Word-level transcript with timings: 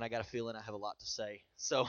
man, 0.00 0.06
I 0.06 0.08
got 0.08 0.22
a 0.22 0.28
feeling 0.28 0.56
I 0.56 0.62
have 0.62 0.74
a 0.74 0.78
lot 0.78 0.98
to 0.98 1.06
say. 1.06 1.42
So, 1.56 1.86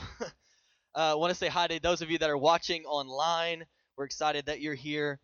I 0.96 1.12
uh, 1.12 1.18
want 1.18 1.32
to 1.32 1.36
say 1.36 1.48
hi 1.48 1.68
to 1.68 1.80
those 1.80 2.02
of 2.02 2.12
you 2.12 2.18
that 2.18 2.30
are 2.30 2.38
watching 2.38 2.84
online. 2.84 3.64
We're 3.96 4.04
excited 4.04 4.48
that 4.48 4.60
you're 4.60 4.76
here. 4.76 5.20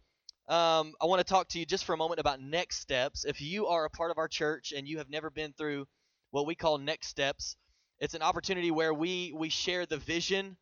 Um, 0.47 0.93
I 1.01 1.05
want 1.05 1.19
to 1.19 1.25
talk 1.25 1.49
to 1.49 1.59
you 1.59 1.65
just 1.65 1.83
for 1.83 1.93
a 1.93 1.97
moment 1.97 2.21
about 2.21 2.41
next 2.41 2.79
steps. 2.79 3.25
If 3.25 3.41
you 3.41 3.67
are 3.67 3.83
a 3.83 3.89
part 3.89 4.11
of 4.11 4.17
our 4.17 4.29
church 4.29 4.71
and 4.75 4.87
you 4.87 4.99
have 4.99 5.09
never 5.09 5.29
been 5.29 5.51
through 5.57 5.85
what 6.31 6.45
we 6.45 6.55
call 6.55 6.77
next 6.77 7.07
steps, 7.07 7.57
it's 7.99 8.13
an 8.13 8.21
opportunity 8.21 8.71
where 8.71 8.93
we 8.93 9.33
we 9.35 9.49
share 9.49 9.85
the 9.85 9.97
vision 9.97 10.55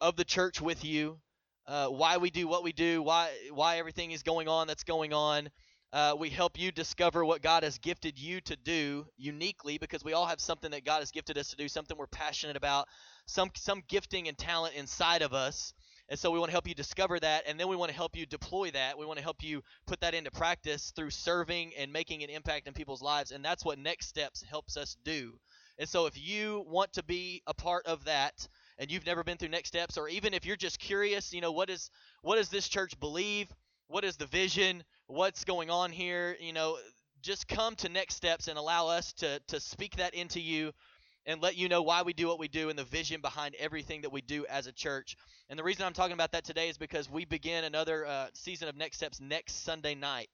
of 0.00 0.14
the 0.14 0.24
church 0.24 0.60
with 0.60 0.84
you, 0.84 1.18
uh, 1.66 1.88
why 1.88 2.18
we 2.18 2.30
do 2.30 2.46
what 2.46 2.62
we 2.62 2.72
do, 2.72 3.02
why 3.02 3.30
why 3.50 3.78
everything 3.78 4.12
is 4.12 4.22
going 4.22 4.46
on 4.46 4.68
that's 4.68 4.84
going 4.84 5.12
on. 5.12 5.48
Uh, 5.92 6.14
we 6.18 6.30
help 6.30 6.58
you 6.58 6.72
discover 6.72 7.22
what 7.22 7.42
God 7.42 7.64
has 7.64 7.76
gifted 7.76 8.18
you 8.18 8.40
to 8.42 8.56
do 8.56 9.06
uniquely 9.18 9.76
because 9.76 10.02
we 10.02 10.14
all 10.14 10.24
have 10.24 10.40
something 10.40 10.70
that 10.70 10.86
God 10.86 11.00
has 11.00 11.10
gifted 11.10 11.36
us 11.36 11.50
to 11.50 11.56
do, 11.56 11.68
something 11.68 11.96
we're 11.98 12.06
passionate 12.06 12.56
about, 12.56 12.88
some 13.26 13.50
some 13.54 13.82
gifting 13.88 14.26
and 14.26 14.38
talent 14.38 14.74
inside 14.74 15.20
of 15.20 15.34
us. 15.34 15.74
And 16.08 16.18
so 16.18 16.30
we 16.30 16.38
want 16.38 16.48
to 16.48 16.52
help 16.52 16.66
you 16.66 16.74
discover 16.74 17.20
that, 17.20 17.44
and 17.46 17.60
then 17.60 17.68
we 17.68 17.76
want 17.76 17.90
to 17.90 17.96
help 17.96 18.16
you 18.16 18.26
deploy 18.26 18.70
that. 18.70 18.98
We 18.98 19.06
want 19.06 19.18
to 19.18 19.22
help 19.22 19.42
you 19.42 19.62
put 19.86 20.00
that 20.00 20.14
into 20.14 20.30
practice 20.30 20.92
through 20.96 21.10
serving 21.10 21.72
and 21.78 21.92
making 21.92 22.22
an 22.22 22.30
impact 22.30 22.66
in 22.66 22.74
people's 22.74 23.02
lives. 23.02 23.30
And 23.30 23.44
that's 23.44 23.64
what 23.64 23.78
Next 23.78 24.08
Steps 24.08 24.42
helps 24.42 24.76
us 24.76 24.96
do. 25.04 25.38
And 25.78 25.88
so 25.88 26.06
if 26.06 26.18
you 26.18 26.64
want 26.68 26.94
to 26.94 27.02
be 27.02 27.42
a 27.46 27.54
part 27.54 27.86
of 27.86 28.04
that, 28.04 28.46
and 28.78 28.90
you've 28.90 29.06
never 29.06 29.24
been 29.24 29.36
through 29.36 29.50
Next 29.50 29.68
Steps, 29.68 29.96
or 29.96 30.08
even 30.08 30.34
if 30.34 30.44
you're 30.44 30.56
just 30.56 30.78
curious, 30.78 31.32
you 31.32 31.40
know, 31.40 31.52
what 31.52 31.70
is 31.70 31.90
what 32.22 32.36
does 32.36 32.48
this 32.48 32.68
church 32.68 32.98
believe? 32.98 33.52
What 33.88 34.04
is 34.04 34.16
the 34.16 34.26
vision? 34.26 34.84
What's 35.12 35.44
going 35.44 35.68
on 35.68 35.92
here? 35.92 36.38
You 36.40 36.54
know, 36.54 36.78
just 37.20 37.46
come 37.46 37.76
to 37.76 37.90
Next 37.90 38.14
Steps 38.14 38.48
and 38.48 38.56
allow 38.56 38.88
us 38.88 39.12
to 39.18 39.40
to 39.48 39.60
speak 39.60 39.96
that 39.96 40.14
into 40.14 40.40
you 40.40 40.72
and 41.26 41.42
let 41.42 41.54
you 41.54 41.68
know 41.68 41.82
why 41.82 42.00
we 42.00 42.14
do 42.14 42.28
what 42.28 42.38
we 42.38 42.48
do 42.48 42.70
and 42.70 42.78
the 42.78 42.84
vision 42.84 43.20
behind 43.20 43.54
everything 43.56 44.00
that 44.00 44.10
we 44.10 44.22
do 44.22 44.46
as 44.46 44.66
a 44.66 44.72
church. 44.72 45.18
And 45.50 45.58
the 45.58 45.64
reason 45.64 45.84
I'm 45.84 45.92
talking 45.92 46.14
about 46.14 46.32
that 46.32 46.44
today 46.44 46.70
is 46.70 46.78
because 46.78 47.10
we 47.10 47.26
begin 47.26 47.64
another 47.64 48.06
uh, 48.06 48.28
season 48.32 48.68
of 48.68 48.76
Next 48.78 48.96
Steps 48.96 49.20
next 49.20 49.66
Sunday 49.66 49.94
night. 49.94 50.30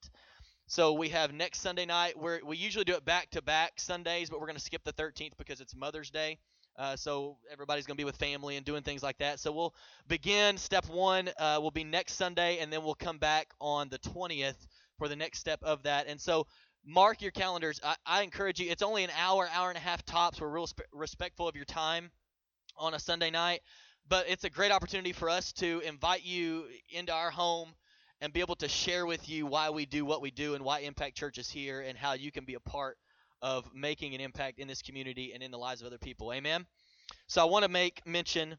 So 0.68 0.92
we 0.92 1.08
have 1.08 1.32
next 1.32 1.60
Sunday 1.60 1.84
night 1.84 2.16
where 2.16 2.40
we 2.46 2.56
usually 2.56 2.84
do 2.84 2.94
it 2.94 3.04
back 3.04 3.30
to 3.30 3.42
back 3.42 3.80
Sundays, 3.80 4.30
but 4.30 4.38
we're 4.38 4.46
going 4.46 4.58
to 4.58 4.62
skip 4.62 4.84
the 4.84 4.92
13th 4.92 5.32
because 5.36 5.60
it's 5.60 5.74
Mother's 5.74 6.10
Day. 6.10 6.38
Uh, 6.78 6.94
so 6.94 7.36
everybody's 7.50 7.86
going 7.86 7.96
to 7.96 8.00
be 8.00 8.04
with 8.04 8.16
family 8.16 8.56
and 8.56 8.64
doing 8.64 8.82
things 8.82 9.02
like 9.02 9.18
that. 9.18 9.40
So 9.40 9.50
we'll 9.50 9.74
begin. 10.06 10.56
Step 10.56 10.88
one 10.88 11.28
uh, 11.38 11.58
will 11.60 11.72
be 11.72 11.82
next 11.82 12.14
Sunday, 12.14 12.58
and 12.58 12.72
then 12.72 12.84
we'll 12.84 12.94
come 12.94 13.18
back 13.18 13.48
on 13.60 13.88
the 13.88 13.98
20th 13.98 14.68
for 14.96 15.08
the 15.08 15.16
next 15.16 15.40
step 15.40 15.58
of 15.64 15.82
that. 15.82 16.06
And 16.06 16.20
so 16.20 16.46
mark 16.86 17.20
your 17.20 17.32
calendars. 17.32 17.80
I, 17.82 17.96
I 18.06 18.22
encourage 18.22 18.60
you. 18.60 18.70
It's 18.70 18.82
only 18.82 19.02
an 19.02 19.10
hour, 19.18 19.48
hour 19.52 19.68
and 19.70 19.76
a 19.76 19.80
half 19.80 20.04
tops. 20.04 20.40
We're 20.40 20.48
real 20.48 20.68
sp- 20.70 20.86
respectful 20.92 21.48
of 21.48 21.56
your 21.56 21.64
time 21.64 22.10
on 22.76 22.94
a 22.94 22.98
Sunday 23.00 23.30
night, 23.30 23.60
but 24.08 24.26
it's 24.28 24.44
a 24.44 24.50
great 24.50 24.70
opportunity 24.70 25.12
for 25.12 25.28
us 25.28 25.52
to 25.54 25.80
invite 25.80 26.24
you 26.24 26.64
into 26.92 27.12
our 27.12 27.30
home 27.30 27.74
and 28.20 28.32
be 28.32 28.40
able 28.40 28.56
to 28.56 28.68
share 28.68 29.04
with 29.04 29.28
you 29.28 29.46
why 29.46 29.70
we 29.70 29.84
do 29.84 30.04
what 30.04 30.22
we 30.22 30.30
do 30.30 30.54
and 30.54 30.64
why 30.64 30.80
Impact 30.80 31.16
Church 31.16 31.38
is 31.38 31.50
here 31.50 31.80
and 31.80 31.98
how 31.98 32.12
you 32.12 32.30
can 32.30 32.44
be 32.44 32.54
a 32.54 32.60
part 32.60 32.96
of 33.42 33.72
making 33.74 34.14
an 34.14 34.20
impact 34.20 34.58
in 34.58 34.68
this 34.68 34.82
community 34.82 35.32
and 35.32 35.42
in 35.42 35.50
the 35.50 35.58
lives 35.58 35.80
of 35.80 35.86
other 35.86 35.98
people. 35.98 36.32
Amen. 36.32 36.66
So 37.26 37.42
I 37.42 37.44
want 37.44 37.64
to 37.64 37.70
make 37.70 38.06
mention 38.06 38.56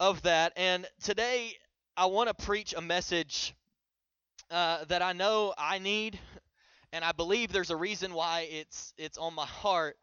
of 0.00 0.22
that, 0.22 0.52
and 0.56 0.86
today 1.02 1.52
I 1.96 2.06
want 2.06 2.28
to 2.28 2.44
preach 2.46 2.74
a 2.76 2.80
message 2.80 3.54
uh, 4.50 4.84
that 4.86 5.02
I 5.02 5.12
know 5.12 5.54
I 5.56 5.78
need 5.78 6.18
and 6.92 7.04
I 7.04 7.12
believe 7.12 7.52
there's 7.52 7.70
a 7.70 7.76
reason 7.76 8.12
why 8.12 8.46
it's 8.50 8.92
it's 8.98 9.18
on 9.18 9.34
my 9.34 9.46
heart. 9.46 9.96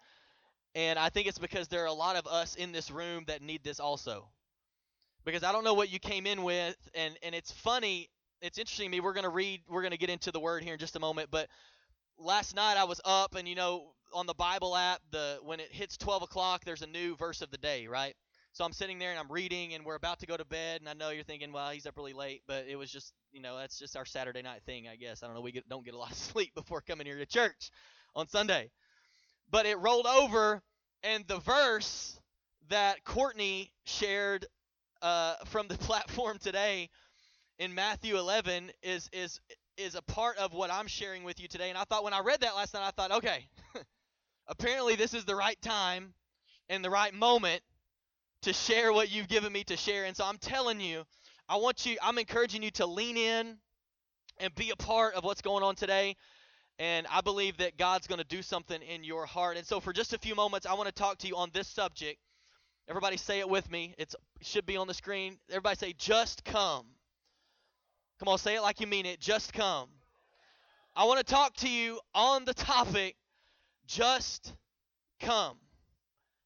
And 0.76 1.00
I 1.00 1.10
think 1.10 1.28
it's 1.28 1.40
because 1.40 1.68
there 1.68 1.84
are 1.84 1.88
a 1.88 1.94
lot 1.94 2.16
of 2.16 2.28
us 2.28 2.56
in 2.56 2.72
this 2.72 2.92
room 2.92 3.24
that 3.28 3.42
need 3.42 3.64
this 3.64 3.80
also. 3.80 4.30
Because 5.26 5.44
I 5.44 5.52
don't 5.52 5.64
know 5.64 5.74
what 5.74 5.92
you 5.92 6.00
came 6.00 6.26
in 6.26 6.44
with, 6.44 6.78
and 6.96 7.18
and 7.24 7.36
it's 7.36 7.52
funny. 7.52 8.10
It's 8.42 8.58
interesting 8.58 8.86
to 8.86 8.92
me. 8.92 9.00
We're 9.00 9.14
gonna 9.14 9.30
read. 9.30 9.62
We're 9.68 9.84
gonna 9.84 9.98
get 9.98 10.09
into 10.09 10.31
the 10.31 10.40
word 10.40 10.64
here 10.64 10.74
in 10.74 10.80
just 10.80 10.96
a 10.96 11.00
moment. 11.00 11.30
But 11.31 11.48
last 12.18 12.56
night 12.56 12.78
I 12.78 12.86
was 12.86 13.02
up, 13.06 13.36
and 13.36 13.48
you 13.48 13.56
know, 13.56 13.92
on 14.14 14.25
the 14.25 14.34
Bible 14.34 14.75
app, 14.75 15.02
the 15.12 15.40
when 15.44 15.59
it 15.59 15.72
hits 15.72 15.97
12 15.97 16.24
o'clock, 16.24 16.64
there's 16.66 16.81
a 16.81 16.88
new 16.88 17.16
verse 17.16 17.42
of 17.42 17.52
the 17.52 17.58
day, 17.58 17.88
right? 17.88 18.16
So 18.52 18.66
I'm 18.66 18.74
sitting 18.74 19.00
there 19.00 19.12
and 19.12 19.20
I'm 19.20 19.31
reading, 19.31 19.74
and 19.74 19.86
we're 19.86 19.96
about 19.96 20.20
to 20.20 20.25
go 20.25 20.36
to 20.36 20.46
bed. 20.46 20.81
And 20.81 20.90
I 20.90 20.94
know 20.94 21.12
you're 21.12 21.24
thinking, 21.24 21.52
well, 21.52 21.70
he's 21.70 21.86
up 21.86 21.96
really 21.97 22.14
late, 22.14 22.42
but 22.48 22.66
it 22.68 22.75
was 22.75 22.92
just, 22.92 23.14
you 23.31 23.42
know, 23.42 23.58
that's 23.58 23.78
just 23.78 23.96
our 23.96 24.06
Saturday 24.06 24.42
night 24.42 24.62
thing, 24.66 24.88
I 24.88 24.96
guess. 24.96 25.22
I 25.22 25.28
don't 25.28 25.36
know. 25.36 25.42
We 25.42 25.52
get, 25.52 25.69
don't 25.69 25.86
get 25.86 25.94
a 25.94 25.98
lot 25.98 26.12
of 26.12 26.18
sleep 26.18 26.56
before 26.56 26.81
coming 26.81 27.06
here 27.06 27.18
to 27.18 27.25
church 27.25 27.69
on 28.16 28.28
Sunday. 28.28 28.72
But 29.52 29.66
it 29.66 29.78
rolled 29.80 30.08
over, 30.08 30.62
and 31.03 31.25
the 31.28 31.40
verse 31.40 32.19
that 32.69 33.03
Courtney 33.03 33.72
shared 33.86 34.46
uh, 35.02 35.36
from 35.46 35.68
the 35.68 35.78
platform 35.78 36.38
today 36.40 36.90
in 37.59 37.74
Matthew 37.75 38.18
11 38.18 38.72
is 38.81 39.09
is 39.12 39.40
is 39.78 39.96
a 39.96 40.02
part 40.02 40.38
of 40.38 40.53
what 40.53 40.72
I'm 40.72 40.88
sharing 40.88 41.24
with 41.24 41.40
you 41.40 41.48
today. 41.48 41.69
And 41.69 41.78
I 41.78 41.84
thought 41.86 42.03
when 42.03 42.14
I 42.14 42.19
read 42.19 42.42
that 42.42 42.56
last 42.56 42.74
night, 42.74 42.84
I 42.86 42.92
thought, 42.92 43.12
okay, 43.12 43.48
apparently 44.50 44.96
this 44.96 45.14
is 45.14 45.26
the 45.26 45.36
right 45.36 45.60
time 45.62 46.14
and 46.68 46.84
the 46.84 46.90
right 46.90 47.14
moment 47.14 47.62
to 48.42 48.54
share 48.54 48.92
what 48.92 49.12
you've 49.12 49.28
given 49.28 49.54
me 49.54 49.64
to 49.66 49.78
share. 49.78 50.06
And 50.06 50.16
so 50.16 50.26
I'm 50.26 50.38
telling 50.38 50.82
you, 50.82 51.04
I 51.48 51.58
want 51.58 51.86
you, 51.86 51.98
I'm 52.02 52.18
encouraging 52.18 52.64
you 52.64 52.72
to 52.72 52.86
lean 52.86 53.18
in 53.18 53.58
and 54.40 54.54
be 54.56 54.72
a 54.72 54.76
part 54.76 55.14
of 55.16 55.24
what's 55.24 55.42
going 55.42 55.64
on 55.64 55.76
today. 55.76 56.16
And 56.78 57.06
I 57.12 57.22
believe 57.22 57.58
that 57.58 57.78
God's 57.78 58.08
going 58.08 58.20
to 58.20 58.28
do 58.28 58.42
something 58.42 58.82
in 58.82 59.04
your 59.04 59.26
heart. 59.26 59.58
And 59.58 59.66
so 59.66 59.80
for 59.80 59.92
just 59.92 60.14
a 60.14 60.18
few 60.18 60.34
moments, 60.34 60.66
I 60.66 60.74
want 60.74 60.88
to 60.88 60.94
talk 60.94 61.18
to 61.20 61.28
you 61.28 61.36
on 61.36 61.50
this 61.54 61.68
subject. 61.68 62.20
Everybody 62.88 63.18
say 63.18 63.40
it 63.40 63.50
with 63.50 63.70
me. 63.70 63.94
It's, 63.98 64.16
it 64.40 64.48
should 64.48 64.66
be 64.66 64.78
on 64.78 64.88
the 64.88 64.94
screen. 64.94 65.38
Everybody 65.50 65.76
say, 65.76 65.94
just 65.98 66.46
come. 66.46 66.86
Come 68.20 68.30
on, 68.30 68.38
say 68.38 68.56
it 68.56 68.62
like 68.62 68.80
you 68.80 68.88
mean 68.88 69.06
it. 69.06 69.20
Just 69.20 69.54
come. 69.54 69.90
I 70.96 71.06
want 71.06 71.20
to 71.20 71.26
talk 71.26 71.56
to 71.58 71.70
you 71.70 72.00
on 72.16 72.46
the 72.46 72.54
topic, 72.54 73.16
just 73.89 74.53
come. 75.19 75.57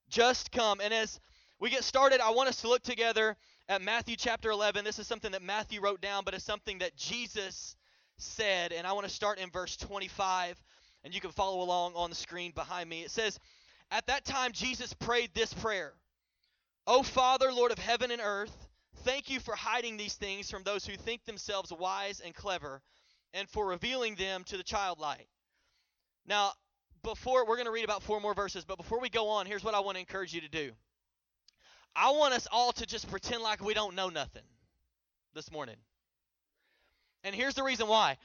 Just 0.10 0.52
come. 0.52 0.80
And 0.80 0.94
as 0.94 1.20
we 1.60 1.70
get 1.70 1.84
started, 1.84 2.22
I 2.22 2.32
want 2.32 2.50
us 2.50 2.62
to 2.62 2.70
look 2.70 2.82
together 2.82 3.36
at 3.68 3.82
Matthew 3.82 4.16
chapter 4.16 4.50
11. 4.50 4.86
This 4.86 4.98
is 4.98 5.08
something 5.08 5.34
that 5.34 5.42
Matthew 5.42 5.82
wrote 5.82 6.02
down, 6.02 6.24
but 6.24 6.34
it's 6.34 6.46
something 6.46 6.80
that 6.80 6.96
Jesus 6.96 7.76
said. 8.18 8.72
And 8.72 8.88
I 8.88 8.94
want 8.94 9.06
to 9.08 9.14
start 9.14 9.40
in 9.40 9.50
verse 9.50 9.76
25, 9.76 10.62
and 11.04 11.14
you 11.14 11.20
can 11.20 11.32
follow 11.32 11.62
along 11.62 11.94
on 11.96 12.10
the 12.10 12.16
screen 12.16 12.52
behind 12.56 12.90
me. 12.90 13.02
It 13.02 13.12
says, 13.12 13.38
At 13.92 14.08
that 14.08 14.24
time, 14.24 14.54
Jesus 14.54 14.94
prayed 14.94 15.32
this 15.34 15.54
prayer 15.54 15.94
O 16.88 17.04
Father, 17.04 17.52
Lord 17.52 17.72
of 17.72 17.78
heaven 17.78 18.12
and 18.12 18.22
earth, 18.22 18.68
thank 19.04 19.30
you 19.30 19.40
for 19.40 19.56
hiding 19.56 19.98
these 19.98 20.16
things 20.16 20.50
from 20.50 20.64
those 20.64 20.86
who 20.86 20.96
think 20.96 21.26
themselves 21.26 21.72
wise 21.72 22.22
and 22.22 22.34
clever, 22.34 22.82
and 23.34 23.50
for 23.50 23.68
revealing 23.68 24.16
them 24.16 24.44
to 24.46 24.58
the 24.58 24.64
childlike. 24.64 25.28
Now, 26.26 26.54
before 27.04 27.46
we're 27.46 27.56
going 27.56 27.66
to 27.66 27.72
read 27.72 27.84
about 27.84 28.04
four 28.04 28.20
more 28.20 28.34
verses, 28.34 28.66
but 28.66 28.78
before 28.78 29.00
we 29.00 29.10
go 29.10 29.30
on, 29.30 29.46
here's 29.46 29.64
what 29.64 29.76
I 29.76 29.82
want 29.82 29.96
to 29.96 30.00
encourage 30.00 30.34
you 30.34 30.42
to 30.42 30.50
do. 30.50 30.72
I 31.96 32.12
want 32.12 32.34
us 32.34 32.48
all 32.52 32.72
to 32.74 32.86
just 32.86 33.10
pretend 33.10 33.44
like 33.44 33.64
we 33.64 33.74
don't 33.74 33.96
know 33.96 34.10
nothing 34.10 34.44
this 35.36 35.52
morning. 35.52 35.76
And 37.24 37.36
here's 37.36 37.56
the 37.56 37.64
reason 37.64 37.88
why. 37.88 38.18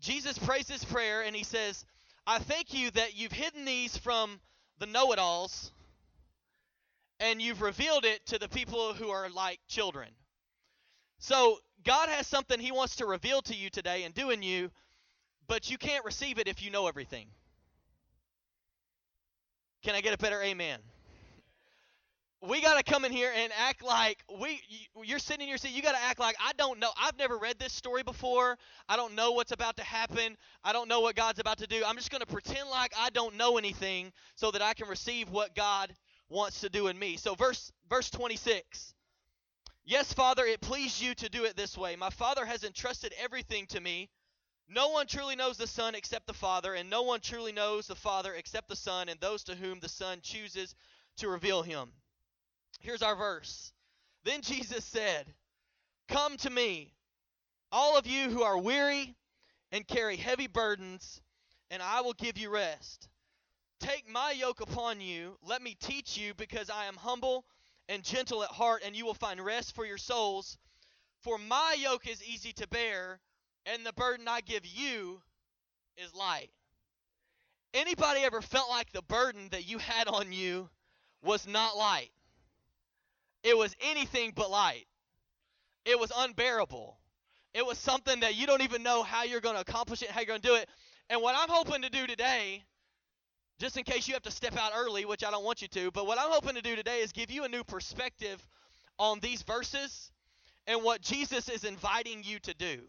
Jesus 0.00 0.38
prays 0.38 0.66
this 0.66 0.84
prayer 0.84 1.22
and 1.22 1.34
he 1.34 1.44
says, 1.44 1.84
I 2.26 2.38
thank 2.38 2.72
you 2.72 2.90
that 2.92 3.16
you've 3.16 3.32
hidden 3.32 3.64
these 3.64 3.96
from 3.96 4.40
the 4.78 4.86
know 4.86 5.12
it 5.12 5.18
alls 5.18 5.72
and 7.18 7.40
you've 7.40 7.60
revealed 7.60 8.04
it 8.04 8.24
to 8.26 8.38
the 8.38 8.48
people 8.48 8.94
who 8.94 9.10
are 9.10 9.28
like 9.28 9.60
children. 9.68 10.08
So, 11.18 11.58
God 11.84 12.08
has 12.08 12.26
something 12.26 12.60
he 12.60 12.72
wants 12.72 12.96
to 12.96 13.06
reveal 13.06 13.40
to 13.42 13.54
you 13.54 13.70
today 13.70 14.04
and 14.04 14.14
do 14.14 14.30
in 14.30 14.42
you, 14.42 14.70
but 15.46 15.70
you 15.70 15.78
can't 15.78 16.04
receive 16.04 16.38
it 16.38 16.48
if 16.48 16.62
you 16.62 16.70
know 16.70 16.88
everything. 16.88 17.26
Can 19.82 19.94
I 19.94 20.00
get 20.00 20.14
a 20.14 20.18
better 20.18 20.40
amen? 20.42 20.80
we 22.42 22.62
got 22.62 22.78
to 22.78 22.90
come 22.90 23.04
in 23.04 23.12
here 23.12 23.30
and 23.36 23.52
act 23.58 23.84
like 23.84 24.24
we 24.40 24.60
you're 25.04 25.18
sitting 25.18 25.42
in 25.42 25.48
your 25.48 25.58
seat 25.58 25.72
you 25.72 25.82
got 25.82 25.92
to 25.92 26.02
act 26.02 26.18
like 26.18 26.36
i 26.42 26.52
don't 26.56 26.78
know 26.78 26.90
i've 26.98 27.18
never 27.18 27.36
read 27.36 27.58
this 27.58 27.72
story 27.72 28.02
before. 28.02 28.56
I 28.88 28.96
don't 28.96 29.14
know 29.14 29.32
what's 29.32 29.52
about 29.52 29.76
to 29.76 29.84
happen. 29.84 30.36
I 30.64 30.72
don't 30.72 30.88
know 30.88 31.00
what 31.00 31.16
god's 31.16 31.38
about 31.38 31.58
to 31.58 31.66
do. 31.66 31.82
I'm 31.86 31.96
just 31.96 32.10
going 32.10 32.20
to 32.20 32.26
pretend 32.26 32.68
like 32.70 32.92
i 32.98 33.10
don't 33.10 33.36
know 33.36 33.58
anything 33.58 34.12
so 34.36 34.50
that 34.50 34.62
i 34.62 34.72
can 34.72 34.88
receive 34.88 35.28
what 35.30 35.54
god 35.54 35.92
wants 36.28 36.60
to 36.60 36.70
do 36.70 36.86
in 36.88 36.98
me. 36.98 37.16
So 37.16 37.34
verse 37.34 37.72
verse 37.88 38.10
26 38.10 38.94
yes 39.84 40.12
father 40.12 40.44
it 40.44 40.60
pleased 40.60 41.00
you 41.00 41.14
to 41.16 41.28
do 41.28 41.44
it 41.44 41.56
this 41.56 41.76
way. 41.76 41.94
My 41.96 42.10
father 42.10 42.46
has 42.46 42.64
entrusted 42.64 43.12
everything 43.22 43.66
to 43.66 43.80
me 43.80 44.08
no 44.70 44.88
one 44.88 45.06
truly 45.06 45.36
knows 45.36 45.56
the 45.56 45.66
son 45.66 45.94
except 45.94 46.26
the 46.26 46.32
father 46.32 46.74
and 46.74 46.88
no 46.88 47.02
one 47.02 47.20
truly 47.20 47.52
knows 47.52 47.86
the 47.86 47.94
father 47.94 48.34
except 48.34 48.68
the 48.68 48.76
son 48.76 49.08
and 49.08 49.20
those 49.20 49.44
to 49.44 49.54
whom 49.54 49.80
the 49.80 49.88
son 49.88 50.20
chooses 50.22 50.74
to 51.16 51.28
reveal 51.28 51.62
him 51.62 51.90
Here's 52.80 53.02
our 53.02 53.14
verse. 53.14 53.72
Then 54.24 54.40
Jesus 54.40 54.84
said, 54.84 55.26
Come 56.08 56.38
to 56.38 56.50
me, 56.50 56.94
all 57.70 57.98
of 57.98 58.06
you 58.06 58.30
who 58.30 58.42
are 58.42 58.58
weary 58.58 59.14
and 59.70 59.86
carry 59.86 60.16
heavy 60.16 60.46
burdens, 60.46 61.20
and 61.70 61.82
I 61.82 62.00
will 62.00 62.14
give 62.14 62.38
you 62.38 62.48
rest. 62.48 63.08
Take 63.80 64.08
my 64.08 64.32
yoke 64.32 64.60
upon 64.60 65.00
you. 65.00 65.38
Let 65.42 65.62
me 65.62 65.76
teach 65.78 66.16
you, 66.16 66.34
because 66.34 66.70
I 66.70 66.86
am 66.86 66.96
humble 66.96 67.44
and 67.88 68.02
gentle 68.02 68.42
at 68.42 68.50
heart, 68.50 68.82
and 68.84 68.96
you 68.96 69.04
will 69.04 69.14
find 69.14 69.44
rest 69.44 69.74
for 69.74 69.84
your 69.84 69.98
souls. 69.98 70.56
For 71.20 71.36
my 71.36 71.76
yoke 71.78 72.08
is 72.08 72.24
easy 72.24 72.52
to 72.54 72.66
bear, 72.66 73.20
and 73.66 73.84
the 73.84 73.92
burden 73.92 74.28
I 74.28 74.40
give 74.40 74.66
you 74.66 75.20
is 75.96 76.14
light. 76.14 76.50
Anybody 77.72 78.20
ever 78.20 78.40
felt 78.42 78.68
like 78.68 78.90
the 78.92 79.02
burden 79.02 79.48
that 79.50 79.68
you 79.68 79.78
had 79.78 80.08
on 80.08 80.32
you 80.32 80.68
was 81.22 81.46
not 81.46 81.76
light? 81.76 82.10
It 83.42 83.56
was 83.56 83.74
anything 83.80 84.32
but 84.34 84.50
light. 84.50 84.86
It 85.84 85.98
was 85.98 86.12
unbearable. 86.16 86.98
It 87.54 87.64
was 87.64 87.78
something 87.78 88.20
that 88.20 88.34
you 88.34 88.46
don't 88.46 88.62
even 88.62 88.82
know 88.82 89.02
how 89.02 89.24
you're 89.24 89.40
going 89.40 89.54
to 89.54 89.60
accomplish 89.60 90.02
it, 90.02 90.10
how 90.10 90.20
you're 90.20 90.26
going 90.26 90.40
to 90.40 90.48
do 90.48 90.54
it. 90.54 90.68
And 91.08 91.22
what 91.22 91.34
I'm 91.36 91.48
hoping 91.48 91.82
to 91.82 91.90
do 91.90 92.06
today, 92.06 92.62
just 93.58 93.76
in 93.76 93.84
case 93.84 94.06
you 94.06 94.14
have 94.14 94.22
to 94.22 94.30
step 94.30 94.56
out 94.56 94.72
early, 94.76 95.04
which 95.04 95.24
I 95.24 95.30
don't 95.30 95.44
want 95.44 95.62
you 95.62 95.68
to, 95.68 95.90
but 95.90 96.06
what 96.06 96.18
I'm 96.18 96.30
hoping 96.30 96.54
to 96.54 96.62
do 96.62 96.76
today 96.76 97.00
is 97.00 97.12
give 97.12 97.30
you 97.30 97.44
a 97.44 97.48
new 97.48 97.64
perspective 97.64 98.40
on 98.98 99.20
these 99.20 99.42
verses 99.42 100.12
and 100.66 100.82
what 100.82 101.00
Jesus 101.00 101.48
is 101.48 101.64
inviting 101.64 102.22
you 102.22 102.38
to 102.40 102.54
do. 102.54 102.80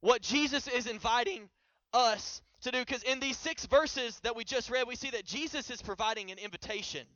What 0.00 0.22
Jesus 0.22 0.68
is 0.68 0.86
inviting 0.86 1.48
us 1.92 2.42
to 2.62 2.70
do. 2.70 2.78
Because 2.80 3.02
in 3.02 3.20
these 3.20 3.36
six 3.36 3.66
verses 3.66 4.18
that 4.20 4.36
we 4.36 4.44
just 4.44 4.70
read, 4.70 4.86
we 4.86 4.96
see 4.96 5.10
that 5.10 5.24
Jesus 5.24 5.70
is 5.70 5.82
providing 5.82 6.30
an 6.30 6.38
invitation. 6.38 7.06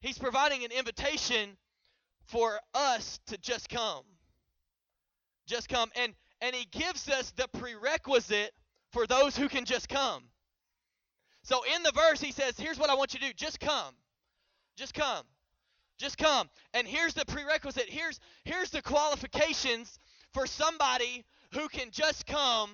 He's 0.00 0.18
providing 0.18 0.64
an 0.64 0.70
invitation 0.70 1.56
for 2.26 2.58
us 2.74 3.20
to 3.26 3.38
just 3.38 3.68
come. 3.68 4.04
Just 5.46 5.68
come. 5.68 5.90
And 5.96 6.14
and 6.40 6.54
he 6.54 6.66
gives 6.66 7.08
us 7.08 7.32
the 7.36 7.48
prerequisite 7.48 8.52
for 8.92 9.06
those 9.06 9.36
who 9.36 9.48
can 9.48 9.64
just 9.64 9.88
come. 9.88 10.22
So 11.44 11.62
in 11.74 11.82
the 11.82 11.92
verse 11.92 12.20
he 12.20 12.32
says, 12.32 12.58
here's 12.58 12.78
what 12.78 12.90
I 12.90 12.94
want 12.94 13.14
you 13.14 13.20
to 13.20 13.26
do. 13.26 13.32
Just 13.32 13.58
come. 13.58 13.94
Just 14.76 14.92
come. 14.92 15.24
Just 15.98 16.18
come. 16.18 16.50
And 16.74 16.86
here's 16.86 17.14
the 17.14 17.24
prerequisite. 17.24 17.88
Here's 17.88 18.20
here's 18.44 18.70
the 18.70 18.82
qualifications 18.82 19.98
for 20.36 20.46
somebody 20.46 21.24
who 21.54 21.66
can 21.66 21.90
just 21.90 22.26
come 22.26 22.68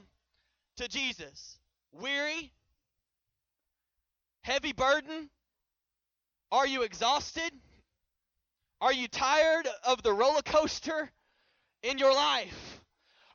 to 0.77 0.89
Jesus. 0.89 1.61
Weary? 1.93 2.51
Heavy 4.41 4.73
burden? 4.73 5.31
Are 6.51 6.67
you 6.67 6.83
exhausted? 6.83 7.53
Are 8.81 8.93
you 8.93 9.07
tired 9.07 9.69
of 9.87 10.03
the 10.03 10.13
roller 10.13 10.43
coaster 10.43 11.09
in 11.85 11.99
your 11.99 12.13
life? 12.13 12.81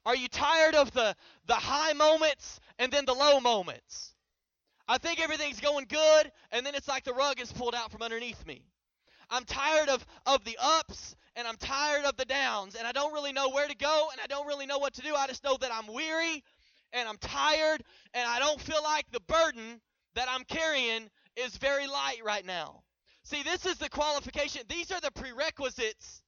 Are 0.05 0.15
you 0.15 0.27
tired 0.27 0.75
of 0.75 0.91
the, 0.91 1.15
the 1.45 1.53
high 1.53 1.93
moments 1.93 2.59
and 2.77 2.91
then 2.91 3.05
the 3.05 3.13
low 3.13 3.39
moments? 3.39 4.13
I 4.89 4.97
think 4.97 5.21
everything's 5.21 5.61
going 5.61 5.85
good, 5.87 6.31
and 6.51 6.65
then 6.65 6.75
it's 6.75 6.87
like 6.89 7.05
the 7.05 7.13
rug 7.13 7.39
is 7.39 7.51
pulled 7.53 7.75
out 7.75 7.91
from 7.91 8.01
underneath 8.01 8.45
me. 8.45 8.61
I'm 9.29 9.45
tired 9.45 9.87
of, 9.87 10.05
of 10.25 10.43
the 10.43 10.57
ups 10.61 11.15
and 11.37 11.47
I'm 11.47 11.55
tired 11.57 12.03
of 12.03 12.17
the 12.17 12.25
downs, 12.25 12.75
and 12.75 12.87
I 12.87 12.91
don't 12.91 13.13
really 13.13 13.31
know 13.31 13.49
where 13.49 13.67
to 13.67 13.75
go 13.75 14.09
and 14.11 14.19
I 14.21 14.25
don't 14.27 14.47
really 14.47 14.65
know 14.65 14.79
what 14.79 14.95
to 14.95 15.01
do. 15.01 15.13
I 15.15 15.27
just 15.27 15.43
know 15.43 15.55
that 15.61 15.69
I'm 15.71 15.93
weary 15.93 16.43
and 16.91 17.07
I'm 17.07 17.17
tired 17.17 17.83
and 18.13 18.27
I 18.27 18.39
don't 18.39 18.59
feel 18.59 18.83
like 18.83 19.05
the 19.11 19.19
burden 19.21 19.79
that 20.15 20.27
I'm 20.29 20.43
carrying 20.45 21.09
is 21.35 21.55
very 21.57 21.85
light 21.87 22.21
right 22.25 22.45
now. 22.45 22.81
See, 23.23 23.43
this 23.43 23.65
is 23.65 23.77
the 23.77 23.89
qualification. 23.89 24.63
These 24.67 24.91
are 24.91 24.99
the 24.99 25.11
prerequisites 25.11 26.23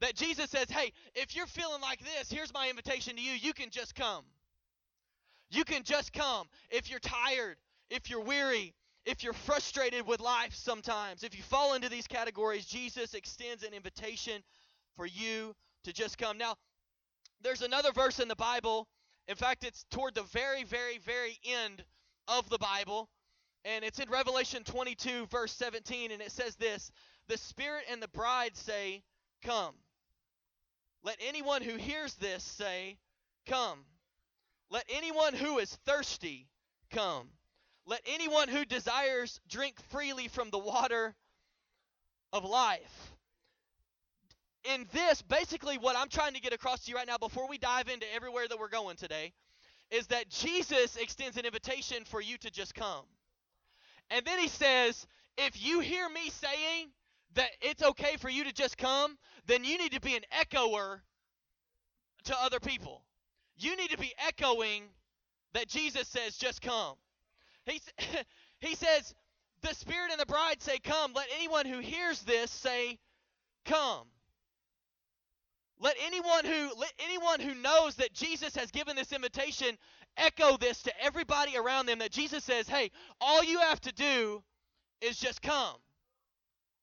that 0.00 0.14
Jesus 0.14 0.50
says, 0.50 0.68
hey, 0.68 0.92
if 1.14 1.34
you're 1.34 1.46
feeling 1.46 1.80
like 1.80 2.00
this, 2.00 2.30
here's 2.30 2.52
my 2.52 2.68
invitation 2.68 3.16
to 3.16 3.22
you. 3.22 3.32
You 3.32 3.54
can 3.54 3.70
just 3.70 3.94
come. 3.94 4.24
You 5.50 5.64
can 5.64 5.82
just 5.82 6.12
come. 6.12 6.46
If 6.70 6.90
you're 6.90 7.00
tired, 7.00 7.56
if 7.88 8.10
you're 8.10 8.22
weary, 8.22 8.74
if 9.06 9.24
you're 9.24 9.32
frustrated 9.32 10.06
with 10.06 10.20
life 10.20 10.54
sometimes, 10.54 11.22
if 11.22 11.36
you 11.36 11.42
fall 11.42 11.74
into 11.74 11.88
these 11.88 12.06
categories, 12.06 12.66
Jesus 12.66 13.14
extends 13.14 13.62
an 13.62 13.72
invitation 13.72 14.42
for 14.96 15.06
you 15.06 15.54
to 15.84 15.92
just 15.92 16.18
come. 16.18 16.36
Now, 16.36 16.56
there's 17.42 17.62
another 17.62 17.92
verse 17.92 18.18
in 18.18 18.28
the 18.28 18.36
Bible. 18.36 18.86
In 19.28 19.36
fact, 19.36 19.64
it's 19.64 19.84
toward 19.90 20.14
the 20.14 20.22
very, 20.22 20.64
very, 20.64 20.98
very 20.98 21.38
end 21.44 21.84
of 22.28 22.48
the 22.50 22.58
Bible 22.58 23.08
and 23.66 23.84
it's 23.84 23.98
in 23.98 24.08
Revelation 24.08 24.62
22, 24.62 25.26
verse 25.26 25.52
17, 25.52 26.12
and 26.12 26.22
it 26.22 26.30
says 26.30 26.54
this 26.54 26.92
The 27.28 27.36
Spirit 27.36 27.84
and 27.90 28.00
the 28.00 28.08
bride 28.08 28.56
say, 28.56 29.02
Come. 29.42 29.74
Let 31.02 31.16
anyone 31.26 31.62
who 31.62 31.76
hears 31.76 32.14
this 32.14 32.44
say, 32.44 32.96
Come. 33.46 33.80
Let 34.70 34.84
anyone 34.88 35.34
who 35.34 35.58
is 35.58 35.74
thirsty 35.84 36.48
come. 36.90 37.28
Let 37.86 38.00
anyone 38.06 38.48
who 38.48 38.64
desires 38.64 39.40
drink 39.48 39.80
freely 39.90 40.28
from 40.28 40.50
the 40.50 40.58
water 40.58 41.14
of 42.32 42.44
life. 42.44 43.12
In 44.74 44.86
this, 44.92 45.22
basically, 45.22 45.78
what 45.78 45.96
I'm 45.96 46.08
trying 46.08 46.34
to 46.34 46.40
get 46.40 46.52
across 46.52 46.84
to 46.84 46.90
you 46.90 46.96
right 46.96 47.06
now 47.06 47.18
before 47.18 47.48
we 47.48 47.58
dive 47.58 47.88
into 47.88 48.06
everywhere 48.12 48.48
that 48.48 48.58
we're 48.58 48.68
going 48.68 48.96
today 48.96 49.32
is 49.92 50.08
that 50.08 50.28
Jesus 50.28 50.96
extends 50.96 51.36
an 51.36 51.44
invitation 51.44 52.04
for 52.04 52.20
you 52.20 52.36
to 52.38 52.50
just 52.50 52.74
come. 52.74 53.04
And 54.10 54.26
then 54.26 54.40
he 54.40 54.48
says, 54.48 55.06
if 55.38 55.64
you 55.64 55.78
hear 55.78 56.08
me 56.08 56.30
saying 56.30 56.88
that 57.34 57.50
it's 57.60 57.82
okay 57.82 58.16
for 58.16 58.28
you 58.28 58.44
to 58.44 58.52
just 58.52 58.76
come, 58.76 59.16
then 59.46 59.64
you 59.64 59.78
need 59.78 59.92
to 59.92 60.00
be 60.00 60.16
an 60.16 60.22
echoer 60.32 61.02
to 62.24 62.36
other 62.42 62.58
people. 62.58 63.04
You 63.56 63.76
need 63.76 63.90
to 63.90 63.98
be 63.98 64.12
echoing 64.26 64.82
that 65.52 65.68
Jesus 65.68 66.08
says, 66.08 66.36
just 66.36 66.60
come. 66.60 66.96
He, 67.66 67.80
he 68.60 68.74
says, 68.74 69.14
the 69.62 69.74
Spirit 69.74 70.12
and 70.12 70.20
the 70.20 70.26
bride 70.26 70.62
say, 70.62 70.78
come. 70.78 71.12
Let 71.12 71.28
anyone 71.36 71.66
who 71.66 71.80
hears 71.80 72.22
this 72.22 72.50
say, 72.50 72.98
come. 73.64 74.06
Let 75.78 75.96
anyone 76.06 76.44
who 76.44 76.70
let 76.78 76.92
anyone 77.04 77.40
who 77.40 77.54
knows 77.54 77.96
that 77.96 78.14
Jesus 78.14 78.56
has 78.56 78.70
given 78.70 78.96
this 78.96 79.12
invitation 79.12 79.76
echo 80.16 80.56
this 80.56 80.82
to 80.84 80.92
everybody 81.02 81.56
around 81.56 81.84
them 81.84 81.98
that 81.98 82.10
Jesus 82.10 82.44
says, 82.44 82.66
hey, 82.66 82.90
all 83.20 83.44
you 83.44 83.58
have 83.58 83.80
to 83.82 83.92
do 83.92 84.42
is 85.02 85.18
just 85.18 85.42
come. 85.42 85.76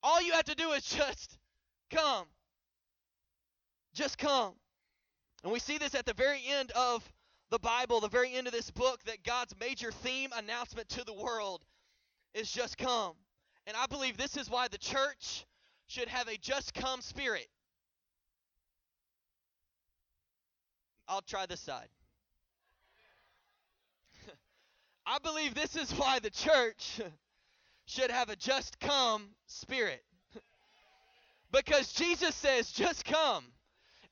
All 0.04 0.22
you 0.22 0.34
have 0.34 0.46
to 0.46 0.56
do 0.56 0.72
is 0.74 0.84
just 0.84 1.40
come. 1.90 2.26
Just 3.96 4.20
come. 4.20 4.54
And 5.44 5.52
we 5.52 5.60
see 5.60 5.80
this 5.80 5.96
at 5.96 6.06
the 6.06 6.14
very 6.14 6.42
end 6.48 6.72
of 6.72 7.12
the 7.54 7.60
Bible, 7.60 8.00
the 8.00 8.08
very 8.10 8.34
end 8.34 8.48
of 8.48 8.54
this 8.54 8.72
book, 8.72 9.00
that 9.06 9.24
God's 9.24 9.54
major 9.60 9.92
theme 9.92 10.32
announcement 10.36 10.90
to 10.90 11.04
the 11.04 11.14
world 11.14 11.64
is 12.34 12.52
just 12.52 12.80
come. 12.80 13.14
And 13.68 13.78
I 13.78 13.86
believe 13.86 14.18
this 14.18 14.38
is 14.38 14.50
why 14.50 14.70
the 14.70 14.80
church 14.80 15.46
should 15.86 16.08
have 16.08 16.28
a 16.28 16.36
just 16.36 16.74
come 16.74 17.02
spirit. 17.02 17.46
I'll 21.08 21.22
try 21.22 21.46
this 21.46 21.60
side. 21.60 21.90
I 25.06 25.20
believe 25.20 25.54
this 25.54 25.76
is 25.76 25.92
why 25.92 26.18
the 26.18 26.32
church 26.32 27.02
should 27.86 28.10
have 28.10 28.30
a 28.30 28.36
just 28.36 28.80
come 28.80 29.30
spirit. 29.46 30.02
because 31.52 31.94
Jesus 31.94 32.34
says, 32.34 32.72
just 32.72 33.06
come. 33.06 33.46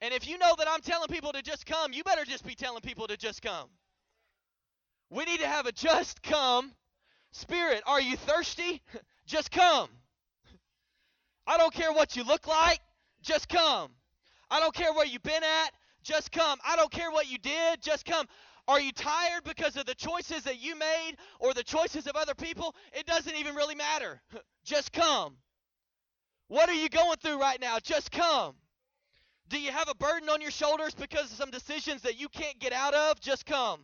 And 0.01 0.13
if 0.13 0.27
you 0.27 0.37
know 0.37 0.55
that 0.57 0.67
I'm 0.69 0.81
telling 0.81 1.07
people 1.07 1.31
to 1.33 1.41
just 1.41 1.65
come, 1.65 1.93
you 1.93 2.03
better 2.03 2.25
just 2.25 2.45
be 2.45 2.55
telling 2.55 2.81
people 2.81 3.07
to 3.07 3.17
just 3.17 3.41
come. 3.41 3.69
We 5.09 5.25
need 5.25 5.41
to 5.41 5.47
have 5.47 5.67
a 5.67 5.71
just 5.71 6.23
come 6.23 6.71
spirit. 7.31 7.83
Are 7.85 8.01
you 8.01 8.17
thirsty? 8.17 8.81
Just 9.27 9.51
come. 9.51 9.87
I 11.47 11.57
don't 11.57 11.73
care 11.73 11.93
what 11.93 12.17
you 12.17 12.23
look 12.23 12.47
like, 12.47 12.79
just 13.21 13.47
come. 13.47 13.91
I 14.49 14.59
don't 14.59 14.73
care 14.73 14.91
where 14.93 15.05
you've 15.05 15.23
been 15.23 15.43
at, 15.43 15.71
just 16.03 16.31
come. 16.31 16.59
I 16.65 16.75
don't 16.75 16.91
care 16.91 17.11
what 17.11 17.29
you 17.29 17.37
did, 17.37 17.81
just 17.81 18.05
come. 18.05 18.27
Are 18.67 18.79
you 18.79 18.91
tired 18.91 19.43
because 19.43 19.75
of 19.77 19.85
the 19.85 19.95
choices 19.95 20.43
that 20.43 20.61
you 20.61 20.77
made 20.77 21.13
or 21.39 21.53
the 21.53 21.63
choices 21.63 22.07
of 22.07 22.15
other 22.15 22.35
people? 22.35 22.75
It 22.93 23.05
doesn't 23.05 23.35
even 23.35 23.55
really 23.55 23.75
matter. 23.75 24.21
Just 24.63 24.93
come. 24.93 25.37
What 26.47 26.69
are 26.69 26.75
you 26.75 26.87
going 26.87 27.17
through 27.17 27.39
right 27.41 27.59
now? 27.59 27.79
Just 27.79 28.11
come. 28.11 28.53
Do 29.51 29.59
you 29.59 29.71
have 29.71 29.89
a 29.89 29.95
burden 29.95 30.29
on 30.29 30.39
your 30.39 30.49
shoulders 30.49 30.95
because 30.95 31.29
of 31.29 31.37
some 31.37 31.51
decisions 31.51 32.03
that 32.03 32.17
you 32.17 32.29
can't 32.29 32.57
get 32.57 32.71
out 32.71 32.93
of? 32.93 33.19
Just 33.19 33.45
come. 33.45 33.81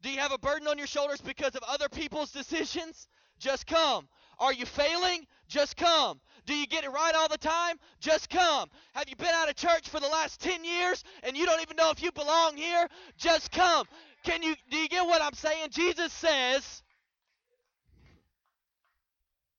Do 0.00 0.10
you 0.10 0.18
have 0.18 0.32
a 0.32 0.38
burden 0.38 0.66
on 0.68 0.78
your 0.78 0.86
shoulders 0.86 1.20
because 1.20 1.54
of 1.54 1.62
other 1.68 1.90
people's 1.90 2.32
decisions? 2.40 3.06
Just 3.38 3.66
come. 3.66 4.08
Are 4.38 4.54
you 4.54 4.64
failing? 4.64 5.26
Just 5.48 5.76
come. 5.76 6.18
Do 6.46 6.54
you 6.54 6.66
get 6.66 6.84
it 6.84 6.90
right 6.90 7.14
all 7.14 7.28
the 7.28 7.36
time? 7.36 7.76
Just 8.00 8.30
come. 8.30 8.70
Have 8.94 9.06
you 9.06 9.16
been 9.16 9.28
out 9.34 9.50
of 9.50 9.54
church 9.54 9.86
for 9.90 10.00
the 10.00 10.08
last 10.08 10.40
10 10.40 10.64
years 10.64 11.04
and 11.24 11.36
you 11.36 11.44
don't 11.44 11.60
even 11.60 11.76
know 11.76 11.90
if 11.90 12.02
you 12.02 12.10
belong 12.10 12.56
here? 12.56 12.88
Just 13.18 13.52
come. 13.52 13.86
Can 14.24 14.42
you 14.42 14.54
do 14.70 14.78
you 14.78 14.88
get 14.88 15.04
what 15.04 15.20
I'm 15.20 15.34
saying? 15.34 15.68
Jesus 15.72 16.10
says 16.10 16.82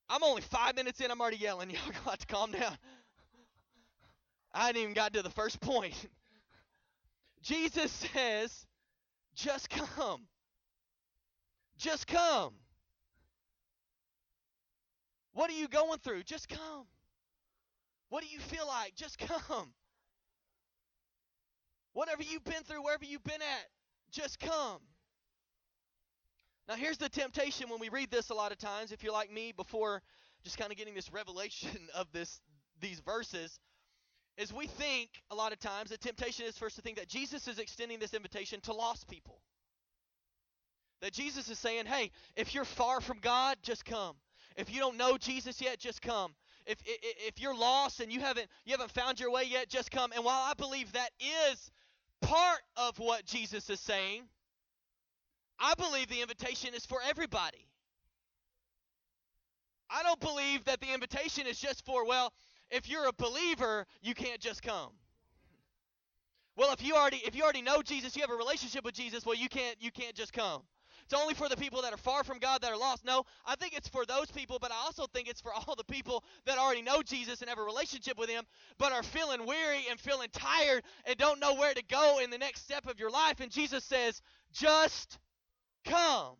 I'm 0.09 0.23
only 0.23 0.41
5 0.41 0.75
minutes 0.75 0.99
in, 0.99 1.11
I'm 1.11 1.21
already 1.21 1.37
yelling. 1.37 1.69
Y'all 1.71 1.79
got 2.05 2.19
to 2.19 2.25
calm 2.25 2.51
down. 2.51 2.75
I 4.53 4.67
hadn't 4.67 4.81
even 4.81 4.93
got 4.93 5.13
to 5.13 5.21
the 5.21 5.29
first 5.29 5.59
point. 5.61 5.95
Jesus 7.41 7.91
says, 7.91 8.65
just 9.35 9.69
come. 9.69 10.21
Just 11.77 12.07
come. 12.07 12.53
What 15.33 15.49
are 15.49 15.53
you 15.53 15.67
going 15.67 15.99
through? 15.99 16.23
Just 16.23 16.49
come. 16.49 16.85
What 18.09 18.23
do 18.23 18.29
you 18.29 18.39
feel 18.39 18.67
like? 18.67 18.95
Just 18.95 19.17
come. 19.17 19.73
Whatever 21.93 22.23
you've 22.23 22.43
been 22.43 22.63
through, 22.63 22.83
wherever 22.83 23.05
you've 23.05 23.23
been 23.23 23.41
at, 23.41 23.67
just 24.11 24.39
come. 24.39 24.79
Now, 26.67 26.75
here's 26.75 26.97
the 26.97 27.09
temptation 27.09 27.69
when 27.69 27.79
we 27.79 27.89
read 27.89 28.11
this 28.11 28.29
a 28.29 28.33
lot 28.33 28.51
of 28.51 28.57
times. 28.57 28.91
If 28.91 29.03
you're 29.03 29.13
like 29.13 29.31
me, 29.31 29.51
before 29.51 30.01
just 30.43 30.57
kind 30.57 30.71
of 30.71 30.77
getting 30.77 30.93
this 30.93 31.11
revelation 31.11 31.69
of 31.95 32.07
this 32.11 32.39
these 32.79 32.99
verses, 32.99 33.59
is 34.37 34.53
we 34.53 34.67
think 34.67 35.09
a 35.29 35.35
lot 35.35 35.51
of 35.51 35.59
times 35.59 35.89
the 35.89 35.97
temptation 35.97 36.45
is 36.45 36.57
first 36.57 36.75
to 36.77 36.81
think 36.81 36.97
that 36.97 37.07
Jesus 37.07 37.47
is 37.47 37.59
extending 37.59 37.99
this 37.99 38.13
invitation 38.13 38.61
to 38.61 38.73
lost 38.73 39.07
people. 39.07 39.41
That 41.01 41.13
Jesus 41.13 41.49
is 41.49 41.59
saying, 41.59 41.85
"Hey, 41.85 42.11
if 42.35 42.53
you're 42.53 42.65
far 42.65 43.01
from 43.01 43.19
God, 43.19 43.57
just 43.61 43.85
come. 43.85 44.15
If 44.55 44.73
you 44.73 44.79
don't 44.79 44.97
know 44.97 45.17
Jesus 45.17 45.61
yet, 45.61 45.79
just 45.79 46.01
come. 46.01 46.35
If, 46.65 46.77
if 46.85 47.27
if 47.27 47.41
you're 47.41 47.55
lost 47.55 47.99
and 47.99 48.11
you 48.11 48.19
haven't 48.19 48.49
you 48.65 48.71
haven't 48.71 48.91
found 48.91 49.19
your 49.19 49.31
way 49.31 49.43
yet, 49.43 49.69
just 49.69 49.91
come." 49.91 50.11
And 50.11 50.23
while 50.23 50.41
I 50.41 50.53
believe 50.53 50.91
that 50.93 51.09
is 51.19 51.71
part 52.21 52.61
of 52.77 52.99
what 52.99 53.25
Jesus 53.25 53.69
is 53.69 53.79
saying, 53.79 54.23
I 55.59 55.73
believe 55.75 56.07
the 56.07 56.21
invitation 56.21 56.73
is 56.73 56.85
for 56.85 56.99
everybody. 57.07 57.65
I 59.89 60.03
don't 60.03 60.19
believe 60.19 60.63
that 60.65 60.79
the 60.79 60.93
invitation 60.93 61.45
is 61.47 61.59
just 61.59 61.85
for, 61.85 62.05
well, 62.05 62.31
if 62.71 62.89
you're 62.89 63.07
a 63.07 63.13
believer, 63.13 63.85
you 64.01 64.13
can't 64.13 64.39
just 64.39 64.63
come. 64.63 64.89
Well, 66.57 66.73
if 66.73 66.83
you 66.83 66.95
already 66.95 67.17
if 67.17 67.35
you 67.35 67.43
already 67.43 67.61
know 67.61 67.81
Jesus, 67.81 68.15
you 68.15 68.21
have 68.21 68.31
a 68.31 68.35
relationship 68.35 68.83
with 68.83 68.93
Jesus, 68.93 69.25
well 69.25 69.35
you 69.35 69.49
can't 69.49 69.77
you 69.79 69.91
can't 69.91 70.15
just 70.15 70.33
come. 70.33 70.63
It's 71.11 71.19
only 71.19 71.33
for 71.33 71.49
the 71.49 71.57
people 71.57 71.81
that 71.81 71.93
are 71.93 71.97
far 71.97 72.23
from 72.23 72.39
God 72.39 72.61
that 72.61 72.71
are 72.71 72.77
lost. 72.77 73.03
No, 73.03 73.25
I 73.45 73.55
think 73.55 73.73
it's 73.75 73.89
for 73.89 74.05
those 74.05 74.31
people, 74.31 74.59
but 74.61 74.71
I 74.71 74.75
also 74.75 75.07
think 75.13 75.27
it's 75.27 75.41
for 75.41 75.51
all 75.53 75.75
the 75.75 75.83
people 75.83 76.23
that 76.45 76.57
already 76.57 76.81
know 76.81 77.01
Jesus 77.01 77.41
and 77.41 77.49
have 77.49 77.59
a 77.59 77.63
relationship 77.63 78.17
with 78.17 78.29
Him, 78.29 78.45
but 78.77 78.93
are 78.93 79.03
feeling 79.03 79.45
weary 79.45 79.85
and 79.89 79.99
feeling 79.99 80.29
tired 80.31 80.83
and 81.05 81.17
don't 81.17 81.39
know 81.39 81.55
where 81.55 81.73
to 81.73 81.83
go 81.83 82.19
in 82.23 82.29
the 82.29 82.37
next 82.37 82.63
step 82.63 82.87
of 82.87 82.99
your 82.99 83.09
life. 83.09 83.41
And 83.41 83.51
Jesus 83.51 83.83
says, 83.83 84.21
just 84.53 85.19
come. 85.83 86.35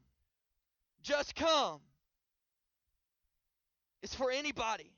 Just 1.03 1.35
come. 1.35 1.81
It's 4.01 4.15
for 4.15 4.31
anybody. 4.31 4.91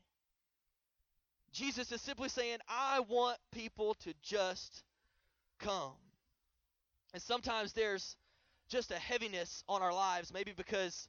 Jesus 1.54 1.92
is 1.92 2.02
simply 2.02 2.30
saying, 2.30 2.58
I 2.68 3.02
want 3.02 3.38
people 3.52 3.94
to 4.06 4.14
just 4.24 4.84
come. 5.60 5.94
And 7.14 7.22
sometimes 7.22 7.74
there's 7.74 8.18
just 8.70 8.92
a 8.92 8.96
heaviness 8.96 9.64
on 9.70 9.84
our 9.84 9.94
lives, 9.94 10.34
maybe 10.34 10.52
because 10.56 11.08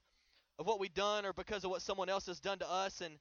of 0.58 0.66
what 0.66 0.78
we've 0.78 0.94
done 0.94 1.24
or 1.24 1.32
because 1.32 1.64
of 1.64 1.70
what 1.70 1.80
someone 1.80 2.10
else 2.10 2.26
has 2.26 2.40
done 2.40 2.58
to 2.58 2.70
us. 2.70 3.00
And 3.00 3.14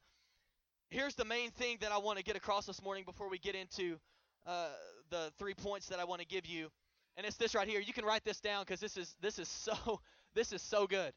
here's 0.89 1.15
the 1.15 1.23
main 1.23 1.51
thing 1.51 1.77
that 1.79 1.93
I 1.93 1.97
want 1.97 2.17
to 2.17 2.23
get 2.23 2.35
across 2.35 2.65
this 2.65 2.81
morning 2.83 3.05
before 3.05 3.29
we 3.29 3.37
get 3.37 3.55
into 3.55 3.97
uh, 4.45 4.67
the 5.09 5.31
three 5.39 5.53
points 5.53 5.87
that 5.87 5.99
I 5.99 6.03
want 6.03 6.19
to 6.19 6.27
give 6.27 6.45
you. 6.45 6.69
And 7.15 7.25
it's 7.25 7.37
this 7.37 7.55
right 7.55 7.67
here. 7.67 7.79
You 7.79 7.93
can 7.93 8.03
write 8.03 8.25
this 8.25 8.41
down 8.41 8.63
because 8.63 8.79
this 8.79 8.97
is 8.97 9.15
this 9.21 9.39
is 9.39 9.47
so 9.47 10.01
this 10.35 10.51
is 10.51 10.61
so 10.61 10.87
good. 10.87 11.13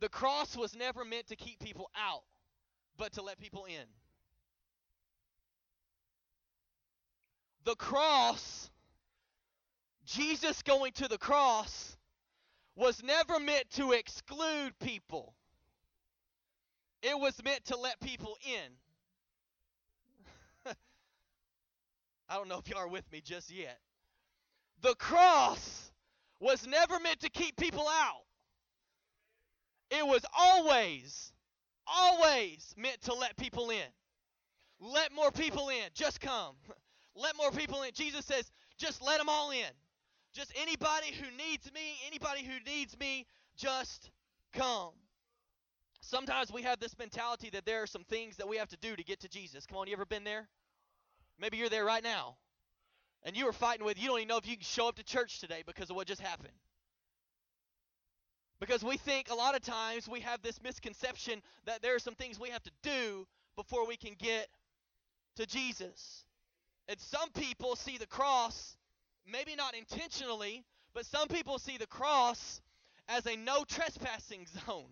The 0.00 0.08
cross 0.08 0.56
was 0.56 0.74
never 0.74 1.04
meant 1.04 1.28
to 1.28 1.36
keep 1.36 1.60
people 1.60 1.88
out, 1.96 2.22
but 2.98 3.12
to 3.12 3.22
let 3.22 3.38
people 3.38 3.66
in. 3.66 3.86
The 7.66 7.74
cross, 7.74 8.70
Jesus 10.04 10.62
going 10.62 10.92
to 10.92 11.08
the 11.08 11.18
cross, 11.18 11.96
was 12.76 13.02
never 13.02 13.40
meant 13.40 13.68
to 13.72 13.90
exclude 13.90 14.78
people. 14.78 15.34
It 17.02 17.18
was 17.18 17.42
meant 17.42 17.64
to 17.64 17.76
let 17.76 17.98
people 17.98 18.38
in. 18.46 18.70
I 22.28 22.36
don't 22.36 22.48
know 22.48 22.58
if 22.58 22.68
y'all 22.68 22.78
are 22.78 22.88
with 22.88 23.10
me 23.10 23.20
just 23.20 23.50
yet. 23.50 23.80
The 24.82 24.94
cross 24.94 25.90
was 26.38 26.68
never 26.68 27.00
meant 27.00 27.18
to 27.22 27.30
keep 27.30 27.56
people 27.56 27.88
out. 27.88 28.22
It 29.90 30.06
was 30.06 30.24
always, 30.38 31.32
always 31.84 32.72
meant 32.76 33.00
to 33.02 33.14
let 33.14 33.36
people 33.36 33.70
in. 33.70 33.90
Let 34.78 35.12
more 35.12 35.32
people 35.32 35.68
in. 35.68 35.88
Just 35.94 36.20
come. 36.20 36.54
Let 37.16 37.36
more 37.36 37.50
people 37.50 37.82
in. 37.82 37.90
Jesus 37.94 38.24
says, 38.24 38.50
just 38.78 39.02
let 39.02 39.18
them 39.18 39.28
all 39.28 39.50
in. 39.50 39.70
Just 40.34 40.52
anybody 40.60 41.12
who 41.18 41.26
needs 41.36 41.72
me, 41.72 41.96
anybody 42.06 42.44
who 42.44 42.62
needs 42.70 42.98
me, 42.98 43.26
just 43.56 44.10
come. 44.52 44.92
Sometimes 46.00 46.52
we 46.52 46.62
have 46.62 46.78
this 46.78 46.96
mentality 46.98 47.50
that 47.50 47.64
there 47.64 47.82
are 47.82 47.86
some 47.86 48.04
things 48.04 48.36
that 48.36 48.48
we 48.48 48.58
have 48.58 48.68
to 48.68 48.76
do 48.76 48.94
to 48.94 49.02
get 49.02 49.20
to 49.20 49.28
Jesus. 49.28 49.66
Come 49.66 49.78
on, 49.78 49.86
you 49.86 49.94
ever 49.94 50.04
been 50.04 50.24
there? 50.24 50.46
Maybe 51.38 51.56
you're 51.56 51.70
there 51.70 51.84
right 51.84 52.04
now. 52.04 52.36
And 53.24 53.36
you 53.36 53.48
are 53.48 53.52
fighting 53.52 53.84
with, 53.84 54.00
you 54.00 54.08
don't 54.08 54.18
even 54.18 54.28
know 54.28 54.36
if 54.36 54.46
you 54.46 54.56
can 54.56 54.64
show 54.64 54.88
up 54.88 54.96
to 54.96 55.02
church 55.02 55.40
today 55.40 55.62
because 55.66 55.90
of 55.90 55.96
what 55.96 56.06
just 56.06 56.20
happened. 56.20 56.52
Because 58.60 58.84
we 58.84 58.96
think 58.96 59.30
a 59.30 59.34
lot 59.34 59.54
of 59.54 59.62
times 59.62 60.08
we 60.08 60.20
have 60.20 60.42
this 60.42 60.62
misconception 60.62 61.42
that 61.64 61.82
there 61.82 61.94
are 61.94 61.98
some 61.98 62.14
things 62.14 62.38
we 62.38 62.50
have 62.50 62.62
to 62.62 62.70
do 62.82 63.26
before 63.56 63.86
we 63.86 63.96
can 63.96 64.14
get 64.18 64.48
to 65.36 65.46
Jesus. 65.46 66.24
And 66.88 67.00
some 67.00 67.30
people 67.30 67.76
see 67.76 67.98
the 67.98 68.06
cross, 68.06 68.76
maybe 69.26 69.56
not 69.56 69.74
intentionally, 69.74 70.64
but 70.94 71.04
some 71.06 71.28
people 71.28 71.58
see 71.58 71.78
the 71.78 71.86
cross 71.86 72.60
as 73.08 73.26
a 73.26 73.36
no 73.36 73.64
trespassing 73.64 74.46
zone. 74.66 74.90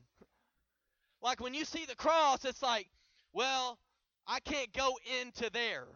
like 1.22 1.40
when 1.40 1.54
you 1.54 1.64
see 1.64 1.84
the 1.86 1.94
cross, 1.94 2.44
it's 2.44 2.62
like, 2.62 2.88
well, 3.32 3.78
I 4.26 4.40
can't 4.40 4.72
go 4.72 4.96
into 5.20 5.50
there. 5.50 5.86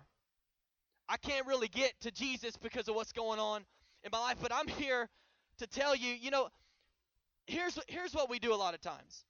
I 1.08 1.16
can't 1.16 1.46
really 1.46 1.68
get 1.68 1.92
to 2.02 2.10
Jesus 2.10 2.56
because 2.56 2.88
of 2.88 2.94
what's 2.94 3.12
going 3.12 3.40
on 3.40 3.64
in 4.04 4.10
my 4.12 4.18
life. 4.18 4.36
But 4.40 4.52
I'm 4.52 4.68
here 4.68 5.08
to 5.58 5.66
tell 5.66 5.94
you, 5.94 6.12
you 6.12 6.30
know, 6.30 6.48
here's 7.46 7.78
here's 7.88 8.14
what 8.14 8.28
we 8.28 8.38
do 8.38 8.52
a 8.52 8.56
lot 8.56 8.74
of 8.74 8.80
times. 8.80 9.24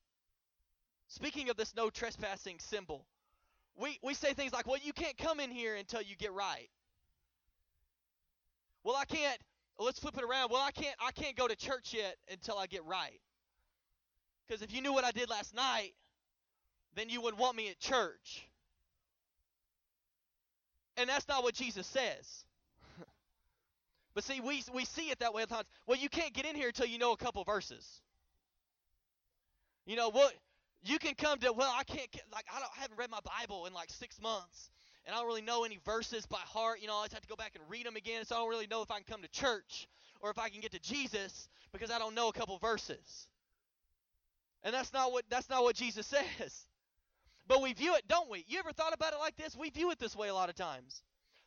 Speaking 1.06 1.48
of 1.50 1.56
this 1.56 1.74
no 1.74 1.88
trespassing 1.88 2.58
symbol, 2.58 3.06
we 3.78 3.98
we 4.02 4.14
say 4.14 4.34
things 4.34 4.52
like, 4.52 4.66
"Well, 4.66 4.78
you 4.82 4.92
can't 4.92 5.16
come 5.16 5.40
in 5.40 5.50
here 5.50 5.76
until 5.76 6.02
you 6.02 6.16
get 6.16 6.32
right." 6.32 6.68
Well, 8.84 8.96
I 8.96 9.04
can't. 9.04 9.38
Let's 9.78 9.98
flip 9.98 10.16
it 10.18 10.24
around. 10.24 10.50
Well, 10.50 10.62
I 10.62 10.70
can't. 10.70 10.96
I 11.00 11.12
can't 11.12 11.36
go 11.36 11.46
to 11.46 11.56
church 11.56 11.94
yet 11.94 12.16
until 12.30 12.58
I 12.58 12.66
get 12.66 12.84
right. 12.84 13.20
Because 14.46 14.62
if 14.62 14.72
you 14.72 14.82
knew 14.82 14.92
what 14.92 15.04
I 15.04 15.10
did 15.10 15.28
last 15.28 15.54
night, 15.54 15.92
then 16.94 17.08
you 17.08 17.20
would 17.20 17.38
want 17.38 17.56
me 17.56 17.68
at 17.68 17.78
church. 17.78 18.48
And 20.96 21.08
that's 21.08 21.28
not 21.28 21.44
what 21.44 21.54
Jesus 21.54 21.86
says. 21.86 22.44
but 24.14 24.24
see, 24.24 24.40
we 24.40 24.64
we 24.72 24.84
see 24.84 25.10
it 25.10 25.20
that 25.20 25.32
way 25.32 25.42
at 25.42 25.48
times. 25.48 25.66
Well, 25.86 25.98
you 25.98 26.08
can't 26.08 26.32
get 26.32 26.44
in 26.44 26.56
here 26.56 26.68
until 26.68 26.86
you 26.86 26.98
know 26.98 27.12
a 27.12 27.16
couple 27.16 27.44
verses. 27.44 28.00
You 29.86 29.96
know 29.96 30.10
what? 30.10 30.34
You 30.82 30.98
can 30.98 31.14
come 31.14 31.38
to 31.40 31.52
well, 31.52 31.72
I 31.76 31.84
can't 31.84 32.08
like 32.32 32.46
I 32.54 32.60
don't 32.60 32.70
I 32.76 32.80
haven't 32.82 32.98
read 32.98 33.10
my 33.10 33.20
Bible 33.38 33.66
in 33.66 33.72
like 33.72 33.90
six 33.90 34.20
months, 34.20 34.70
and 35.06 35.14
I 35.14 35.18
don't 35.18 35.26
really 35.26 35.42
know 35.42 35.64
any 35.64 35.78
verses 35.84 36.26
by 36.26 36.38
heart. 36.38 36.80
You 36.80 36.88
know, 36.88 36.96
I 36.96 37.04
just 37.04 37.14
have 37.14 37.22
to 37.22 37.28
go 37.28 37.36
back 37.36 37.52
and 37.54 37.64
read 37.68 37.86
them 37.86 37.96
again, 37.96 38.24
so 38.24 38.36
I 38.36 38.38
don't 38.38 38.48
really 38.48 38.66
know 38.66 38.82
if 38.82 38.90
I 38.90 38.96
can 38.96 39.04
come 39.08 39.22
to 39.22 39.28
church 39.28 39.88
or 40.20 40.30
if 40.30 40.38
I 40.38 40.48
can 40.48 40.60
get 40.60 40.72
to 40.72 40.80
Jesus 40.80 41.48
because 41.72 41.90
I 41.90 41.98
don't 41.98 42.14
know 42.14 42.28
a 42.28 42.32
couple 42.32 42.58
verses. 42.58 43.28
And 44.62 44.74
that's 44.74 44.92
not 44.92 45.12
what 45.12 45.24
that's 45.28 45.48
not 45.48 45.62
what 45.62 45.76
Jesus 45.76 46.06
says. 46.40 46.66
But 47.46 47.62
we 47.62 47.72
view 47.72 47.94
it, 47.94 48.06
don't 48.08 48.30
we? 48.30 48.44
You 48.46 48.58
ever 48.58 48.72
thought 48.72 48.92
about 48.92 49.14
it 49.14 49.18
like 49.18 49.36
this? 49.36 49.56
We 49.56 49.70
view 49.70 49.90
it 49.90 49.98
this 49.98 50.14
way 50.14 50.28
a 50.28 50.34
lot 50.34 50.50
of 50.50 50.54
times. 50.54 51.02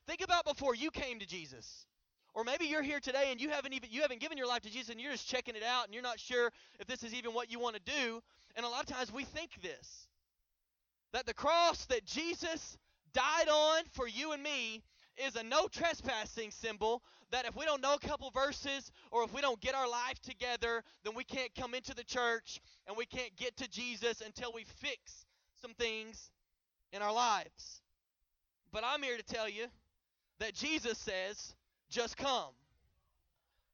Think 0.07 0.21
about 0.21 0.45
before 0.45 0.73
you 0.73 0.89
came 0.89 1.19
to 1.19 1.27
Jesus. 1.27 1.85
Or 2.33 2.43
maybe 2.43 2.65
you're 2.65 2.81
here 2.81 2.99
today 2.99 3.27
and 3.29 3.41
you 3.41 3.49
haven't 3.49 3.73
even 3.73 3.89
you 3.91 4.01
haven't 4.01 4.21
given 4.21 4.37
your 4.37 4.47
life 4.47 4.61
to 4.61 4.71
Jesus 4.71 4.89
and 4.89 4.99
you're 4.99 5.11
just 5.11 5.27
checking 5.27 5.55
it 5.55 5.63
out 5.63 5.85
and 5.85 5.93
you're 5.93 6.03
not 6.03 6.19
sure 6.19 6.51
if 6.79 6.87
this 6.87 7.03
is 7.03 7.13
even 7.13 7.33
what 7.33 7.51
you 7.51 7.59
want 7.59 7.75
to 7.75 7.81
do. 7.81 8.21
And 8.55 8.65
a 8.65 8.69
lot 8.69 8.81
of 8.81 8.95
times 8.95 9.11
we 9.11 9.23
think 9.23 9.61
this. 9.61 10.07
That 11.13 11.25
the 11.25 11.33
cross 11.33 11.85
that 11.85 12.05
Jesus 12.05 12.77
died 13.13 13.49
on 13.49 13.83
for 13.91 14.07
you 14.07 14.31
and 14.31 14.41
me 14.41 14.81
is 15.17 15.35
a 15.35 15.43
no 15.43 15.67
trespassing 15.67 16.51
symbol 16.51 17.03
that 17.31 17.45
if 17.45 17.55
we 17.55 17.65
don't 17.65 17.81
know 17.81 17.93
a 17.93 17.99
couple 17.99 18.29
verses 18.31 18.91
or 19.11 19.23
if 19.23 19.33
we 19.33 19.41
don't 19.41 19.59
get 19.61 19.75
our 19.75 19.89
life 19.89 20.19
together, 20.21 20.83
then 21.03 21.15
we 21.15 21.23
can't 21.23 21.53
come 21.55 21.73
into 21.73 21.93
the 21.93 22.03
church 22.03 22.59
and 22.87 22.97
we 22.97 23.05
can't 23.05 23.35
get 23.35 23.55
to 23.57 23.69
Jesus 23.69 24.21
until 24.21 24.51
we 24.53 24.63
fix 24.63 25.25
some 25.61 25.73
things 25.73 26.31
in 26.91 27.01
our 27.01 27.13
lives. 27.13 27.81
But 28.71 28.83
I'm 28.85 29.01
here 29.01 29.17
to 29.17 29.23
tell 29.23 29.49
you 29.49 29.67
that 30.39 30.53
Jesus 30.53 30.97
says 30.97 31.55
just 31.89 32.17
come. 32.17 32.53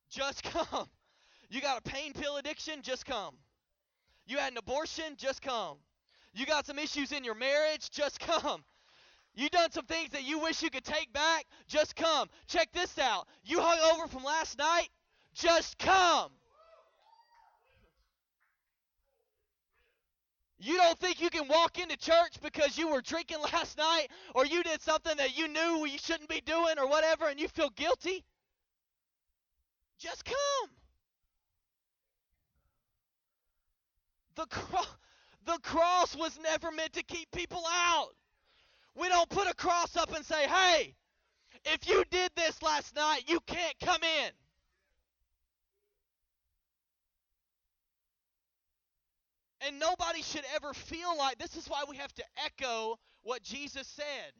Just 0.09 0.43
come. 0.51 0.87
You 1.49 1.61
got 1.61 1.79
a 1.79 1.81
pain 1.81 2.13
pill 2.13 2.37
addiction? 2.37 2.81
Just 2.81 3.05
come. 3.05 3.35
You 4.27 4.37
had 4.37 4.51
an 4.51 4.57
abortion? 4.57 5.15
Just 5.17 5.41
come. 5.41 5.77
You 6.33 6.45
got 6.45 6.65
some 6.65 6.77
issues 6.77 7.11
in 7.11 7.23
your 7.23 7.35
marriage? 7.35 7.89
Just 7.89 8.19
come. 8.19 8.63
You 9.33 9.49
done 9.49 9.71
some 9.71 9.85
things 9.85 10.09
that 10.11 10.23
you 10.23 10.39
wish 10.39 10.61
you 10.61 10.69
could 10.69 10.83
take 10.83 11.13
back? 11.13 11.45
Just 11.67 11.95
come. 11.95 12.27
Check 12.47 12.71
this 12.73 12.97
out. 12.99 13.27
You 13.45 13.61
hung 13.61 13.79
over 13.93 14.07
from 14.07 14.23
last 14.23 14.57
night? 14.57 14.89
Just 15.33 15.77
come. 15.77 16.31
You 20.59 20.75
don't 20.77 20.97
think 20.97 21.21
you 21.21 21.29
can 21.29 21.47
walk 21.47 21.77
into 21.77 21.95
church 21.97 22.41
because 22.41 22.77
you 22.77 22.89
were 22.89 23.01
drinking 23.01 23.37
last 23.53 23.77
night 23.77 24.07
or 24.33 24.45
you 24.45 24.63
did 24.63 24.81
something 24.81 25.15
that 25.17 25.37
you 25.37 25.47
knew 25.47 25.85
you 25.85 25.99
shouldn't 25.99 26.29
be 26.29 26.41
doing 26.41 26.79
or 26.79 26.87
whatever 26.87 27.27
and 27.27 27.39
you 27.39 27.47
feel 27.47 27.69
guilty? 27.69 28.25
Just 29.99 30.25
come. 30.25 30.69
The, 34.37 34.45
cro- 34.45 34.95
the 35.45 35.59
cross 35.63 36.15
was 36.15 36.39
never 36.41 36.71
meant 36.71 36.93
to 36.93 37.03
keep 37.03 37.29
people 37.31 37.63
out. 37.67 38.11
We 38.95 39.09
don't 39.09 39.29
put 39.29 39.47
a 39.47 39.53
cross 39.55 39.97
up 39.97 40.15
and 40.15 40.23
say, 40.23 40.47
hey, 40.47 40.95
if 41.65 41.89
you 41.89 42.03
did 42.11 42.31
this 42.35 42.61
last 42.61 42.95
night, 42.95 43.23
you 43.27 43.39
can't 43.47 43.75
come 43.83 44.01
in. 44.03 44.31
And 49.67 49.79
nobody 49.79 50.21
should 50.21 50.45
ever 50.55 50.71
feel 50.73 51.17
like 51.17 51.39
this 51.39 51.55
is 51.55 51.67
why 51.67 51.83
we 51.89 51.97
have 51.97 52.13
to 52.13 52.23
echo 52.45 52.99
what 53.23 53.41
Jesus 53.41 53.87
said 53.87 54.33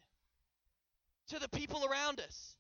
to 1.30 1.40
the 1.40 1.50
people 1.50 1.84
around 1.90 2.20
us. 2.20 2.56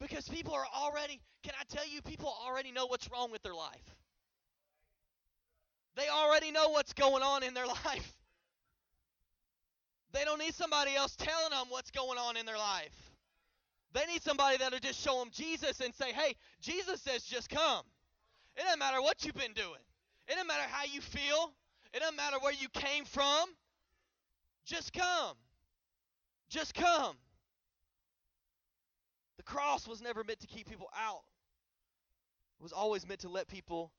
Because 0.00 0.28
people 0.28 0.54
are 0.54 0.66
already, 0.74 1.20
can 1.44 1.52
I 1.58 1.62
tell 1.72 1.86
you, 1.86 2.02
people 2.02 2.34
already 2.44 2.72
know 2.72 2.86
what's 2.86 3.08
wrong 3.12 3.30
with 3.30 3.42
their 3.44 3.54
life. 3.54 3.96
They 5.96 6.08
already 6.08 6.50
know 6.50 6.70
what's 6.70 6.92
going 6.92 7.22
on 7.22 7.42
in 7.42 7.54
their 7.54 7.66
life. 7.86 8.14
They 10.12 10.24
don't 10.24 10.38
need 10.38 10.54
somebody 10.54 10.94
else 10.94 11.14
telling 11.16 11.50
them 11.50 11.66
what's 11.68 11.90
going 11.90 12.18
on 12.18 12.36
in 12.36 12.46
their 12.46 12.58
life. 12.58 13.10
They 13.92 14.06
need 14.06 14.22
somebody 14.22 14.56
that'll 14.58 14.78
just 14.78 15.00
show 15.00 15.18
them 15.18 15.30
Jesus 15.32 15.80
and 15.80 15.94
say, 15.94 16.12
hey, 16.12 16.34
Jesus 16.60 17.00
says 17.00 17.24
just 17.24 17.48
come. 17.48 17.84
It 18.56 18.62
doesn't 18.62 18.78
matter 18.78 19.00
what 19.00 19.24
you've 19.24 19.34
been 19.34 19.52
doing, 19.52 19.80
it 20.28 20.32
doesn't 20.32 20.46
matter 20.46 20.68
how 20.70 20.84
you 20.84 21.00
feel, 21.00 21.52
it 21.92 22.00
doesn't 22.00 22.16
matter 22.16 22.36
where 22.40 22.52
you 22.52 22.68
came 22.68 23.04
from. 23.04 23.46
Just 24.66 24.92
come. 24.92 25.36
Just 26.48 26.74
come. 26.74 27.16
The 29.38 29.42
cross 29.42 29.88
was 29.88 30.02
never 30.02 30.22
meant 30.22 30.40
to 30.40 30.46
keep 30.46 30.68
people 30.68 30.88
out, 30.96 31.22
it 32.60 32.62
was 32.62 32.72
always 32.72 33.06
meant 33.06 33.20
to 33.20 33.28
let 33.28 33.48
people 33.48 33.90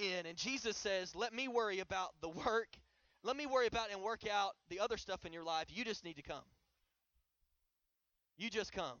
in. 0.00 0.26
And 0.26 0.36
Jesus 0.36 0.76
says, 0.76 1.14
Let 1.14 1.32
me 1.32 1.48
worry 1.48 1.80
about 1.80 2.10
the 2.20 2.28
work. 2.28 2.68
Let 3.22 3.36
me 3.36 3.46
worry 3.46 3.66
about 3.66 3.90
and 3.92 4.02
work 4.02 4.22
out 4.30 4.52
the 4.68 4.80
other 4.80 4.96
stuff 4.96 5.26
in 5.26 5.32
your 5.32 5.44
life. 5.44 5.66
You 5.68 5.84
just 5.84 6.04
need 6.04 6.16
to 6.16 6.22
come. 6.22 6.44
You 8.38 8.48
just 8.48 8.72
come. 8.72 8.98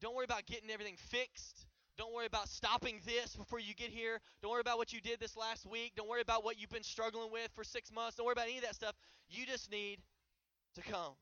Don't 0.00 0.14
worry 0.14 0.24
about 0.24 0.46
getting 0.46 0.70
everything 0.70 0.96
fixed. 0.96 1.66
Don't 1.98 2.14
worry 2.14 2.26
about 2.26 2.48
stopping 2.48 3.00
this 3.04 3.36
before 3.36 3.58
you 3.58 3.74
get 3.74 3.90
here. 3.90 4.20
Don't 4.40 4.50
worry 4.50 4.60
about 4.60 4.78
what 4.78 4.92
you 4.92 5.00
did 5.00 5.20
this 5.20 5.36
last 5.36 5.66
week. 5.66 5.92
Don't 5.96 6.08
worry 6.08 6.22
about 6.22 6.44
what 6.44 6.58
you've 6.58 6.70
been 6.70 6.82
struggling 6.82 7.30
with 7.32 7.50
for 7.54 7.64
six 7.64 7.92
months. 7.92 8.16
Don't 8.16 8.24
worry 8.26 8.32
about 8.32 8.46
any 8.46 8.58
of 8.58 8.64
that 8.64 8.74
stuff. 8.74 8.94
You 9.28 9.44
just 9.44 9.70
need 9.70 9.98
to 10.74 10.82
come. 10.82 11.14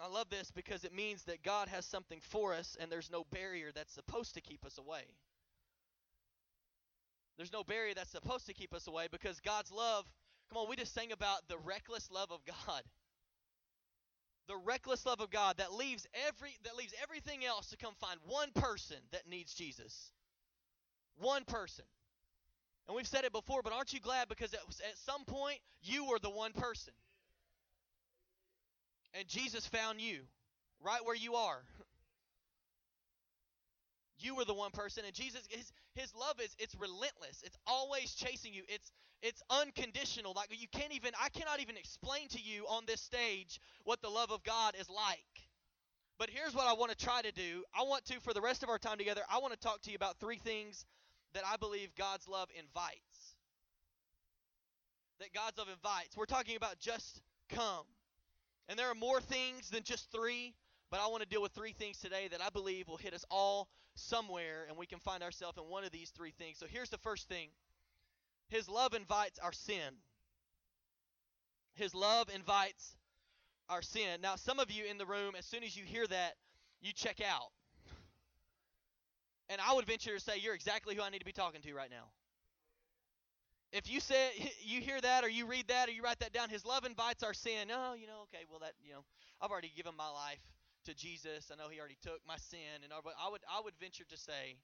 I 0.00 0.08
love 0.08 0.28
this 0.28 0.50
because 0.50 0.84
it 0.84 0.94
means 0.94 1.22
that 1.24 1.42
God 1.42 1.68
has 1.68 1.86
something 1.86 2.20
for 2.20 2.52
us 2.52 2.76
and 2.80 2.90
there's 2.90 3.10
no 3.10 3.24
barrier 3.30 3.70
that's 3.74 3.92
supposed 3.92 4.34
to 4.34 4.40
keep 4.40 4.64
us 4.66 4.76
away. 4.76 5.04
There's 7.36 7.52
no 7.52 7.64
barrier 7.64 7.94
that's 7.94 8.10
supposed 8.10 8.46
to 8.46 8.54
keep 8.54 8.72
us 8.74 8.86
away 8.86 9.08
because 9.10 9.40
God's 9.40 9.72
love, 9.72 10.04
come 10.50 10.62
on, 10.62 10.68
we 10.68 10.76
just 10.76 10.94
sang 10.94 11.12
about 11.12 11.48
the 11.48 11.58
reckless 11.58 12.10
love 12.10 12.30
of 12.30 12.40
God 12.44 12.82
the 14.46 14.56
reckless 14.56 15.06
love 15.06 15.20
of 15.20 15.30
God 15.30 15.56
that 15.58 15.72
leaves 15.72 16.06
every 16.26 16.56
that 16.64 16.76
leaves 16.76 16.92
everything 17.02 17.44
else 17.44 17.68
to 17.70 17.76
come 17.76 17.94
find 18.00 18.18
one 18.26 18.50
person 18.54 18.96
that 19.12 19.28
needs 19.28 19.54
Jesus. 19.54 20.12
One 21.18 21.44
person. 21.44 21.84
And 22.86 22.96
we've 22.96 23.06
said 23.06 23.24
it 23.24 23.32
before, 23.32 23.62
but 23.62 23.72
aren't 23.72 23.92
you 23.92 24.00
glad 24.00 24.28
because 24.28 24.52
at, 24.52 24.60
at 24.60 24.98
some 25.06 25.24
point 25.24 25.58
you 25.82 26.04
were 26.04 26.18
the 26.18 26.30
one 26.30 26.52
person. 26.52 26.92
And 29.14 29.26
Jesus 29.28 29.66
found 29.66 30.00
you 30.00 30.20
right 30.84 31.04
where 31.04 31.16
you 31.16 31.34
are. 31.34 31.62
You 34.20 34.36
were 34.36 34.44
the 34.44 34.54
one 34.54 34.70
person, 34.70 35.02
and 35.04 35.12
Jesus, 35.12 35.42
his, 35.50 35.72
his 35.94 36.14
love 36.14 36.40
is 36.42 36.54
it's 36.58 36.74
relentless. 36.74 37.42
It's 37.44 37.56
always 37.66 38.14
chasing 38.14 38.54
you. 38.54 38.62
It's 38.68 38.92
it's 39.22 39.42
unconditional. 39.48 40.32
Like 40.34 40.48
you 40.50 40.68
can't 40.68 40.92
even 40.92 41.12
I 41.20 41.28
cannot 41.28 41.60
even 41.60 41.76
explain 41.76 42.28
to 42.28 42.40
you 42.40 42.64
on 42.68 42.84
this 42.86 43.00
stage 43.00 43.60
what 43.84 44.02
the 44.02 44.08
love 44.08 44.30
of 44.30 44.42
God 44.44 44.74
is 44.78 44.90
like. 44.90 45.48
But 46.18 46.30
here's 46.30 46.54
what 46.54 46.66
I 46.66 46.74
want 46.74 46.96
to 46.96 46.96
try 46.96 47.22
to 47.22 47.32
do. 47.32 47.64
I 47.74 47.82
want 47.82 48.04
to, 48.06 48.20
for 48.20 48.32
the 48.32 48.40
rest 48.40 48.62
of 48.62 48.68
our 48.68 48.78
time 48.78 48.98
together, 48.98 49.22
I 49.28 49.38
want 49.38 49.52
to 49.52 49.58
talk 49.58 49.82
to 49.82 49.90
you 49.90 49.96
about 49.96 50.20
three 50.20 50.36
things 50.38 50.84
that 51.34 51.42
I 51.44 51.56
believe 51.56 51.94
God's 51.96 52.28
love 52.28 52.48
invites. 52.56 53.34
That 55.18 55.32
God's 55.32 55.58
love 55.58 55.68
invites. 55.68 56.16
We're 56.16 56.26
talking 56.26 56.56
about 56.56 56.78
just 56.78 57.20
come. 57.48 57.84
And 58.68 58.78
there 58.78 58.88
are 58.90 58.94
more 58.94 59.20
things 59.20 59.70
than 59.70 59.82
just 59.82 60.10
three, 60.12 60.54
but 60.94 61.00
I 61.00 61.08
want 61.08 61.24
to 61.24 61.28
deal 61.28 61.42
with 61.42 61.50
three 61.50 61.72
things 61.72 61.98
today 61.98 62.28
that 62.30 62.40
I 62.40 62.50
believe 62.50 62.86
will 62.86 62.96
hit 62.96 63.14
us 63.14 63.24
all 63.28 63.66
somewhere, 63.96 64.66
and 64.68 64.78
we 64.78 64.86
can 64.86 65.00
find 65.00 65.24
ourselves 65.24 65.58
in 65.58 65.64
one 65.64 65.82
of 65.82 65.90
these 65.90 66.10
three 66.10 66.30
things. 66.38 66.56
So 66.56 66.66
here's 66.70 66.88
the 66.88 66.98
first 66.98 67.28
thing 67.28 67.48
His 68.48 68.68
love 68.68 68.94
invites 68.94 69.40
our 69.40 69.52
sin. 69.52 69.96
His 71.74 71.96
love 71.96 72.28
invites 72.32 72.94
our 73.68 73.82
sin. 73.82 74.20
Now, 74.22 74.36
some 74.36 74.60
of 74.60 74.70
you 74.70 74.84
in 74.84 74.96
the 74.96 75.04
room, 75.04 75.34
as 75.36 75.44
soon 75.44 75.64
as 75.64 75.76
you 75.76 75.82
hear 75.82 76.06
that, 76.06 76.34
you 76.80 76.92
check 76.92 77.20
out. 77.20 77.50
And 79.48 79.60
I 79.60 79.74
would 79.74 79.86
venture 79.86 80.14
to 80.14 80.20
say 80.20 80.34
you're 80.40 80.54
exactly 80.54 80.94
who 80.94 81.02
I 81.02 81.10
need 81.10 81.18
to 81.18 81.24
be 81.24 81.32
talking 81.32 81.60
to 81.62 81.74
right 81.74 81.90
now. 81.90 82.04
If 83.72 83.90
you 83.90 83.98
say 83.98 84.28
you 84.64 84.80
hear 84.80 85.00
that 85.00 85.24
or 85.24 85.28
you 85.28 85.46
read 85.46 85.66
that 85.66 85.88
or 85.88 85.90
you 85.90 86.04
write 86.04 86.20
that 86.20 86.32
down, 86.32 86.50
his 86.50 86.64
love 86.64 86.84
invites 86.84 87.24
our 87.24 87.34
sin. 87.34 87.72
Oh, 87.72 87.94
you 87.94 88.06
know, 88.06 88.28
okay, 88.32 88.44
well 88.48 88.60
that, 88.60 88.74
you 88.80 88.92
know, 88.92 89.04
I've 89.42 89.50
already 89.50 89.72
given 89.74 89.96
my 89.96 90.08
life 90.08 90.38
to 90.84 90.94
Jesus. 90.94 91.50
I 91.52 91.56
know 91.56 91.68
He 91.68 91.78
already 91.78 91.98
took 92.02 92.20
my 92.26 92.36
sin, 92.36 92.82
and 92.82 92.92
I 92.92 92.96
would 93.30 93.40
I 93.48 93.60
would 93.62 93.74
venture 93.80 94.04
to 94.08 94.16
say 94.16 94.56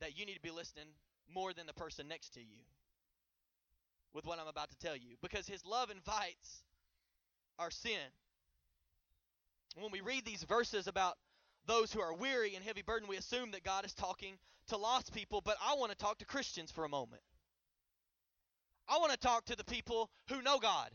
that 0.00 0.18
you 0.18 0.26
need 0.26 0.34
to 0.34 0.42
be 0.42 0.50
listening 0.50 0.86
more 1.32 1.52
than 1.52 1.66
the 1.66 1.72
person 1.72 2.08
next 2.08 2.34
to 2.34 2.40
you 2.40 2.62
with 4.12 4.26
what 4.26 4.38
I'm 4.38 4.46
about 4.46 4.70
to 4.70 4.78
tell 4.78 4.96
you, 4.96 5.16
because 5.22 5.46
His 5.46 5.64
love 5.64 5.90
invites 5.90 6.62
our 7.58 7.70
sin. 7.70 8.12
When 9.76 9.90
we 9.90 10.00
read 10.00 10.24
these 10.24 10.44
verses 10.44 10.86
about 10.86 11.14
those 11.66 11.92
who 11.92 12.00
are 12.00 12.14
weary 12.14 12.54
and 12.54 12.64
heavy 12.64 12.82
burden, 12.82 13.08
we 13.08 13.16
assume 13.16 13.50
that 13.52 13.64
God 13.64 13.84
is 13.84 13.92
talking 13.92 14.34
to 14.68 14.76
lost 14.76 15.12
people, 15.12 15.40
but 15.44 15.56
I 15.64 15.74
want 15.74 15.90
to 15.90 15.98
talk 15.98 16.18
to 16.18 16.24
Christians 16.24 16.70
for 16.70 16.84
a 16.84 16.88
moment. 16.88 17.22
I 18.88 18.98
want 18.98 19.12
to 19.12 19.18
talk 19.18 19.46
to 19.46 19.56
the 19.56 19.64
people 19.64 20.10
who 20.28 20.42
know 20.42 20.58
God. 20.58 20.90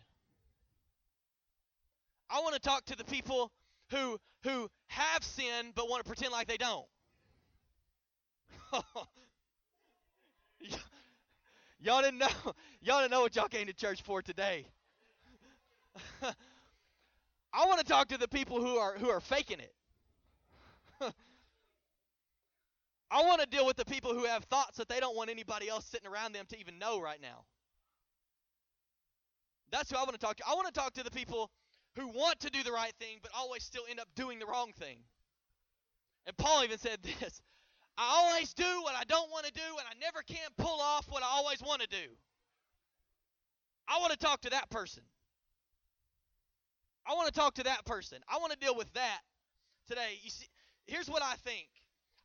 I 2.30 2.42
want 2.42 2.54
to 2.54 2.62
talk 2.62 2.86
to 2.86 2.96
the 2.96 3.04
people 3.04 3.52
who 3.92 4.20
who 4.44 4.70
have 4.88 5.24
sinned 5.24 5.74
but 5.76 5.90
want 5.90 6.04
to 6.04 6.08
pretend 6.08 6.32
like 6.32 6.48
they 6.48 6.58
don't. 6.58 6.86
y'all 11.80 12.02
didn't 12.02 12.20
know 12.20 12.28
y'all 12.82 13.00
didn't 13.00 13.12
know 13.12 13.22
what 13.22 13.36
y'all 13.36 13.48
came 13.48 13.68
to 13.68 13.74
church 13.74 14.02
for 14.02 14.22
today. 14.22 14.66
I 17.54 17.66
want 17.66 17.80
to 17.80 17.86
talk 17.86 18.10
to 18.10 18.18
the 18.18 18.28
people 18.28 18.62
who 18.62 18.78
are 18.78 18.98
who 18.98 19.10
are 19.10 19.20
faking 19.20 19.60
it. 19.60 19.74
I 23.12 23.24
want 23.24 23.42
to 23.42 23.48
deal 23.48 23.66
with 23.66 23.78
the 23.78 23.86
people 23.86 24.14
who 24.14 24.26
have 24.26 24.44
thoughts 24.46 24.78
that 24.78 24.88
they 24.88 25.00
don't 25.00 25.16
want 25.16 25.32
anybody 25.32 25.68
else 25.68 25.86
sitting 25.86 26.08
around 26.08 26.34
them 26.34 26.46
to 26.50 26.60
even 26.60 26.78
know 26.78 27.02
right 27.02 27.20
now. 27.22 27.46
That's 29.72 29.90
who 29.92 29.98
I 29.98 30.02
want 30.02 30.14
to 30.14 30.20
talk 30.20 30.38
to. 30.38 30.44
I 30.48 30.54
want 30.54 30.68
to 30.68 30.74
talk 30.74 30.94
to 30.94 31.04
the 31.04 31.12
people 31.12 31.50
who 31.96 32.08
want 32.08 32.40
to 32.42 32.50
do 32.50 32.64
the 32.64 32.72
right 32.72 32.94
thing 33.00 33.18
but 33.22 33.32
always 33.36 33.64
still 33.64 33.84
end 33.90 34.00
up 34.00 34.08
doing 34.16 34.40
the 34.40 34.46
wrong 34.46 34.72
thing. 34.78 34.98
And 36.26 36.38
Paul 36.38 36.64
even 36.64 36.78
said 36.78 37.00
this 37.02 37.42
I 37.98 38.08
always 38.16 38.54
do 38.54 38.82
what 38.84 38.96
I 38.96 39.04
don't 39.04 39.30
want 39.30 39.46
to 39.46 39.52
do, 39.52 39.60
and 39.62 39.86
I 39.86 39.94
never 40.00 40.22
can 40.22 40.48
pull 40.58 40.80
off 40.80 41.06
what 41.10 41.22
I 41.22 41.28
always 41.30 41.62
want 41.62 41.82
to 41.82 41.88
do. 41.88 42.16
I 43.90 44.00
want 44.00 44.14
to 44.14 44.18
talk 44.18 44.42
to 44.42 44.52
that 44.52 44.70
person. 44.70 45.04
I 47.06 47.14
want 47.16 47.28
to 47.28 47.34
talk 47.34 47.56
to 47.56 47.64
that 47.64 47.84
person. 47.86 48.20
I 48.30 48.38
want 48.38 48.54
to 48.54 48.58
deal 48.58 48.76
with 48.76 48.92
that 48.94 49.20
today. 49.88 50.20
You 50.22 50.30
see, 50.30 50.48
here's 50.86 51.10
what 51.10 51.22
I 51.22 51.34
think. 51.44 51.68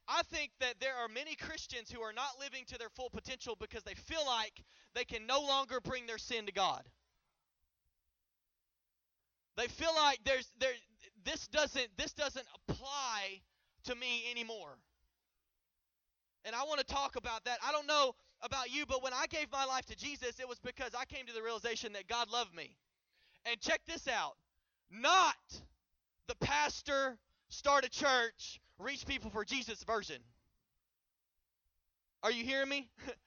I 0.06 0.22
think 0.30 0.52
that 0.60 0.74
there 0.80 0.94
are 0.94 1.08
many 1.08 1.34
Christians 1.34 1.90
who 1.90 2.02
are 2.02 2.12
not 2.12 2.38
living 2.38 2.64
to 2.68 2.78
their 2.78 2.90
full 2.90 3.08
potential 3.10 3.56
because 3.58 3.82
they 3.82 3.94
feel 3.94 4.24
like 4.26 4.62
they 4.94 5.04
can 5.04 5.26
no 5.26 5.40
longer 5.40 5.80
bring 5.80 6.06
their 6.06 6.18
sin 6.18 6.46
to 6.46 6.52
God. 6.52 6.82
They 9.56 9.68
feel 9.68 9.94
like 9.94 10.20
there's 10.24 10.50
there 10.58 10.72
this 11.24 11.46
doesn't 11.48 11.88
this 11.96 12.12
doesn't 12.12 12.46
apply 12.68 13.40
to 13.84 13.94
me 13.94 14.24
anymore. 14.30 14.78
And 16.44 16.54
I 16.54 16.64
want 16.64 16.80
to 16.80 16.86
talk 16.86 17.16
about 17.16 17.44
that. 17.44 17.58
I 17.66 17.72
don't 17.72 17.86
know 17.86 18.14
about 18.42 18.70
you, 18.70 18.84
but 18.86 19.02
when 19.02 19.14
I 19.14 19.26
gave 19.26 19.50
my 19.50 19.64
life 19.64 19.86
to 19.86 19.96
Jesus, 19.96 20.38
it 20.38 20.48
was 20.48 20.58
because 20.58 20.94
I 20.94 21.04
came 21.06 21.26
to 21.26 21.32
the 21.32 21.42
realization 21.42 21.94
that 21.94 22.06
God 22.06 22.30
loved 22.30 22.54
me. 22.54 22.76
And 23.46 23.58
check 23.60 23.80
this 23.86 24.06
out. 24.08 24.34
Not 24.90 25.36
the 26.28 26.34
pastor 26.36 27.18
start 27.48 27.84
a 27.84 27.88
church, 27.88 28.60
reach 28.78 29.06
people 29.06 29.30
for 29.30 29.44
Jesus 29.44 29.82
version. 29.84 30.20
Are 32.22 32.30
you 32.30 32.44
hearing 32.44 32.68
me? 32.68 32.90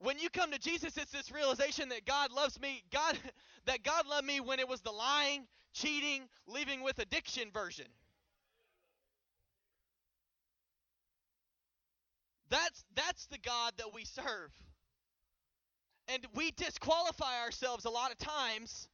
When 0.00 0.18
you 0.18 0.30
come 0.30 0.52
to 0.52 0.58
Jesus, 0.58 0.96
it's 0.96 1.10
this 1.10 1.32
realization 1.32 1.88
that 1.88 2.06
God 2.06 2.32
loves 2.32 2.60
me, 2.60 2.84
God 2.92 3.18
that 3.66 3.82
God 3.82 4.06
loved 4.06 4.26
me 4.26 4.40
when 4.40 4.60
it 4.60 4.68
was 4.68 4.80
the 4.80 4.92
lying, 4.92 5.46
cheating, 5.72 6.22
living 6.46 6.82
with 6.82 6.98
addiction 6.98 7.50
version. 7.52 7.86
That's 12.50 12.84
that's 12.94 13.26
the 13.26 13.38
God 13.38 13.72
that 13.78 13.92
we 13.92 14.04
serve. 14.04 14.50
And 16.06 16.26
we 16.34 16.52
disqualify 16.52 17.42
ourselves 17.42 17.84
a 17.84 17.90
lot 17.90 18.10
of 18.10 18.18
times 18.18 18.88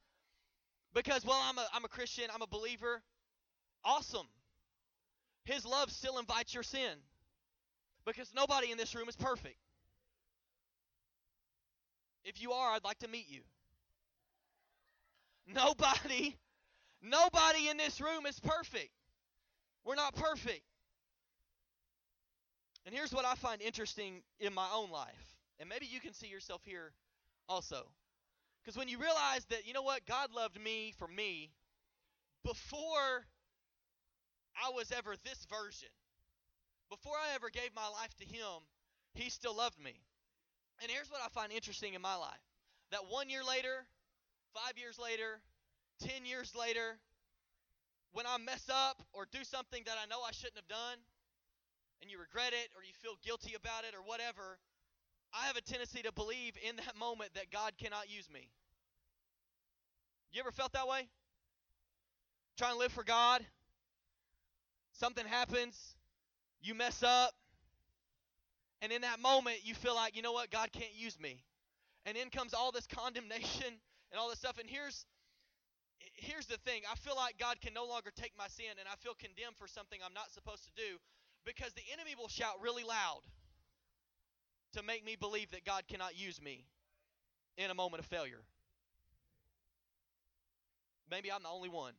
because 0.94 1.24
well 1.24 1.40
I'm 1.44 1.58
a 1.58 1.66
I'm 1.74 1.84
a 1.84 1.88
Christian, 1.88 2.24
I'm 2.34 2.42
a 2.42 2.46
believer. 2.46 3.02
Awesome. 3.84 4.26
His 5.44 5.66
love 5.66 5.90
still 5.90 6.18
invites 6.18 6.54
your 6.54 6.62
sin. 6.62 6.96
Because 8.06 8.32
nobody 8.34 8.70
in 8.70 8.78
this 8.78 8.94
room 8.94 9.08
is 9.08 9.16
perfect. 9.16 9.56
If 12.24 12.40
you 12.40 12.52
are, 12.52 12.72
I'd 12.72 12.84
like 12.84 12.98
to 13.00 13.08
meet 13.08 13.26
you. 13.28 13.40
Nobody 15.46 16.36
nobody 17.02 17.68
in 17.68 17.76
this 17.76 18.00
room 18.00 18.26
is 18.26 18.40
perfect. 18.40 18.90
We're 19.84 19.94
not 19.94 20.14
perfect. 20.14 20.62
And 22.86 22.94
here's 22.94 23.12
what 23.12 23.24
I 23.24 23.34
find 23.34 23.60
interesting 23.62 24.22
in 24.40 24.54
my 24.54 24.68
own 24.74 24.90
life. 24.90 25.36
And 25.60 25.68
maybe 25.68 25.86
you 25.86 26.00
can 26.00 26.12
see 26.12 26.26
yourself 26.26 26.62
here 26.64 26.92
also. 27.48 27.86
Because 28.62 28.76
when 28.76 28.88
you 28.88 28.98
realize 28.98 29.44
that, 29.50 29.66
you 29.66 29.72
know 29.72 29.82
what, 29.82 30.06
God 30.06 30.32
loved 30.34 30.60
me 30.60 30.94
for 30.98 31.06
me 31.06 31.50
before 32.44 33.26
I 34.62 34.70
was 34.74 34.90
ever 34.92 35.14
this 35.24 35.46
version, 35.50 35.88
before 36.90 37.14
I 37.14 37.34
ever 37.34 37.50
gave 37.50 37.74
my 37.74 37.88
life 37.88 38.14
to 38.20 38.24
Him, 38.24 38.62
He 39.14 39.30
still 39.30 39.56
loved 39.56 39.78
me. 39.82 39.94
And 40.82 40.90
here's 40.90 41.10
what 41.10 41.20
I 41.24 41.28
find 41.28 41.52
interesting 41.52 41.94
in 41.94 42.02
my 42.02 42.16
life 42.16 42.42
that 42.90 43.08
one 43.08 43.28
year 43.28 43.42
later, 43.42 43.86
five 44.52 44.78
years 44.78 44.98
later, 44.98 45.40
ten 46.00 46.26
years 46.26 46.54
later, 46.54 46.98
when 48.12 48.26
I 48.26 48.38
mess 48.38 48.68
up 48.68 49.02
or 49.12 49.26
do 49.30 49.42
something 49.42 49.82
that 49.86 49.96
I 50.00 50.06
know 50.06 50.22
I 50.22 50.32
shouldn't 50.32 50.56
have 50.56 50.68
done, 50.68 50.98
and 52.00 52.10
you 52.10 52.18
regret 52.18 52.52
it 52.52 52.68
or 52.76 52.82
you 52.82 52.92
feel 53.02 53.16
guilty 53.24 53.54
about 53.54 53.84
it 53.88 53.94
or 53.94 54.02
whatever, 54.02 54.58
I 55.32 55.46
have 55.46 55.56
a 55.56 55.60
tendency 55.60 56.02
to 56.02 56.12
believe 56.12 56.54
in 56.68 56.76
that 56.76 56.96
moment 56.98 57.34
that 57.34 57.50
God 57.50 57.72
cannot 57.80 58.10
use 58.10 58.30
me. 58.30 58.50
You 60.32 60.40
ever 60.40 60.52
felt 60.52 60.72
that 60.72 60.86
way? 60.86 61.08
Trying 62.56 62.74
to 62.74 62.78
live 62.78 62.92
for 62.92 63.02
God, 63.02 63.44
something 64.92 65.26
happens, 65.26 65.96
you 66.60 66.74
mess 66.74 67.02
up, 67.02 67.32
and 68.82 68.92
in 68.92 69.02
that 69.02 69.20
moment 69.20 69.58
you 69.64 69.74
feel 69.74 69.94
like, 69.94 70.16
you 70.16 70.22
know 70.22 70.32
what, 70.32 70.50
God 70.50 70.72
can't 70.72 70.94
use 70.94 71.18
me. 71.18 71.42
And 72.06 72.16
in 72.16 72.30
comes 72.30 72.54
all 72.54 72.72
this 72.72 72.86
condemnation 72.94 73.72
and 74.10 74.18
all 74.18 74.28
this 74.28 74.38
stuff. 74.38 74.58
And 74.58 74.68
here's 74.68 75.06
here's 76.14 76.46
the 76.46 76.58
thing. 76.58 76.82
I 76.90 76.96
feel 76.96 77.16
like 77.16 77.38
God 77.38 77.60
can 77.60 77.74
no 77.74 77.86
longer 77.86 78.10
take 78.14 78.32
my 78.36 78.48
sin 78.48 78.76
and 78.78 78.88
I 78.90 78.96
feel 78.96 79.14
condemned 79.14 79.56
for 79.56 79.66
something 79.66 79.98
I'm 80.04 80.14
not 80.14 80.30
supposed 80.30 80.64
to 80.64 80.70
do 80.76 80.98
because 81.44 81.72
the 81.72 81.82
enemy 81.92 82.14
will 82.18 82.28
shout 82.28 82.60
really 82.62 82.84
loud 82.84 83.22
to 84.74 84.82
make 84.82 85.04
me 85.04 85.16
believe 85.16 85.50
that 85.52 85.64
God 85.64 85.84
cannot 85.88 86.18
use 86.18 86.40
me 86.40 86.66
in 87.56 87.70
a 87.70 87.74
moment 87.74 88.00
of 88.00 88.06
failure. 88.06 88.42
Maybe 91.10 91.30
I'm 91.30 91.42
the 91.42 91.48
only 91.48 91.68
one. 91.68 91.92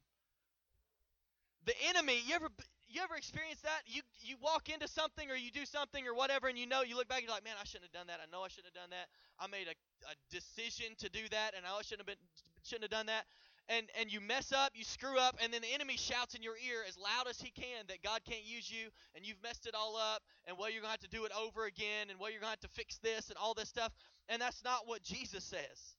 The 1.66 1.74
enemy, 1.90 2.22
you 2.26 2.36
ever 2.36 2.50
you 2.96 3.04
ever 3.04 3.16
experience 3.16 3.60
that? 3.62 3.84
You 3.86 4.02
you 4.24 4.36
walk 4.42 4.70
into 4.70 4.88
something 4.88 5.30
or 5.30 5.36
you 5.36 5.52
do 5.52 5.66
something 5.66 6.08
or 6.08 6.16
whatever 6.16 6.48
and 6.48 6.58
you 6.58 6.66
know 6.66 6.82
you 6.82 6.96
look 6.96 7.08
back 7.08 7.20
and 7.20 7.28
you're 7.28 7.36
like, 7.36 7.44
"Man, 7.44 7.60
I 7.60 7.66
shouldn't 7.66 7.92
have 7.92 7.98
done 8.00 8.08
that. 8.08 8.24
I 8.24 8.32
know 8.32 8.44
I 8.44 8.48
shouldn't 8.48 8.72
have 8.72 8.80
done 8.80 8.96
that. 8.96 9.12
I 9.40 9.48
made 9.48 9.68
a, 9.68 9.76
a 10.08 10.16
decision 10.32 10.96
to 11.04 11.10
do 11.10 11.28
that 11.30 11.54
and 11.56 11.68
I 11.68 11.76
shouldn't 11.84 12.08
have 12.08 12.12
been 12.16 12.24
shouldn't 12.64 12.88
have 12.88 12.96
done 12.96 13.08
that." 13.08 13.26
and 13.68 13.88
and 14.00 14.14
you 14.14 14.22
mess 14.22 14.52
up, 14.52 14.72
you 14.76 14.84
screw 14.84 15.18
up, 15.18 15.38
and 15.42 15.52
then 15.54 15.62
the 15.62 15.74
enemy 15.74 15.98
shouts 15.98 16.36
in 16.36 16.44
your 16.44 16.54
ear 16.54 16.84
as 16.88 16.98
loud 16.98 17.28
as 17.28 17.40
he 17.42 17.50
can 17.50 17.86
that 17.88 18.04
God 18.04 18.22
can't 18.24 18.46
use 18.46 18.70
you, 18.72 18.90
and 19.16 19.26
you've 19.26 19.42
messed 19.42 19.66
it 19.66 19.74
all 19.74 19.98
up, 19.98 20.22
and 20.46 20.58
well, 20.58 20.70
you're 20.70 20.82
gonna 20.82 20.92
have 20.92 21.00
to 21.00 21.08
do 21.08 21.26
it 21.26 21.32
over 21.34 21.66
again, 21.66 22.10
and 22.10 22.20
well, 22.20 22.30
you're 22.30 22.40
gonna 22.40 22.52
have 22.52 22.60
to 22.62 22.68
fix 22.70 22.98
this 23.00 23.30
and 23.30 23.38
all 23.38 23.54
this 23.54 23.70
stuff, 23.70 23.92
and 24.30 24.42
that's 24.42 24.64
not 24.64 24.88
what 24.88 25.02
Jesus 25.02 25.44
says. 25.44 25.96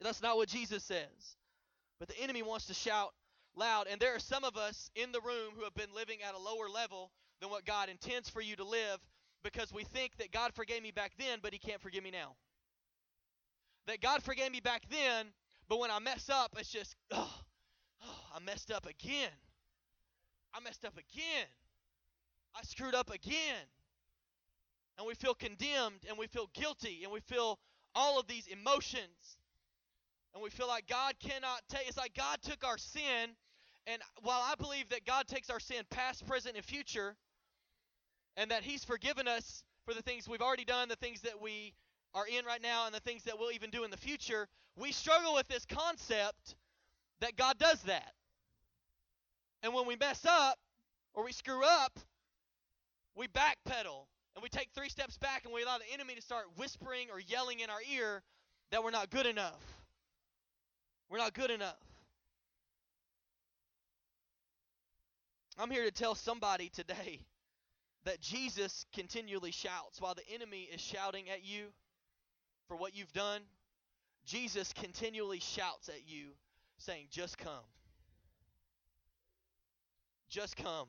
That's 0.00 0.22
not 0.22 0.36
what 0.36 0.48
Jesus 0.48 0.82
says. 0.84 1.36
But 1.98 2.08
the 2.08 2.18
enemy 2.20 2.42
wants 2.42 2.66
to 2.66 2.74
shout 2.74 3.12
loud, 3.56 3.86
and 3.90 4.00
there 4.00 4.14
are 4.14 4.20
some 4.20 4.44
of 4.44 4.56
us 4.56 4.90
in 4.94 5.12
the 5.12 5.20
room 5.20 5.52
who 5.56 5.64
have 5.64 5.74
been 5.74 5.94
living 5.94 6.18
at 6.26 6.34
a 6.34 6.38
lower 6.38 6.68
level 6.68 7.10
than 7.40 7.50
what 7.50 7.64
God 7.64 7.88
intends 7.88 8.28
for 8.28 8.40
you 8.40 8.56
to 8.56 8.64
live 8.64 8.98
because 9.42 9.72
we 9.72 9.84
think 9.84 10.16
that 10.18 10.32
God 10.32 10.52
forgave 10.54 10.82
me 10.82 10.90
back 10.90 11.12
then, 11.18 11.38
but 11.42 11.52
He 11.52 11.58
can't 11.58 11.80
forgive 11.80 12.04
me 12.04 12.10
now. 12.10 12.34
That 13.86 14.00
God 14.00 14.22
forgave 14.22 14.52
me 14.52 14.60
back 14.60 14.82
then, 14.90 15.26
but 15.68 15.78
when 15.78 15.90
I 15.90 15.98
mess 15.98 16.28
up, 16.28 16.54
it's 16.58 16.70
just, 16.70 16.94
oh, 17.10 17.32
oh, 18.02 18.20
I 18.36 18.40
messed 18.40 18.70
up 18.70 18.86
again. 18.86 19.30
I 20.54 20.60
messed 20.60 20.84
up 20.84 20.94
again. 20.94 21.46
I 22.54 22.62
screwed 22.62 22.94
up 22.94 23.10
again. 23.10 23.66
And 24.98 25.06
we 25.06 25.14
feel 25.14 25.34
condemned 25.34 26.00
and 26.08 26.18
we 26.18 26.26
feel 26.26 26.50
guilty 26.52 27.00
and 27.04 27.12
we 27.12 27.20
feel 27.20 27.58
all 27.94 28.18
of 28.18 28.26
these 28.26 28.46
emotions. 28.46 29.38
And 30.34 30.42
we 30.42 30.50
feel 30.50 30.68
like 30.68 30.86
God 30.86 31.14
cannot 31.18 31.62
take 31.68 31.88
it's 31.88 31.96
like 31.96 32.14
God 32.14 32.38
took 32.42 32.64
our 32.64 32.78
sin 32.78 33.30
and 33.86 34.02
while 34.22 34.40
I 34.40 34.54
believe 34.54 34.88
that 34.90 35.04
God 35.06 35.26
takes 35.26 35.50
our 35.50 35.60
sin 35.60 35.82
past, 35.90 36.26
present 36.26 36.56
and 36.56 36.64
future 36.64 37.16
and 38.36 38.50
that 38.50 38.62
he's 38.62 38.84
forgiven 38.84 39.26
us 39.26 39.64
for 39.84 39.94
the 39.94 40.02
things 40.02 40.28
we've 40.28 40.42
already 40.42 40.64
done, 40.64 40.88
the 40.88 40.96
things 40.96 41.22
that 41.22 41.40
we 41.40 41.74
are 42.14 42.26
in 42.26 42.44
right 42.44 42.62
now 42.62 42.86
and 42.86 42.94
the 42.94 43.00
things 43.00 43.24
that 43.24 43.38
we'll 43.38 43.52
even 43.52 43.70
do 43.70 43.84
in 43.84 43.90
the 43.90 43.96
future, 43.96 44.48
we 44.76 44.92
struggle 44.92 45.34
with 45.34 45.48
this 45.48 45.64
concept 45.64 46.54
that 47.20 47.36
God 47.36 47.58
does 47.58 47.82
that. 47.82 48.12
And 49.62 49.74
when 49.74 49.86
we 49.86 49.96
mess 49.96 50.24
up 50.24 50.58
or 51.14 51.24
we 51.24 51.32
screw 51.32 51.64
up, 51.64 51.98
we 53.14 53.26
backpedal 53.28 54.06
and 54.34 54.42
we 54.42 54.48
take 54.48 54.70
three 54.74 54.88
steps 54.88 55.18
back 55.18 55.44
and 55.44 55.52
we 55.52 55.62
allow 55.62 55.78
the 55.78 55.92
enemy 55.92 56.14
to 56.14 56.22
start 56.22 56.44
whispering 56.56 57.08
or 57.12 57.20
yelling 57.20 57.60
in 57.60 57.70
our 57.70 57.82
ear 57.94 58.22
that 58.70 58.82
we're 58.84 58.90
not 58.90 59.10
good 59.10 59.26
enough. 59.26 59.79
We're 61.10 61.18
not 61.18 61.34
good 61.34 61.50
enough. 61.50 61.76
I'm 65.58 65.70
here 65.70 65.84
to 65.84 65.90
tell 65.90 66.14
somebody 66.14 66.70
today 66.70 67.20
that 68.04 68.20
Jesus 68.20 68.86
continually 68.94 69.50
shouts 69.50 70.00
while 70.00 70.14
the 70.14 70.26
enemy 70.32 70.68
is 70.72 70.80
shouting 70.80 71.28
at 71.28 71.44
you 71.44 71.66
for 72.68 72.76
what 72.76 72.96
you've 72.96 73.12
done, 73.12 73.42
Jesus 74.24 74.72
continually 74.72 75.40
shouts 75.40 75.88
at 75.88 76.06
you, 76.06 76.28
saying, 76.78 77.06
Just 77.10 77.36
come. 77.36 77.66
Just 80.28 80.56
come. 80.56 80.86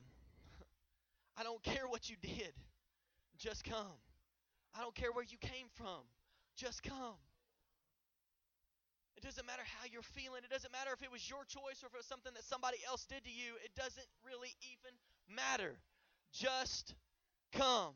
I 1.36 1.42
don't 1.42 1.62
care 1.64 1.88
what 1.88 2.08
you 2.08 2.14
did. 2.22 2.52
Just 3.36 3.64
come. 3.64 3.98
I 4.76 4.80
don't 4.80 4.94
care 4.94 5.10
where 5.10 5.24
you 5.24 5.36
came 5.38 5.66
from. 5.74 6.02
Just 6.54 6.84
come. 6.84 7.16
It 9.22 9.26
doesn't 9.26 9.46
matter 9.46 9.62
how 9.78 9.86
you're 9.86 10.02
feeling. 10.02 10.42
It 10.42 10.50
doesn't 10.50 10.72
matter 10.72 10.90
if 10.92 11.00
it 11.00 11.12
was 11.12 11.30
your 11.30 11.44
choice 11.46 11.78
or 11.82 11.86
if 11.86 11.94
it 11.94 12.02
was 12.02 12.06
something 12.06 12.32
that 12.34 12.42
somebody 12.42 12.78
else 12.88 13.06
did 13.06 13.22
to 13.22 13.30
you. 13.30 13.54
It 13.62 13.70
doesn't 13.76 14.06
really 14.26 14.50
even 14.66 14.98
matter. 15.30 15.78
Just 16.32 16.94
come. 17.52 17.94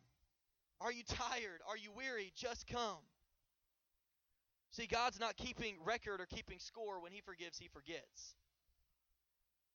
Are 0.81 0.93
you 0.93 1.03
tired? 1.03 1.67
Are 1.69 1.77
you 1.77 1.91
weary? 1.97 2.33
Just 2.37 2.69
come. 2.69 3.03
See, 4.71 4.87
God's 4.87 5.19
not 5.19 5.37
keeping 5.37 5.75
record 5.85 6.21
or 6.21 6.27
keeping 6.27 6.61
score. 6.61 7.03
When 7.03 7.11
He 7.11 7.21
forgives, 7.21 7.59
He 7.59 7.67
forgets. 7.67 8.37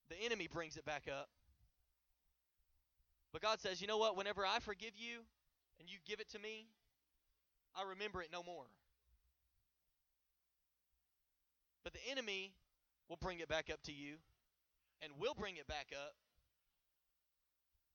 The 0.08 0.16
enemy 0.24 0.48
brings 0.50 0.78
it 0.78 0.86
back 0.86 1.04
up. 1.06 1.28
But 3.30 3.42
God 3.42 3.60
says, 3.60 3.80
you 3.80 3.86
know 3.86 3.98
what? 3.98 4.16
Whenever 4.16 4.46
I 4.46 4.58
forgive 4.60 4.92
you 4.96 5.20
and 5.80 5.90
you 5.90 5.98
give 6.06 6.20
it 6.20 6.30
to 6.30 6.38
me, 6.38 6.66
I 7.76 7.88
remember 7.90 8.22
it 8.22 8.28
no 8.32 8.42
more. 8.42 8.64
But 11.84 11.92
the 11.92 12.10
enemy 12.10 12.52
will 13.08 13.16
bring 13.16 13.40
it 13.40 13.48
back 13.48 13.70
up 13.72 13.82
to 13.84 13.92
you 13.92 14.16
and 15.02 15.12
we'll 15.18 15.34
bring 15.34 15.56
it 15.56 15.66
back 15.66 15.88
up. 15.92 16.14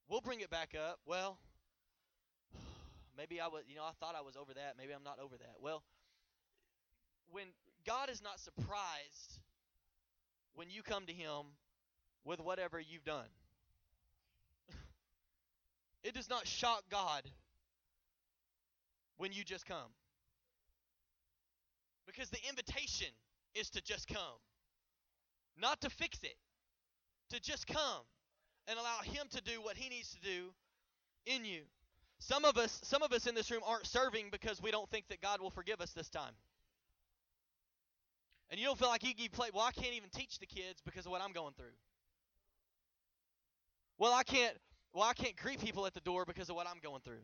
We'll 0.10 0.22
bring 0.22 0.40
it 0.42 0.50
back 0.50 0.74
up. 0.76 1.00
Well, 1.06 1.38
maybe 3.18 3.40
I 3.40 3.48
was, 3.48 3.64
you 3.68 3.76
know, 3.76 3.84
I 3.84 3.92
thought 4.00 4.16
I 4.18 4.22
was 4.22 4.36
over 4.36 4.54
that. 4.54 4.76
Maybe 4.78 4.94
I'm 4.94 5.04
not 5.04 5.20
over 5.20 5.38
that. 5.38 5.56
Well, 5.62 5.84
when 7.32 7.46
God 7.86 8.10
is 8.10 8.22
not 8.22 8.40
surprised 8.40 9.40
when 10.56 10.70
you 10.70 10.82
come 10.84 11.06
to 11.06 11.14
him 11.14 11.46
with 12.26 12.40
whatever 12.40 12.80
you've 12.80 13.06
done. 13.06 13.30
it 16.04 16.14
does 16.14 16.30
not 16.30 16.46
shock 16.46 16.84
God 16.92 17.24
when 19.18 19.32
you 19.32 19.44
just 19.44 19.66
come. 19.66 19.92
Because 22.06 22.30
the 22.30 22.40
invitation 22.50 23.08
is 23.58 23.70
to 23.72 23.82
just 23.82 24.08
come. 24.08 24.40
Not 25.60 25.82
to 25.82 25.90
fix 25.90 26.20
it. 26.24 26.36
To 27.32 27.42
just 27.42 27.68
come 27.68 28.04
and 28.68 28.78
allow 28.78 29.00
him 29.04 29.28
to 29.32 29.42
do 29.42 29.62
what 29.62 29.76
he 29.76 29.90
needs 29.90 30.12
to 30.12 30.20
do 30.22 30.54
in 31.26 31.46
you. 31.46 31.62
Some 32.20 32.46
of 32.46 32.58
us, 32.58 32.80
some 32.84 33.04
of 33.04 33.12
us 33.12 33.28
in 33.28 33.36
this 33.36 33.52
room 33.52 33.62
aren't 33.66 33.86
serving 33.86 34.30
because 34.32 34.62
we 34.62 34.72
don't 34.72 34.90
think 34.90 35.08
that 35.10 35.22
God 35.22 35.42
will 35.42 35.50
forgive 35.50 35.82
us 35.82 35.92
this 35.92 36.10
time. 36.10 36.34
And 38.50 38.60
you 38.60 38.66
don't 38.66 38.80
feel 38.80 38.88
like 38.88 39.04
you 39.04 39.14
can 39.14 39.30
play. 39.32 39.50
Well, 39.54 39.64
I 39.64 39.72
can't 39.72 39.94
even 39.94 40.10
teach 40.10 40.40
the 40.40 40.46
kids 40.46 40.82
because 40.86 41.06
of 41.06 41.12
what 41.12 41.22
I'm 41.22 41.34
going 41.34 41.54
through. 41.58 41.76
Well, 43.98 44.14
I 44.14 44.24
can't. 44.24 44.56
Well, 44.94 45.04
I 45.04 45.14
can't 45.14 45.36
greet 45.36 45.60
people 45.60 45.86
at 45.86 45.94
the 45.94 46.00
door 46.00 46.24
because 46.26 46.50
of 46.50 46.56
what 46.56 46.66
I'm 46.68 46.80
going 46.82 47.02
through. 47.02 47.22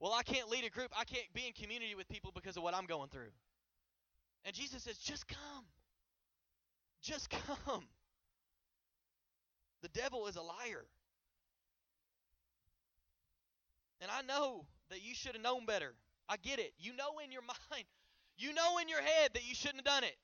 Well, 0.00 0.12
I 0.12 0.22
can't 0.22 0.50
lead 0.50 0.64
a 0.64 0.70
group. 0.70 0.90
I 0.96 1.04
can't 1.04 1.32
be 1.32 1.46
in 1.46 1.52
community 1.54 1.94
with 1.94 2.08
people 2.08 2.30
because 2.32 2.56
of 2.56 2.62
what 2.62 2.74
I'm 2.74 2.84
going 2.84 3.08
through. 3.08 3.30
And 4.44 4.54
Jesus 4.54 4.82
says, 4.82 4.98
just 4.98 5.26
come. 5.26 5.64
Just 7.02 7.30
come. 7.66 7.84
The 9.82 9.88
devil 9.88 10.26
is 10.26 10.36
a 10.36 10.42
liar. 10.42 10.84
And 14.00 14.10
I 14.10 14.22
know 14.22 14.66
that 14.90 15.02
you 15.02 15.14
should 15.14 15.32
have 15.32 15.42
known 15.42 15.66
better. 15.66 15.94
I 16.28 16.36
get 16.36 16.58
it. 16.58 16.72
You 16.78 16.94
know 16.94 17.18
in 17.24 17.32
your 17.32 17.42
mind, 17.70 17.84
you 18.36 18.52
know 18.52 18.78
in 18.78 18.88
your 18.88 19.00
head 19.00 19.30
that 19.34 19.46
you 19.48 19.54
shouldn't 19.54 19.86
have 19.86 19.94
done 19.94 20.04
it. 20.04 20.16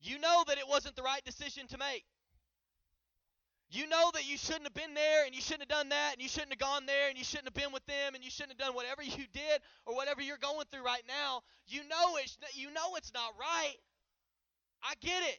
You 0.00 0.18
know 0.18 0.44
that 0.46 0.58
it 0.58 0.68
wasn't 0.68 0.94
the 0.94 1.02
right 1.02 1.24
decision 1.24 1.66
to 1.68 1.78
make. 1.78 2.04
You 3.68 3.88
know 3.88 4.10
that 4.14 4.28
you 4.28 4.38
shouldn't 4.38 4.64
have 4.64 4.74
been 4.74 4.94
there 4.94 5.26
and 5.26 5.34
you 5.34 5.40
shouldn't 5.40 5.62
have 5.62 5.68
done 5.68 5.88
that 5.88 6.12
and 6.12 6.22
you 6.22 6.28
shouldn't 6.28 6.52
have 6.52 6.58
gone 6.58 6.86
there 6.86 7.08
and 7.08 7.18
you 7.18 7.24
shouldn't 7.24 7.48
have 7.48 7.54
been 7.54 7.72
with 7.72 7.84
them 7.86 8.14
and 8.14 8.22
you 8.22 8.30
shouldn't 8.30 8.52
have 8.52 8.64
done 8.64 8.74
whatever 8.76 9.02
you 9.02 9.24
did 9.32 9.60
or 9.86 9.96
whatever 9.96 10.22
you're 10.22 10.38
going 10.38 10.64
through 10.70 10.84
right 10.84 11.02
now. 11.08 11.42
You 11.66 11.80
know 11.88 12.16
it's 12.16 12.38
you 12.54 12.70
know 12.72 12.94
it's 12.96 13.12
not 13.12 13.32
right. 13.38 13.74
I 14.84 14.94
get 15.00 15.22
it. 15.24 15.38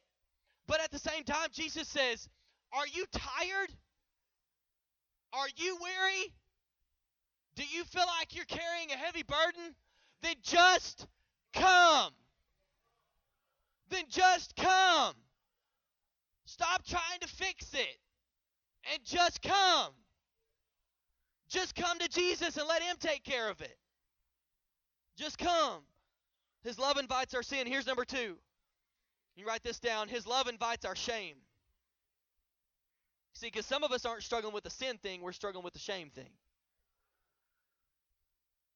But 0.68 0.82
at 0.82 0.92
the 0.92 1.00
same 1.00 1.24
time 1.24 1.50
Jesus 1.54 1.88
says, 1.88 2.28
"Are 2.74 2.88
you 2.88 3.06
tired? 3.14 3.72
Are 5.32 5.48
you 5.56 5.78
weary? 5.82 6.34
Do 7.56 7.64
you 7.64 7.86
feel 7.86 8.06
like 8.20 8.36
you're 8.36 8.46
carrying 8.46 8.92
a 8.92 8.98
heavy 8.98 9.24
burden? 9.24 9.74
Then 10.22 10.36
just 10.44 11.08
come. 11.54 12.12
Then 13.90 14.04
just 14.10 14.54
come. 14.58 15.16
Stop 16.46 16.86
trying 16.86 17.20
to 17.22 17.28
fix 17.28 17.74
it 17.74 17.98
and 18.94 19.04
just 19.04 19.42
come. 19.42 19.94
Just 21.50 21.76
come 21.76 21.98
to 22.00 22.10
Jesus 22.10 22.58
and 22.58 22.68
let 22.68 22.82
Him 22.82 22.98
take 23.00 23.24
care 23.24 23.50
of 23.50 23.62
it. 23.62 23.78
Just 25.18 25.38
come. 25.38 25.82
His 26.64 26.78
love 26.78 26.98
invites 26.98 27.34
our 27.34 27.44
sin. 27.44 27.68
Here's 27.68 27.88
number 27.88 28.06
two. 28.06 28.38
You 29.36 29.46
write 29.46 29.64
this 29.64 29.80
down. 29.80 30.10
His 30.10 30.28
love 30.28 30.48
invites 30.48 30.84
our 30.86 30.96
shame. 30.96 31.36
See, 33.34 33.48
because 33.48 33.66
some 33.66 33.84
of 33.84 33.92
us 33.92 34.06
aren't 34.06 34.24
struggling 34.24 34.54
with 34.54 34.64
the 34.64 34.70
sin 34.72 34.98
thing, 34.98 35.22
we're 35.22 35.32
struggling 35.32 35.64
with 35.64 35.74
the 35.74 35.80
shame 35.80 36.10
thing. 36.10 36.32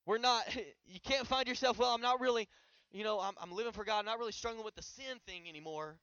We're 0.05 0.19
not, 0.19 0.43
you 0.85 0.99
can't 1.03 1.25
find 1.27 1.47
yourself, 1.47 1.79
well, 1.79 1.93
I'm 1.93 2.01
not 2.01 2.21
really, 2.21 2.47
you 2.91 3.03
know, 3.03 3.19
I'm, 3.19 3.33
I'm 3.41 3.51
living 3.51 3.71
for 3.71 3.83
God. 3.83 3.99
I'm 3.99 4.05
not 4.05 4.19
really 4.19 4.31
struggling 4.31 4.63
with 4.63 4.75
the 4.75 4.83
sin 4.83 5.19
thing 5.25 5.49
anymore, 5.49 5.97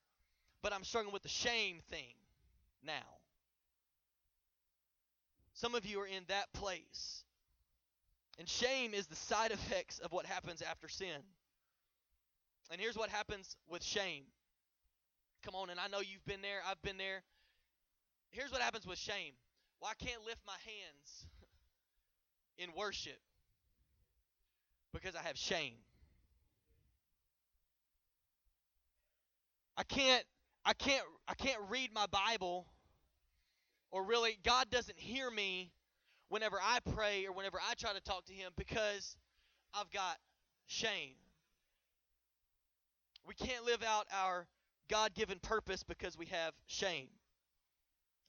but 0.62 0.72
I'm 0.72 0.82
struggling 0.82 1.12
with 1.12 1.22
the 1.22 1.28
shame 1.28 1.80
thing 1.88 2.14
now. 2.84 3.17
Some 5.60 5.74
of 5.74 5.84
you 5.84 6.00
are 6.00 6.06
in 6.06 6.22
that 6.28 6.52
place. 6.52 7.24
And 8.38 8.48
shame 8.48 8.94
is 8.94 9.08
the 9.08 9.16
side 9.16 9.50
effects 9.50 9.98
of 9.98 10.12
what 10.12 10.24
happens 10.24 10.62
after 10.62 10.88
sin. 10.88 11.20
And 12.70 12.80
here's 12.80 12.96
what 12.96 13.10
happens 13.10 13.56
with 13.68 13.82
shame. 13.82 14.22
Come 15.44 15.56
on, 15.56 15.70
and 15.70 15.80
I 15.80 15.88
know 15.88 15.98
you've 15.98 16.24
been 16.26 16.42
there, 16.42 16.60
I've 16.68 16.80
been 16.82 16.96
there. 16.96 17.22
Here's 18.30 18.52
what 18.52 18.62
happens 18.62 18.86
with 18.86 18.98
shame. 18.98 19.32
Well, 19.80 19.90
I 19.90 20.04
can't 20.04 20.24
lift 20.24 20.40
my 20.46 20.52
hands 20.64 21.26
in 22.58 22.68
worship 22.76 23.18
because 24.92 25.16
I 25.16 25.22
have 25.22 25.36
shame. 25.36 25.74
I 29.76 29.82
can't 29.82 30.24
I 30.64 30.72
can't 30.74 31.04
I 31.26 31.34
can't 31.34 31.60
read 31.68 31.92
my 31.92 32.06
Bible 32.06 32.66
or 33.90 34.04
really 34.04 34.38
God 34.44 34.70
doesn't 34.70 34.98
hear 34.98 35.30
me 35.30 35.70
whenever 36.28 36.58
I 36.62 36.78
pray 36.94 37.26
or 37.26 37.32
whenever 37.32 37.58
I 37.58 37.74
try 37.74 37.92
to 37.92 38.00
talk 38.00 38.26
to 38.26 38.32
him 38.32 38.52
because 38.56 39.16
I've 39.74 39.90
got 39.90 40.16
shame. 40.66 41.14
We 43.26 43.34
can't 43.34 43.64
live 43.64 43.82
out 43.82 44.06
our 44.12 44.46
God-given 44.88 45.38
purpose 45.40 45.82
because 45.82 46.16
we 46.16 46.26
have 46.26 46.54
shame. 46.66 47.08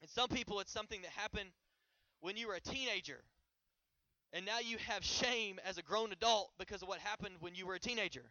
And 0.00 0.10
some 0.10 0.28
people 0.28 0.60
it's 0.60 0.72
something 0.72 1.00
that 1.02 1.10
happened 1.10 1.50
when 2.20 2.36
you 2.36 2.48
were 2.48 2.54
a 2.54 2.60
teenager. 2.60 3.22
And 4.32 4.46
now 4.46 4.60
you 4.60 4.76
have 4.86 5.04
shame 5.04 5.58
as 5.66 5.78
a 5.78 5.82
grown 5.82 6.12
adult 6.12 6.52
because 6.58 6.82
of 6.82 6.88
what 6.88 6.98
happened 6.98 7.34
when 7.40 7.54
you 7.54 7.66
were 7.66 7.74
a 7.74 7.80
teenager. 7.80 8.24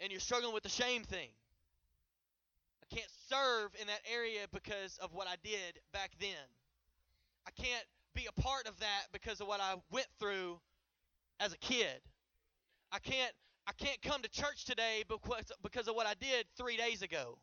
And 0.00 0.10
you're 0.10 0.20
struggling 0.20 0.52
with 0.52 0.64
the 0.64 0.68
shame 0.68 1.04
thing. 1.04 1.28
I 2.84 2.94
can't 2.94 3.10
serve 3.28 3.70
in 3.80 3.86
that 3.86 4.00
area 4.12 4.40
because 4.52 4.98
of 4.98 5.14
what 5.14 5.26
I 5.26 5.36
did 5.42 5.80
back 5.92 6.10
then. 6.20 6.28
I 7.46 7.50
can't 7.50 7.84
be 8.14 8.26
a 8.26 8.40
part 8.40 8.66
of 8.66 8.78
that 8.80 9.04
because 9.12 9.40
of 9.40 9.48
what 9.48 9.60
I 9.60 9.74
went 9.90 10.06
through 10.18 10.58
as 11.40 11.52
a 11.52 11.58
kid. 11.58 12.00
I 12.92 12.98
can't 12.98 13.32
I 13.66 13.72
can't 13.72 14.00
come 14.02 14.20
to 14.22 14.28
church 14.28 14.66
today 14.66 15.04
because 15.08 15.50
because 15.62 15.88
of 15.88 15.94
what 15.94 16.06
I 16.06 16.14
did 16.14 16.46
3 16.56 16.76
days 16.76 17.02
ago. 17.02 17.38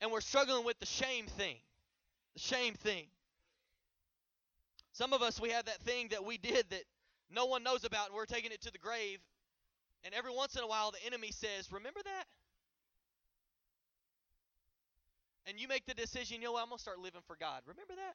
And 0.00 0.12
we're 0.12 0.20
struggling 0.20 0.64
with 0.64 0.78
the 0.78 0.86
shame 0.86 1.26
thing. 1.26 1.56
The 2.34 2.40
shame 2.40 2.74
thing. 2.74 3.06
Some 4.92 5.12
of 5.12 5.22
us, 5.22 5.40
we 5.40 5.50
have 5.50 5.66
that 5.66 5.80
thing 5.82 6.08
that 6.10 6.24
we 6.24 6.36
did 6.36 6.68
that 6.70 6.82
no 7.30 7.46
one 7.46 7.62
knows 7.62 7.84
about, 7.84 8.06
and 8.06 8.14
we're 8.14 8.26
taking 8.26 8.50
it 8.50 8.62
to 8.62 8.72
the 8.72 8.78
grave. 8.78 9.18
And 10.04 10.14
every 10.14 10.34
once 10.34 10.56
in 10.56 10.62
a 10.62 10.66
while, 10.66 10.90
the 10.90 11.04
enemy 11.06 11.30
says, 11.32 11.70
Remember 11.70 12.00
that? 12.02 12.24
And 15.50 15.58
you 15.58 15.66
make 15.66 15.84
the 15.84 15.94
decision, 15.94 16.38
you 16.38 16.46
know 16.46 16.52
what, 16.52 16.62
I'm 16.62 16.68
going 16.68 16.78
to 16.78 16.82
start 16.82 17.00
living 17.00 17.22
for 17.26 17.34
God. 17.34 17.62
Remember 17.66 17.94
that? 17.96 18.14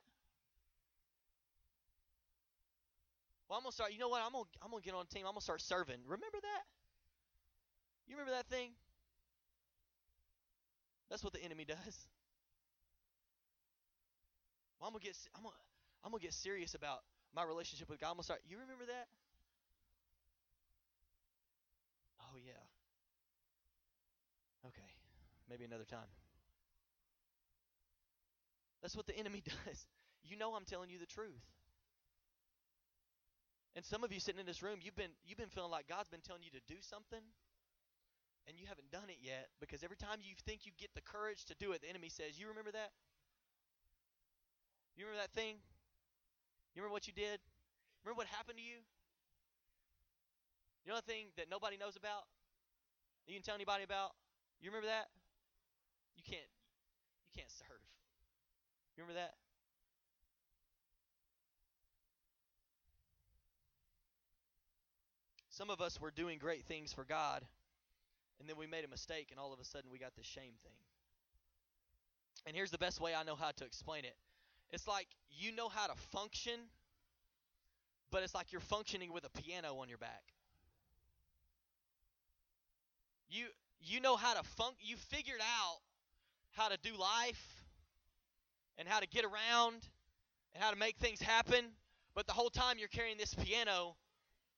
Well, 3.49 3.57
I'm 3.57 3.63
going 3.63 3.71
to 3.71 3.75
start, 3.75 3.91
you 3.91 3.99
know 3.99 4.07
what, 4.07 4.23
I'm 4.25 4.31
going 4.31 4.45
to, 4.45 4.49
I'm 4.63 4.71
going 4.71 4.81
to 4.81 4.85
get 4.85 4.95
on 4.95 5.03
a 5.03 5.13
team. 5.13 5.27
I'm 5.27 5.35
going 5.35 5.43
to 5.43 5.43
start 5.43 5.59
serving. 5.59 5.99
Remember 6.07 6.39
that? 6.39 6.63
You 8.07 8.15
remember 8.15 8.31
that 8.31 8.47
thing? 8.47 8.71
That's 11.09 11.25
what 11.25 11.33
the 11.33 11.43
enemy 11.43 11.65
does. 11.67 12.07
Well, 14.79 14.87
I'm 14.87 14.93
gonna 14.93 15.03
get 15.03 15.17
I'm 15.35 15.43
gonna 15.43 15.55
I'm 16.03 16.11
gonna 16.11 16.21
get 16.21 16.33
serious 16.33 16.75
about 16.75 16.99
my 17.35 17.43
relationship 17.43 17.89
with 17.89 17.99
God. 17.99 18.09
I'm 18.09 18.15
gonna 18.15 18.23
start. 18.23 18.41
You 18.47 18.57
remember 18.59 18.85
that? 18.85 19.07
Oh 22.21 22.35
yeah. 22.35 22.59
Okay, 24.67 24.91
maybe 25.49 25.65
another 25.65 25.85
time. 25.85 26.09
That's 28.85 28.93
what 28.93 29.09
the 29.09 29.17
enemy 29.17 29.41
does. 29.65 29.89
You 30.21 30.37
know 30.37 30.53
I'm 30.53 30.61
telling 30.61 30.93
you 30.93 31.01
the 31.01 31.09
truth. 31.09 31.41
And 33.73 33.81
some 33.81 34.05
of 34.05 34.13
you 34.13 34.21
sitting 34.21 34.39
in 34.39 34.45
this 34.45 34.61
room, 34.61 34.77
you've 34.77 34.95
been 34.95 35.09
you've 35.25 35.41
been 35.41 35.49
feeling 35.49 35.73
like 35.73 35.89
God's 35.89 36.07
been 36.07 36.21
telling 36.21 36.45
you 36.45 36.53
to 36.53 36.61
do 36.69 36.77
something 36.85 37.25
and 38.45 38.61
you 38.61 38.69
haven't 38.69 38.93
done 38.93 39.09
it 39.09 39.17
yet 39.25 39.49
because 39.57 39.81
every 39.81 39.97
time 39.97 40.21
you 40.21 40.37
think 40.45 40.69
you 40.69 40.71
get 40.77 40.93
the 40.93 41.01
courage 41.01 41.49
to 41.49 41.57
do 41.57 41.73
it, 41.73 41.81
the 41.81 41.89
enemy 41.89 42.13
says, 42.13 42.37
You 42.37 42.45
remember 42.45 42.69
that? 42.77 42.93
You 44.93 45.09
remember 45.09 45.25
that 45.25 45.33
thing? 45.33 45.57
You 46.77 46.85
remember 46.85 46.93
what 46.93 47.09
you 47.09 47.13
did? 47.17 47.41
Remember 48.05 48.21
what 48.21 48.29
happened 48.29 48.61
to 48.61 48.63
you? 48.63 48.85
You 50.85 50.93
know 50.93 51.01
the 51.01 51.09
thing 51.09 51.33
that 51.41 51.49
nobody 51.49 51.73
knows 51.81 51.97
about? 51.97 52.29
You 53.25 53.33
can 53.33 53.41
tell 53.41 53.57
anybody 53.57 53.81
about? 53.81 54.13
You 54.61 54.69
remember 54.69 54.93
that? 54.93 55.09
You 56.13 56.21
can't 56.21 56.53
you 57.25 57.41
can't 57.41 57.49
serve. 57.49 57.81
Remember 58.97 59.13
that? 59.13 59.33
Some 65.49 65.69
of 65.69 65.81
us 65.81 65.99
were 66.01 66.11
doing 66.11 66.37
great 66.37 66.63
things 66.65 66.91
for 66.91 67.03
God 67.03 67.45
and 68.39 68.49
then 68.49 68.57
we 68.57 68.67
made 68.67 68.85
a 68.85 68.87
mistake, 68.87 69.29
and 69.31 69.39
all 69.39 69.53
of 69.53 69.59
a 69.59 69.65
sudden 69.65 69.89
we 69.91 69.97
got 69.97 70.15
this 70.15 70.25
shame 70.25 70.53
thing. 70.63 70.73
And 72.45 72.55
here's 72.55 72.71
the 72.71 72.77
best 72.77 73.01
way 73.01 73.15
I 73.15 73.23
know 73.23 73.35
how 73.35 73.51
to 73.55 73.65
explain 73.65 74.05
it 74.05 74.15
it's 74.71 74.87
like 74.87 75.07
you 75.29 75.51
know 75.55 75.69
how 75.69 75.87
to 75.87 75.95
function, 76.11 76.59
but 78.11 78.23
it's 78.23 78.35
like 78.35 78.51
you're 78.51 78.61
functioning 78.61 79.13
with 79.13 79.25
a 79.25 79.41
piano 79.41 79.75
on 79.77 79.89
your 79.89 79.97
back. 79.97 80.23
You 83.29 83.45
you 83.79 83.99
know 83.99 84.15
how 84.15 84.33
to 84.33 84.43
funk 84.43 84.75
you 84.81 84.97
figured 84.97 85.41
out 85.41 85.77
how 86.51 86.69
to 86.69 86.77
do 86.77 86.91
life 86.97 87.54
and 88.77 88.87
how 88.87 88.99
to 88.99 89.07
get 89.07 89.25
around 89.25 89.87
and 90.53 90.63
how 90.63 90.71
to 90.71 90.77
make 90.77 90.97
things 90.97 91.21
happen, 91.21 91.65
but 92.15 92.27
the 92.27 92.33
whole 92.33 92.49
time 92.49 92.77
you're 92.77 92.87
carrying 92.87 93.17
this 93.17 93.33
piano 93.33 93.95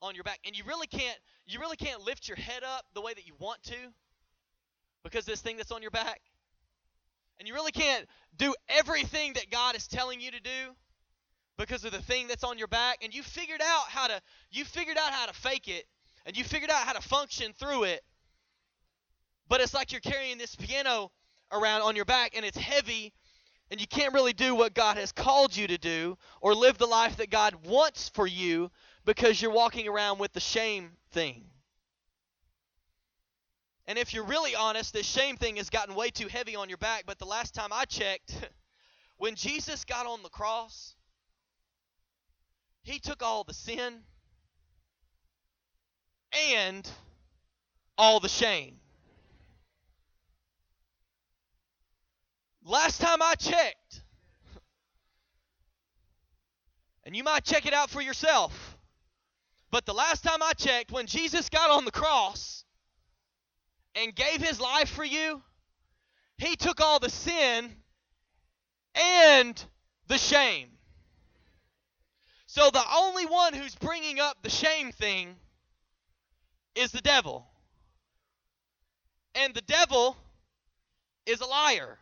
on 0.01 0.15
your 0.15 0.23
back. 0.23 0.39
And 0.45 0.58
you 0.58 0.63
really 0.67 0.88
can't 0.88 1.17
you 1.45 1.60
really 1.60 1.77
can't 1.77 2.01
lift 2.01 2.27
your 2.27 2.38
head 2.38 2.63
up 2.63 2.86
the 2.93 3.01
way 3.01 3.13
that 3.13 3.25
you 3.25 3.34
want 3.39 3.63
to 3.63 3.75
because 5.03 5.25
this 5.25 5.41
thing 5.41 5.58
that's 5.58 5.71
on 5.71 5.82
your 5.82 5.91
back. 5.91 6.21
And 7.39 7.47
you 7.47 7.53
really 7.53 7.71
can't 7.71 8.06
do 8.38 8.53
everything 8.67 9.34
that 9.34 9.49
God 9.51 9.75
is 9.75 9.88
telling 9.88 10.19
you 10.19 10.32
to 10.32 10.39
do 10.39 10.75
because 11.58 11.86
of 11.86 11.91
the 11.91 12.01
thing 12.01 12.27
that's 12.27 12.43
on 12.43 12.58
your 12.58 12.67
back. 12.67 12.99
And 13.03 13.13
you 13.13 13.23
figured 13.23 13.62
out 13.62 13.89
how 13.89 14.08
to 14.08 14.21
you 14.51 14.65
figured 14.65 14.97
out 14.97 15.12
how 15.12 15.25
to 15.27 15.34
fake 15.34 15.67
it 15.67 15.86
and 16.25 16.38
you 16.38 16.43
figured 16.43 16.69
out 16.69 16.86
how 16.86 16.93
to 16.93 17.01
function 17.01 17.53
through 17.53 17.86
it. 17.86 18.01
But 19.49 19.62
it's 19.62 19.73
like 19.73 19.91
you're 19.91 20.01
carrying 20.01 20.38
this 20.38 20.56
piano 20.56 21.12
around 21.51 21.82
on 21.82 21.95
your 21.95 22.06
back 22.06 22.34
and 22.36 22.45
it's 22.45 22.58
heavy 22.58 23.13
and 23.69 23.82
you 23.82 23.88
can't 23.88 24.13
really 24.13 24.34
do 24.34 24.56
what 24.56 24.73
God 24.73 24.97
has 24.97 25.12
called 25.12 25.56
you 25.56 25.67
to 25.67 25.77
do 25.77 26.17
or 26.41 26.56
live 26.56 26.77
the 26.77 26.86
life 26.86 27.17
that 27.17 27.30
God 27.30 27.65
wants 27.65 28.10
for 28.10 28.25
you 28.25 28.71
because 29.06 29.41
you're 29.41 29.51
walking 29.51 29.88
around 29.88 30.19
with 30.19 30.34
the 30.34 30.39
shame 30.39 30.91
thing. 31.12 31.45
And 33.88 33.97
if 33.97 34.13
you're 34.13 34.25
really 34.25 34.56
honest, 34.56 34.93
this 34.93 35.06
shame 35.06 35.38
thing 35.38 35.56
has 35.58 35.69
gotten 35.69 35.95
way 35.95 36.10
too 36.10 36.27
heavy 36.27 36.56
on 36.56 36.67
your 36.67 36.77
back. 36.77 37.03
But 37.06 37.19
the 37.19 37.25
last 37.25 37.53
time 37.53 37.69
I 37.71 37.86
checked, 37.86 38.34
when 39.17 39.36
Jesus 39.36 39.86
got 39.86 40.06
on 40.06 40.23
the 40.23 40.30
cross, 40.30 40.95
he 42.84 42.99
took 42.99 43.23
all 43.23 43.43
the 43.43 43.53
sin 43.53 44.01
and 46.53 46.89
all 47.97 48.19
the 48.19 48.30
shame. 48.30 48.80
Last 52.67 52.99
time 52.99 53.21
I 53.21 53.36
checked, 53.36 54.01
and 57.06 57.15
you 57.15 57.23
might 57.23 57.45
check 57.45 57.65
it 57.65 57.73
out 57.73 57.89
for 57.89 58.01
yourself, 58.01 58.77
but 59.71 59.86
the 59.86 59.93
last 59.93 60.21
time 60.21 60.43
I 60.43 60.51
checked, 60.51 60.91
when 60.91 61.06
Jesus 61.06 61.47
got 61.47 61.69
on 61.69 61.86
the 61.86 61.91
cross 61.91 62.65
and 63.95 64.13
gave 64.13 64.41
his 64.41 64.60
life 64.60 64.89
for 64.89 65.06
you, 65.06 65.41
he 66.39 66.58
took 66.58 66.82
all 66.82 66.99
the 66.99 67.10
sin 67.10 67.73
and 68.95 69.65
the 70.08 70.17
shame. 70.17 70.67
So 72.47 72.69
the 72.69 72.84
only 72.97 73.25
one 73.25 73.53
who's 73.53 73.75
bringing 73.75 74.19
up 74.19 74.39
the 74.41 74.49
shame 74.49 74.91
thing 74.91 75.38
is 76.75 76.91
the 76.91 77.01
devil. 77.01 77.47
And 79.36 79.53
the 79.53 79.62
devil 79.62 80.17
is 81.25 81.39
a 81.39 81.45
liar. 81.45 81.97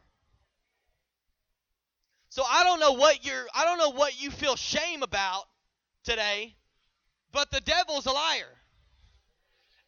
So 2.36 2.44
I 2.44 2.66
don't 2.66 2.82
know 2.82 2.92
what 2.92 3.26
you're 3.26 3.48
I 3.56 3.64
don't 3.64 3.78
know 3.78 3.92
what 3.92 4.22
you 4.22 4.30
feel 4.30 4.58
shame 4.58 5.04
about 5.04 5.46
today, 6.04 6.58
but 7.32 7.50
the 7.50 7.62
devil's 7.62 8.08
a 8.08 8.12
liar. 8.12 8.58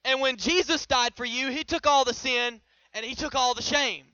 And 0.05 0.21
when 0.21 0.37
Jesus 0.37 0.85
died 0.85 1.13
for 1.17 1.25
you, 1.25 1.49
he 1.49 1.65
took 1.65 1.85
all 1.85 2.05
the 2.05 2.13
sin 2.13 2.61
and 2.93 3.05
he 3.05 3.15
took 3.15 3.35
all 3.35 3.53
the 3.53 3.61
shame. 3.61 4.05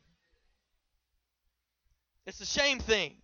It's 2.26 2.40
the 2.40 2.46
shame 2.48 2.80
thing. 2.80 3.18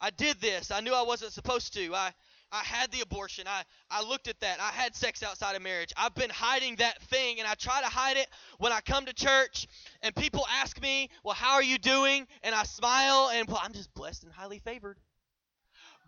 I 0.00 0.10
did 0.10 0.40
this. 0.40 0.70
I 0.70 0.78
knew 0.78 0.94
I 0.94 1.02
wasn't 1.02 1.32
supposed 1.32 1.74
to. 1.74 1.92
I 1.92 2.12
I 2.52 2.64
had 2.64 2.90
the 2.90 3.00
abortion. 3.00 3.46
I, 3.46 3.62
I 3.90 4.02
looked 4.02 4.26
at 4.26 4.40
that. 4.40 4.60
I 4.60 4.70
had 4.70 4.96
sex 4.96 5.22
outside 5.22 5.54
of 5.54 5.62
marriage. 5.62 5.92
I've 5.96 6.14
been 6.14 6.30
hiding 6.30 6.76
that 6.76 7.00
thing, 7.02 7.38
and 7.38 7.46
I 7.46 7.54
try 7.54 7.80
to 7.80 7.86
hide 7.86 8.16
it 8.16 8.26
when 8.58 8.72
I 8.72 8.80
come 8.80 9.06
to 9.06 9.12
church, 9.12 9.68
and 10.02 10.14
people 10.14 10.44
ask 10.50 10.80
me, 10.80 11.10
Well, 11.22 11.34
how 11.34 11.54
are 11.54 11.62
you 11.62 11.78
doing? 11.78 12.26
And 12.42 12.54
I 12.54 12.64
smile, 12.64 13.30
and 13.32 13.46
well, 13.46 13.60
I'm 13.62 13.72
just 13.72 13.94
blessed 13.94 14.24
and 14.24 14.32
highly 14.32 14.58
favored. 14.58 14.98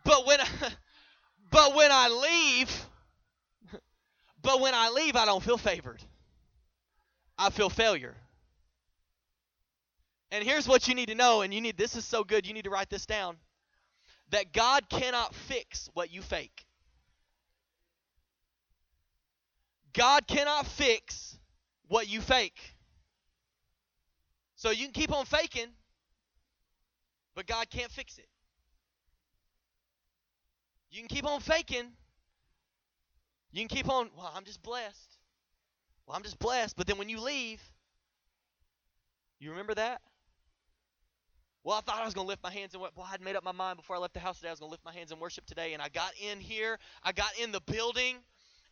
But 0.05 0.27
when 0.27 0.39
but 1.51 1.75
when 1.77 1.91
I 1.93 2.09
leave, 2.09 2.87
but 4.43 4.61
when 4.61 4.75
I 4.75 4.91
leave, 4.91 5.15
I 5.15 5.25
don't 5.25 5.43
feel 5.43 5.59
favored. 5.59 6.03
I 7.39 7.51
feel 7.51 7.71
failure. 7.71 8.17
And 10.33 10.43
here's 10.43 10.67
what 10.67 10.89
you 10.89 10.95
need 10.95 11.09
to 11.09 11.15
know, 11.15 11.43
and 11.43 11.55
you 11.55 11.61
need 11.61 11.77
this 11.77 11.95
is 11.95 12.05
so 12.05 12.25
good, 12.25 12.47
you 12.47 12.55
need 12.55 12.65
to 12.65 12.71
write 12.71 12.91
this 12.91 13.07
down 13.07 13.37
that 14.33 14.53
God 14.53 14.89
cannot 14.89 15.35
fix 15.35 15.89
what 15.93 16.13
you 16.13 16.23
fake. 16.23 16.65
God 19.93 20.27
cannot 20.27 20.67
fix 20.67 21.39
what 21.87 22.09
you 22.09 22.23
fake. 22.23 22.59
So 24.57 24.71
you 24.71 24.85
can 24.85 24.93
keep 24.93 25.13
on 25.13 25.27
faking, 25.27 25.69
but 27.35 27.47
God 27.47 27.69
can't 27.69 27.93
fix 27.93 28.17
it. 28.17 28.29
You 30.91 31.01
can 31.01 31.09
keep 31.09 31.27
on 31.27 31.41
faking. 31.41 31.93
You 33.53 33.61
can 33.61 33.69
keep 33.69 33.89
on, 33.89 34.09
well, 34.17 34.33
I'm 34.35 34.45
just 34.45 34.63
blessed. 34.63 35.19
Well, 36.07 36.17
I'm 36.17 36.23
just 36.23 36.39
blessed. 36.39 36.77
But 36.77 36.87
then 36.87 36.97
when 36.97 37.11
you 37.11 37.21
leave, 37.21 37.61
you 39.41 39.51
remember 39.51 39.75
that? 39.75 40.01
Well, 41.65 41.77
I 41.79 41.81
thought 41.81 42.01
I 42.01 42.05
was 42.05 42.15
going 42.15 42.27
to 42.27 42.29
lift 42.29 42.43
my 42.43 42.51
hands 42.51 42.75
and 42.75 42.83
well, 42.83 42.93
I 43.07 43.11
had 43.11 43.21
made 43.21 43.37
up 43.37 43.45
my 43.45 43.53
mind 43.53 43.77
before 43.77 43.95
I 43.95 43.99
left 44.01 44.15
the 44.15 44.21
house 44.21 44.39
today. 44.39 44.49
I 44.49 44.53
was 44.53 44.61
going 44.61 44.71
to 44.71 44.73
lift 44.73 44.85
my 44.85 44.93
hands 44.93 45.13
and 45.13 45.21
worship 45.21 45.47
today. 45.47 45.75
And 45.75 45.83
I 45.83 45.89
got 45.89 46.13
in 46.21 46.41
here, 46.41 46.79
I 47.03 47.13
got 47.13 47.39
in 47.41 47.53
the 47.53 47.61
building, 47.61 48.17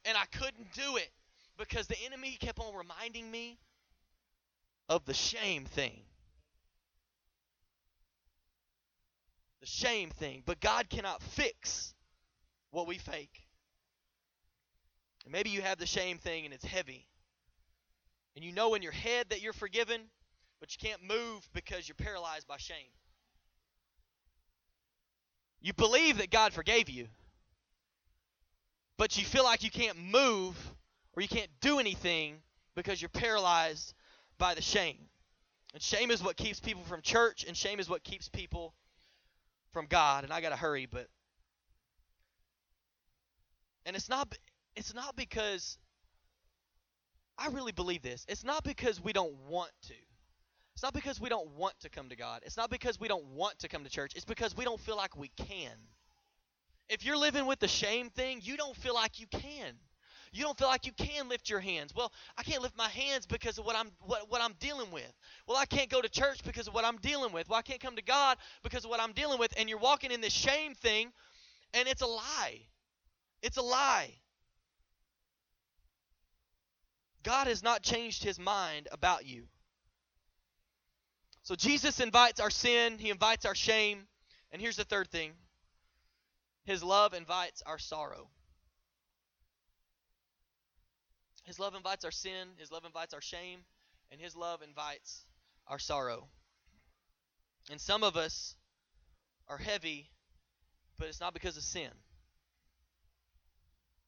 and 0.04 0.16
I 0.18 0.24
couldn't 0.36 0.72
do 0.72 0.96
it 0.96 1.10
because 1.56 1.86
the 1.86 1.96
enemy 2.04 2.36
kept 2.40 2.58
on 2.58 2.74
reminding 2.74 3.30
me 3.30 3.58
of 4.88 5.04
the 5.04 5.14
shame 5.14 5.66
thing. 5.66 6.02
The 9.60 9.66
shame 9.66 10.10
thing. 10.10 10.42
But 10.44 10.60
God 10.60 10.88
cannot 10.90 11.22
fix 11.22 11.94
what 12.72 12.88
we 12.88 12.98
fake. 12.98 13.46
And 15.24 15.32
maybe 15.32 15.50
you 15.50 15.62
have 15.62 15.78
the 15.78 15.86
shame 15.86 16.18
thing 16.18 16.44
and 16.44 16.52
it's 16.52 16.64
heavy. 16.64 17.06
And 18.34 18.44
you 18.44 18.52
know 18.52 18.74
in 18.74 18.82
your 18.82 18.92
head 18.92 19.26
that 19.30 19.42
you're 19.42 19.52
forgiven, 19.52 20.00
but 20.60 20.74
you 20.74 20.88
can't 20.88 21.02
move 21.02 21.48
because 21.52 21.88
you're 21.88 21.96
paralyzed 21.96 22.46
by 22.46 22.58
shame. 22.58 22.92
You 25.60 25.72
believe 25.72 26.18
that 26.18 26.30
God 26.30 26.52
forgave 26.52 26.88
you, 26.88 27.08
but 28.96 29.18
you 29.18 29.24
feel 29.24 29.44
like 29.44 29.62
you 29.62 29.70
can't 29.70 29.98
move 29.98 30.56
or 31.14 31.22
you 31.22 31.28
can't 31.28 31.50
do 31.60 31.78
anything 31.78 32.36
because 32.74 33.00
you're 33.00 33.08
paralyzed 33.08 33.94
by 34.38 34.54
the 34.54 34.62
shame. 34.62 34.98
And 35.72 35.82
shame 35.82 36.10
is 36.10 36.22
what 36.22 36.36
keeps 36.36 36.60
people 36.60 36.82
from 36.84 37.00
church, 37.02 37.44
and 37.46 37.56
shame 37.56 37.78
is 37.78 37.88
what 37.88 38.02
keeps 38.02 38.28
people 38.28 38.74
from 39.72 39.86
God. 39.86 40.24
And 40.24 40.32
I 40.32 40.40
got 40.40 40.48
to 40.48 40.56
hurry, 40.56 40.86
but 40.86 41.06
and 43.86 43.94
it's 43.96 44.08
not 44.08 44.34
it's 44.76 44.94
not 44.94 45.16
because 45.16 45.78
I 47.38 47.48
really 47.48 47.72
believe 47.72 48.02
this. 48.02 48.24
It's 48.28 48.44
not 48.44 48.64
because 48.64 49.02
we 49.02 49.12
don't 49.12 49.34
want 49.48 49.70
to. 49.88 49.94
It's 50.80 50.82
not 50.82 50.94
because 50.94 51.20
we 51.20 51.28
don't 51.28 51.46
want 51.58 51.78
to 51.80 51.90
come 51.90 52.08
to 52.08 52.16
God. 52.16 52.40
It's 52.46 52.56
not 52.56 52.70
because 52.70 52.98
we 52.98 53.06
don't 53.06 53.26
want 53.34 53.58
to 53.58 53.68
come 53.68 53.84
to 53.84 53.90
church. 53.90 54.14
It's 54.16 54.24
because 54.24 54.56
we 54.56 54.64
don't 54.64 54.80
feel 54.80 54.96
like 54.96 55.14
we 55.14 55.28
can. 55.36 55.76
If 56.88 57.04
you're 57.04 57.18
living 57.18 57.44
with 57.44 57.58
the 57.58 57.68
shame 57.68 58.08
thing, 58.08 58.40
you 58.42 58.56
don't 58.56 58.74
feel 58.74 58.94
like 58.94 59.20
you 59.20 59.26
can. 59.26 59.74
You 60.32 60.42
don't 60.42 60.56
feel 60.56 60.68
like 60.68 60.86
you 60.86 60.92
can 60.92 61.28
lift 61.28 61.50
your 61.50 61.60
hands. 61.60 61.92
Well, 61.94 62.10
I 62.38 62.44
can't 62.44 62.62
lift 62.62 62.78
my 62.78 62.88
hands 62.88 63.26
because 63.26 63.58
of 63.58 63.66
what 63.66 63.76
I'm 63.76 63.90
what, 64.06 64.30
what 64.30 64.40
I'm 64.40 64.54
dealing 64.58 64.90
with. 64.90 65.12
Well, 65.46 65.58
I 65.58 65.66
can't 65.66 65.90
go 65.90 66.00
to 66.00 66.08
church 66.08 66.42
because 66.44 66.66
of 66.66 66.72
what 66.72 66.86
I'm 66.86 66.96
dealing 66.96 67.34
with. 67.34 67.50
Well, 67.50 67.58
I 67.58 67.62
can't 67.62 67.82
come 67.82 67.96
to 67.96 68.02
God 68.02 68.38
because 68.62 68.86
of 68.86 68.90
what 68.90 69.00
I'm 69.00 69.12
dealing 69.12 69.38
with. 69.38 69.52
And 69.58 69.68
you're 69.68 69.78
walking 69.78 70.10
in 70.10 70.22
this 70.22 70.32
shame 70.32 70.74
thing, 70.74 71.12
and 71.74 71.88
it's 71.88 72.00
a 72.00 72.06
lie. 72.06 72.60
It's 73.42 73.58
a 73.58 73.62
lie. 73.62 74.14
God 77.22 77.48
has 77.48 77.62
not 77.62 77.82
changed 77.82 78.24
his 78.24 78.38
mind 78.38 78.88
about 78.90 79.26
you. 79.26 79.44
So 81.50 81.56
Jesus 81.56 81.98
invites 81.98 82.38
our 82.38 82.48
sin, 82.48 82.98
he 83.00 83.10
invites 83.10 83.44
our 83.44 83.56
shame, 83.56 84.06
and 84.52 84.62
here's 84.62 84.76
the 84.76 84.84
third 84.84 85.08
thing 85.08 85.32
his 86.62 86.80
love 86.80 87.12
invites 87.12 87.60
our 87.66 87.76
sorrow. 87.76 88.28
His 91.42 91.58
love 91.58 91.74
invites 91.74 92.04
our 92.04 92.12
sin, 92.12 92.50
his 92.56 92.70
love 92.70 92.84
invites 92.84 93.14
our 93.14 93.20
shame, 93.20 93.64
and 94.12 94.20
his 94.20 94.36
love 94.36 94.62
invites 94.62 95.24
our 95.66 95.80
sorrow. 95.80 96.28
And 97.68 97.80
some 97.80 98.04
of 98.04 98.16
us 98.16 98.54
are 99.48 99.58
heavy, 99.58 100.08
but 101.00 101.08
it's 101.08 101.20
not 101.20 101.34
because 101.34 101.56
of 101.56 101.64
sin. 101.64 101.90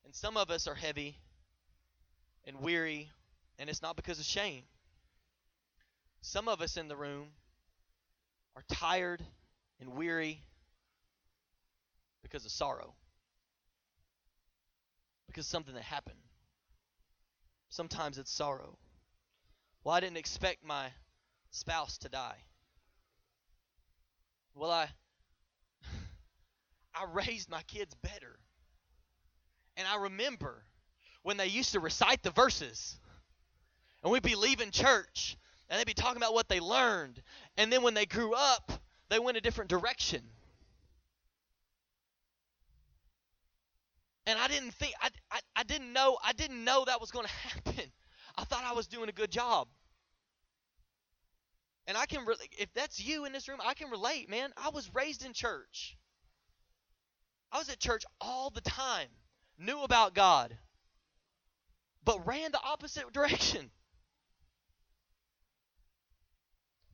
And 0.05 0.15
some 0.15 0.37
of 0.37 0.49
us 0.49 0.69
are 0.69 0.77
heavy 0.77 1.19
and 2.47 2.61
weary, 2.61 3.11
and 3.59 3.69
it's 3.69 3.83
not 3.83 3.97
because 3.97 4.21
of 4.21 4.27
shame. 4.27 4.63
Some 6.23 6.49
of 6.49 6.61
us 6.63 6.77
in 6.77 6.87
the 6.87 6.97
room 6.97 7.29
are 8.55 8.63
tired 8.71 9.21
and 9.81 9.91
weary 9.95 10.41
because 12.23 12.45
of 12.45 12.53
sorrow, 12.53 12.95
because 15.27 15.47
something 15.47 15.75
that 15.75 15.83
happened. 15.83 16.17
Sometimes 17.71 18.19
it's 18.19 18.31
sorrow. 18.31 18.79
Well, 19.83 19.95
I 19.95 20.01
didn't 20.01 20.17
expect 20.17 20.65
my 20.65 20.91
spouse 21.51 21.99
to 21.99 22.09
die. 22.09 22.39
Well, 24.55 24.71
I 24.71 24.89
I 26.95 27.05
raised 27.13 27.51
my 27.51 27.63
kids 27.63 27.95
better. 27.97 28.39
And 29.77 29.89
I 29.89 29.97
remember 29.97 30.63
when 31.23 31.37
they 31.37 31.47
used 31.47 31.73
to 31.73 31.81
recite 31.81 32.23
the 32.23 32.31
verses 32.31 32.97
and 34.03 34.13
we'd 34.13 34.23
be 34.23 34.35
leaving 34.37 34.71
church 34.71 35.37
and 35.73 35.81
they'd 35.81 35.87
be 35.87 35.95
talking 35.95 36.19
about 36.19 36.35
what 36.35 36.51
they 36.51 36.61
learned. 36.61 37.23
And 37.57 37.73
then 37.73 37.83
when 37.83 37.95
they 37.95 38.05
grew 38.05 38.35
up, 38.35 38.71
they 39.09 39.19
went 39.19 39.39
a 39.39 39.41
different 39.41 39.71
direction. 39.71 40.21
And 44.27 44.39
I 44.39 44.49
didn't 44.49 44.73
think 44.73 44.93
I, 45.01 45.09
I, 45.31 45.41
I 45.57 45.63
didn't 45.63 45.95
know 45.95 46.19
I 46.23 46.35
didn't 46.35 46.63
know 46.63 46.85
that 46.85 47.01
was 47.01 47.11
going 47.11 47.27
to 47.27 47.33
happen. 47.33 47.91
I 48.37 48.45
thought 48.45 48.65
I 48.65 48.75
was 48.75 48.87
doing 48.87 49.09
a 49.09 49.13
good 49.13 49.31
job. 49.31 49.67
And 51.87 51.97
I 51.97 52.05
can, 52.05 52.27
re- 52.27 52.37
if 52.59 52.73
that's 52.75 53.01
you 53.01 53.25
in 53.25 53.33
this 53.33 53.49
room, 53.49 53.59
I 53.65 53.73
can 53.73 53.91
relate, 53.91 54.29
man. 54.29 54.51
I 54.57 54.69
was 54.69 54.95
raised 54.95 55.25
in 55.25 55.33
church. 55.33 55.97
I 57.51 57.59
was 57.59 57.71
at 57.71 57.81
church 57.81 58.05
all 58.21 58.51
the 58.51 58.61
time, 58.61 59.09
knew 59.59 59.83
about 59.83 60.15
God, 60.15 60.57
but 62.05 62.27
ran 62.27 62.53
the 62.53 62.61
opposite 62.63 63.11
direction. 63.13 63.71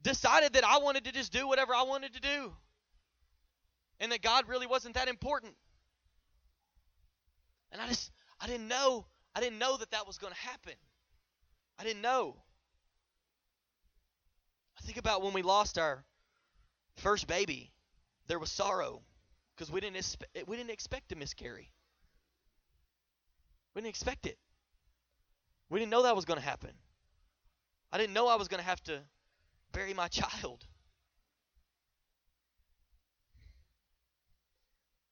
Decided 0.09 0.55
that 0.55 0.65
I 0.65 0.79
wanted 0.79 1.05
to 1.05 1.13
just 1.13 1.33
do 1.33 1.47
whatever 1.47 1.75
I 1.75 1.83
wanted 1.83 2.15
to 2.15 2.21
do, 2.21 2.51
and 4.01 4.11
that 4.11 4.23
God 4.23 4.49
really 4.49 4.67
wasn't 4.67 4.95
that 4.95 5.07
important. 5.07 5.53
And 7.71 7.83
I 7.83 7.89
just, 7.89 8.11
I 8.41 8.47
didn't 8.47 8.69
know, 8.69 9.05
I 9.35 9.41
didn't 9.41 9.59
know 9.59 9.77
that 9.77 9.91
that 9.91 10.07
was 10.07 10.17
going 10.17 10.33
to 10.33 10.39
happen. 10.39 10.73
I 11.79 11.85
didn't 11.85 12.01
know. 12.01 12.37
I 14.79 14.81
think 14.87 14.97
about 14.97 15.21
when 15.21 15.35
we 15.35 15.43
lost 15.43 15.79
our 15.79 16.03
first 16.97 17.27
baby, 17.27 17.71
there 18.29 18.39
was 18.39 18.51
sorrow 18.51 19.03
because 19.55 19.71
we 19.71 19.83
didn't 19.83 20.17
we 20.47 20.57
didn't 20.57 20.71
expect 20.71 21.11
to 21.11 21.17
miscarry. 21.17 21.71
We 23.75 23.83
didn't 23.83 23.91
expect 23.91 24.25
it. 24.25 24.39
We 25.69 25.79
didn't 25.81 25.91
know 25.91 26.05
that 26.05 26.17
was 26.17 26.25
going 26.25 26.39
to 26.39 26.47
happen. 26.47 26.73
I 27.93 27.99
didn't 27.99 28.15
know 28.15 28.27
I 28.29 28.37
was 28.37 28.49
going 28.49 28.63
to 28.63 28.67
have 28.67 28.83
to 28.85 29.03
bury 29.79 29.95
my 29.95 30.09
child. 30.09 30.67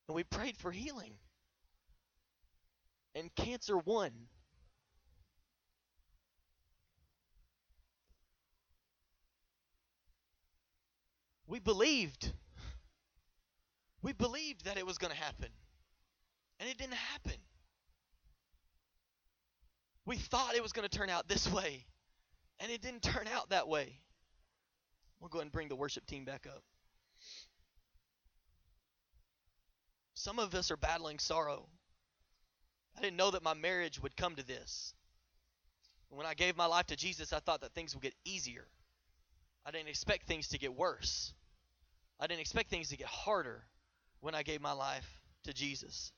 And 0.08 0.16
we 0.16 0.24
prayed 0.24 0.56
for 0.56 0.72
healing. 0.72 1.12
And 3.14 3.34
cancer 3.34 3.78
won. 3.78 4.10
We 11.46 11.60
believed. 11.60 12.32
We 14.02 14.12
believed 14.12 14.64
that 14.64 14.76
it 14.76 14.84
was 14.84 14.98
going 14.98 15.12
to 15.12 15.18
happen. 15.18 15.48
And 16.58 16.68
it 16.68 16.76
didn't 16.76 16.94
happen. 16.94 17.38
We 20.04 20.16
thought 20.16 20.54
it 20.56 20.62
was 20.62 20.72
going 20.72 20.88
to 20.88 20.98
turn 20.98 21.08
out 21.08 21.28
this 21.28 21.50
way. 21.50 21.86
And 22.58 22.70
it 22.70 22.82
didn't 22.82 23.02
turn 23.02 23.26
out 23.32 23.50
that 23.50 23.68
way. 23.68 24.00
We'll 25.20 25.28
go 25.28 25.38
ahead 25.38 25.46
and 25.46 25.52
bring 25.52 25.68
the 25.68 25.76
worship 25.76 26.06
team 26.06 26.24
back 26.24 26.46
up. 26.46 26.62
Some 30.14 30.38
of 30.38 30.54
us 30.54 30.70
are 30.70 30.76
battling 30.76 31.18
sorrow. 31.18 31.66
I 32.96 33.00
didn't 33.00 33.16
know 33.16 33.30
that 33.30 33.42
my 33.42 33.54
marriage 33.54 34.00
would 34.02 34.16
come 34.16 34.34
to 34.36 34.46
this. 34.46 34.94
When 36.08 36.26
I 36.26 36.34
gave 36.34 36.56
my 36.56 36.66
life 36.66 36.86
to 36.86 36.96
Jesus, 36.96 37.32
I 37.32 37.40
thought 37.40 37.60
that 37.60 37.74
things 37.74 37.94
would 37.94 38.02
get 38.02 38.14
easier. 38.24 38.66
I 39.64 39.70
didn't 39.70 39.88
expect 39.88 40.26
things 40.26 40.48
to 40.48 40.58
get 40.58 40.74
worse. 40.74 41.34
I 42.18 42.26
didn't 42.26 42.40
expect 42.40 42.70
things 42.70 42.88
to 42.90 42.96
get 42.96 43.08
harder 43.08 43.64
when 44.20 44.34
I 44.34 44.42
gave 44.42 44.60
my 44.60 44.72
life 44.72 45.08
to 45.44 45.52
Jesus. 45.52 46.12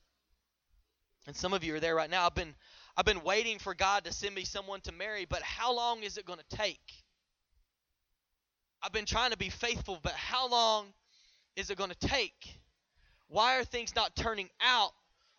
And 1.26 1.34
some 1.34 1.52
of 1.52 1.64
you 1.64 1.74
are 1.74 1.80
there 1.80 1.94
right 1.94 2.10
now. 2.10 2.26
I've 2.26 2.34
been 2.34 2.54
I've 2.96 3.04
been 3.04 3.22
waiting 3.22 3.58
for 3.58 3.74
God 3.74 4.04
to 4.04 4.12
send 4.12 4.34
me 4.34 4.44
someone 4.44 4.80
to 4.82 4.92
marry, 4.92 5.24
but 5.24 5.42
how 5.42 5.74
long 5.74 6.02
is 6.02 6.18
it 6.18 6.26
going 6.26 6.38
to 6.38 6.56
take? 6.56 7.04
I've 8.82 8.92
been 8.92 9.06
trying 9.06 9.32
to 9.32 9.36
be 9.36 9.50
faithful, 9.50 9.98
but 10.02 10.12
how 10.12 10.48
long 10.48 10.86
is 11.56 11.70
it 11.70 11.78
going 11.78 11.90
to 11.90 12.08
take? 12.08 12.60
Why 13.28 13.58
are 13.58 13.64
things 13.64 13.94
not 13.94 14.14
turning 14.14 14.48
out 14.60 14.92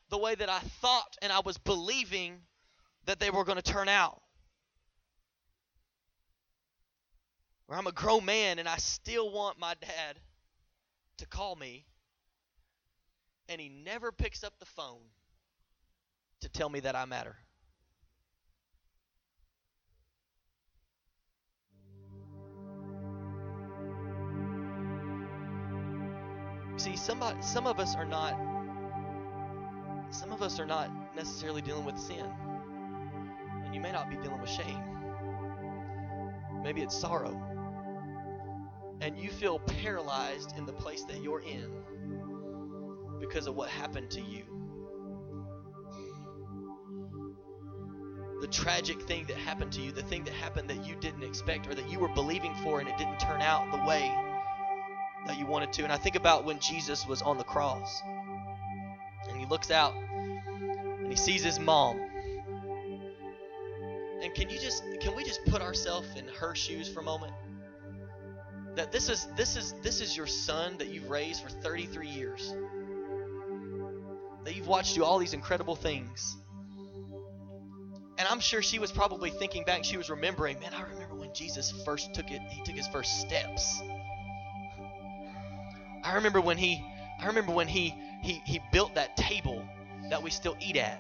the 0.10 0.18
way 0.18 0.36
that 0.36 0.50
I 0.50 0.60
thought 0.60 1.18
and 1.22 1.32
I 1.32 1.40
was 1.40 1.58
believing 1.58 2.42
that 3.06 3.20
they 3.20 3.30
were 3.30 3.44
going 3.44 3.58
to 3.58 3.64
turn 3.64 3.88
out? 3.88 4.22
Where 7.66 7.78
I'm 7.78 7.88
a 7.88 7.92
grown 7.92 8.26
man 8.26 8.60
and 8.60 8.68
I 8.68 8.78
still 8.78 9.32
want 9.32 9.60
my 9.60 9.76
dad 9.80 10.20
to 11.18 11.28
call 11.28 11.56
me, 11.56 11.86
and 13.48 13.60
he 13.62 13.70
never 13.70 14.12
picks 14.12 14.44
up 14.44 14.54
the 14.60 14.66
phone 14.66 15.02
to 16.42 16.50
tell 16.50 16.70
me 16.70 16.80
that 16.82 16.96
I 16.96 17.06
matter. 17.06 17.36
See, 26.80 26.96
somebody, 26.96 27.38
uh, 27.38 27.42
some 27.42 27.68
of 27.68 27.80
us 27.80 27.96
are 27.96 28.06
not. 28.06 28.40
Some 30.12 30.32
of 30.32 30.42
us 30.42 30.60
are 30.60 30.66
not 30.66 30.90
necessarily 31.16 31.62
dealing 31.62 31.86
with 31.86 32.00
sin, 32.00 32.26
and 33.66 33.76
you 33.76 33.82
may 33.82 33.92
not 33.92 34.10
be 34.10 34.16
dealing 34.16 34.42
with 34.42 34.50
shame. 34.50 34.82
Maybe 36.64 36.82
it's 36.82 36.98
sorrow 36.98 37.50
and 39.02 39.18
you 39.18 39.30
feel 39.30 39.60
paralyzed 39.60 40.58
in 40.58 40.66
the 40.66 40.74
place 40.74 41.04
that 41.06 41.22
you're 41.22 41.42
in 41.42 41.72
because 43.20 43.48
of 43.48 43.56
what 43.56 43.70
happened 43.70 44.10
to 44.12 44.22
you. 44.22 44.44
The 48.42 48.48
tragic 48.48 49.02
thing 49.02 49.26
that 49.28 49.38
happened 49.38 49.72
to 49.74 49.82
you, 49.82 49.92
the 49.92 50.04
thing 50.04 50.24
that 50.24 50.34
happened 50.34 50.70
that 50.70 50.86
you 50.86 50.96
didn't 50.96 51.24
expect 51.24 51.68
or 51.68 51.76
that 51.76 51.90
you 51.90 52.00
were 52.00 52.08
believing 52.10 52.54
for 52.64 52.80
and 52.80 52.88
it 52.88 52.98
didn't 52.98 53.20
turn 53.20 53.42
out 53.42 53.72
the 53.72 53.86
way 53.88 54.14
that 55.30 55.40
you 55.40 55.46
wanted 55.46 55.72
to. 55.74 55.84
And 55.84 55.94
I 55.94 55.98
think 55.98 56.16
about 56.16 56.44
when 56.44 56.60
Jesus 56.60 57.08
was 57.08 57.22
on 57.22 57.38
the 57.38 57.44
cross 57.44 58.02
and 59.30 59.38
he 59.40 59.46
looks 59.46 59.72
out 59.72 59.94
and 59.96 61.08
he 61.10 61.16
sees 61.16 61.44
his 61.44 61.60
mom. 61.60 62.00
And 64.22 64.34
can 64.34 64.50
you 64.50 64.60
just 64.60 64.84
can 65.00 65.16
we 65.16 65.24
just 65.24 65.46
put 65.46 65.62
ourselves 65.62 66.08
in 66.16 66.28
her 66.40 66.54
shoes 66.56 66.90
for 66.90 67.00
a 67.00 67.04
moment? 67.04 67.34
that 68.76 68.94
this 68.94 69.10
is 69.10 69.28
this 69.36 69.58
is 69.58 69.74
this 69.82 70.00
is 70.00 70.16
your 70.16 70.26
son 70.26 70.78
that 70.78 70.88
you've 70.88 71.10
raised 71.10 71.44
for 71.44 71.50
33 71.50 72.08
years. 72.08 72.56
That 74.46 74.56
you've 74.56 74.68
watched 74.68 74.96
do 74.96 75.04
all 75.04 75.20
these 75.20 75.34
incredible 75.34 75.76
things. 75.76 76.38
And 78.18 78.28
I'm 78.30 78.40
sure 78.40 78.62
she 78.62 78.80
was 78.80 78.92
probably 78.92 79.32
thinking 79.32 79.66
back, 79.66 79.84
she 79.84 79.98
was 79.98 80.10
remembering, 80.10 80.60
man, 80.60 80.74
I 80.74 80.84
remember 80.84 81.16
when 81.16 81.34
Jesus 81.34 81.72
first 81.84 82.14
took 82.14 82.32
it, 82.32 82.42
he 82.50 82.64
took 82.64 82.76
his 82.76 82.88
first 82.88 83.20
steps. 83.20 83.82
I 86.04 86.16
remember 86.16 86.42
when 86.42 86.58
he 86.58 86.84
I 87.20 87.28
remember 87.28 87.52
when 87.54 87.68
he 87.68 87.96
he 88.22 88.42
he 88.46 88.60
built 88.72 88.96
that 88.96 89.18
table 89.18 89.64
that 90.10 90.24
we 90.24 90.30
still 90.30 90.56
eat 90.60 90.78
at. 90.78 91.00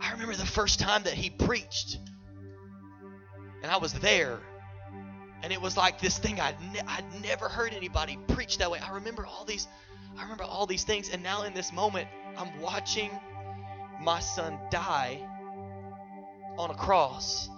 I 0.00 0.12
remember 0.12 0.34
the 0.34 0.46
first 0.46 0.80
time 0.80 1.04
that 1.04 1.14
he 1.14 1.30
preached. 1.30 1.98
And 3.62 3.70
I 3.70 3.76
was 3.76 3.92
there 3.94 4.40
and 5.42 5.52
it 5.52 5.60
was 5.60 5.76
like 5.76 6.00
this 6.00 6.18
thing 6.18 6.40
I'd, 6.40 6.54
ne- 6.72 6.80
I'd 6.86 7.04
never 7.22 7.48
heard 7.48 7.74
anybody 7.74 8.16
preach 8.28 8.58
that 8.58 8.70
way. 8.70 8.78
I 8.78 8.92
remember 8.92 9.26
all 9.26 9.44
these, 9.44 9.66
I 10.16 10.22
remember 10.22 10.44
all 10.44 10.66
these 10.66 10.84
things, 10.84 11.10
and 11.10 11.22
now 11.22 11.42
in 11.42 11.52
this 11.52 11.72
moment, 11.72 12.08
I'm 12.36 12.60
watching 12.60 13.10
my 14.00 14.20
son 14.20 14.58
die 14.70 15.20
on 16.58 16.70
a 16.70 16.74
cross, 16.74 17.48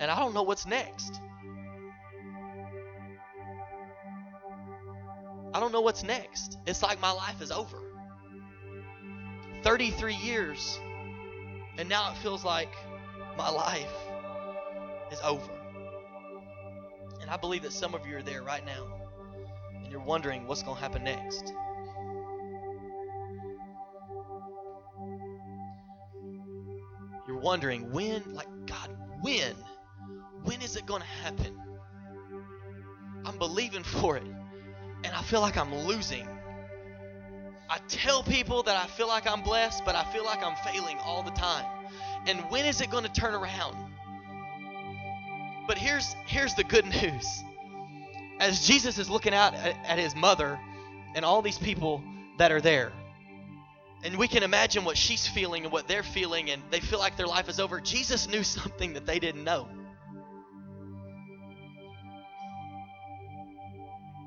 and 0.00 0.10
I 0.10 0.18
don't 0.18 0.32
know 0.32 0.42
what's 0.42 0.66
next. 0.66 1.20
I 5.54 5.60
don't 5.60 5.72
know 5.72 5.82
what's 5.82 6.02
next. 6.02 6.58
It's 6.66 6.82
like 6.82 7.00
my 7.00 7.12
life 7.12 7.42
is 7.42 7.50
over. 7.50 7.78
33 9.62 10.14
years, 10.14 10.80
and 11.78 11.88
now 11.88 12.10
it 12.10 12.16
feels 12.18 12.44
like 12.44 12.74
my 13.36 13.50
life 13.50 13.92
is 15.10 15.20
over. 15.22 15.52
And 17.20 17.30
I 17.30 17.36
believe 17.36 17.62
that 17.62 17.72
some 17.72 17.94
of 17.94 18.06
you 18.06 18.16
are 18.16 18.22
there 18.22 18.42
right 18.42 18.64
now 18.64 19.02
and 19.82 19.90
you're 19.90 20.00
wondering 20.00 20.46
what's 20.46 20.62
going 20.62 20.76
to 20.76 20.82
happen 20.82 21.04
next. 21.04 21.52
You're 27.28 27.38
wondering 27.38 27.92
when, 27.92 28.34
like, 28.34 28.48
God, 28.66 28.96
when? 29.20 29.54
When 30.44 30.60
is 30.62 30.76
it 30.76 30.86
going 30.86 31.02
to 31.02 31.08
happen? 31.08 31.56
I'm 33.24 33.38
believing 33.38 33.84
for 33.84 34.16
it 34.16 34.24
and 35.12 35.20
I 35.20 35.22
feel 35.24 35.42
like 35.42 35.58
I'm 35.58 35.74
losing. 35.74 36.26
I 37.70 37.78
tell 37.88 38.22
people 38.22 38.64
that 38.64 38.76
I 38.76 38.86
feel 38.88 39.08
like 39.08 39.26
I'm 39.26 39.42
blessed, 39.42 39.84
but 39.84 39.94
I 39.94 40.04
feel 40.12 40.24
like 40.24 40.42
I'm 40.42 40.56
failing 40.64 40.98
all 41.00 41.22
the 41.22 41.32
time. 41.32 41.66
And 42.26 42.40
when 42.50 42.64
is 42.64 42.80
it 42.80 42.90
going 42.90 43.04
to 43.04 43.12
turn 43.12 43.34
around? 43.34 43.76
But 45.68 45.78
here's 45.78 46.16
here's 46.26 46.54
the 46.54 46.64
good 46.64 46.86
news. 47.02 47.44
As 48.40 48.66
Jesus 48.66 48.98
is 48.98 49.10
looking 49.10 49.34
out 49.34 49.54
at, 49.54 49.76
at 49.86 49.98
his 49.98 50.16
mother 50.16 50.58
and 51.14 51.24
all 51.24 51.42
these 51.42 51.58
people 51.58 52.02
that 52.38 52.52
are 52.52 52.62
there, 52.62 52.92
And 54.04 54.16
we 54.18 54.28
can 54.28 54.44
imagine 54.44 54.84
what 54.84 54.96
she's 54.96 55.28
feeling 55.28 55.64
and 55.64 55.72
what 55.72 55.88
they're 55.88 56.02
feeling, 56.04 56.50
and 56.50 56.62
they 56.70 56.80
feel 56.80 56.98
like 57.00 57.16
their 57.18 57.26
life 57.28 57.48
is 57.50 57.60
over. 57.60 57.80
Jesus 57.80 58.28
knew 58.28 58.42
something 58.58 58.94
that 58.94 59.06
they 59.06 59.18
didn't 59.20 59.44
know. 59.44 59.68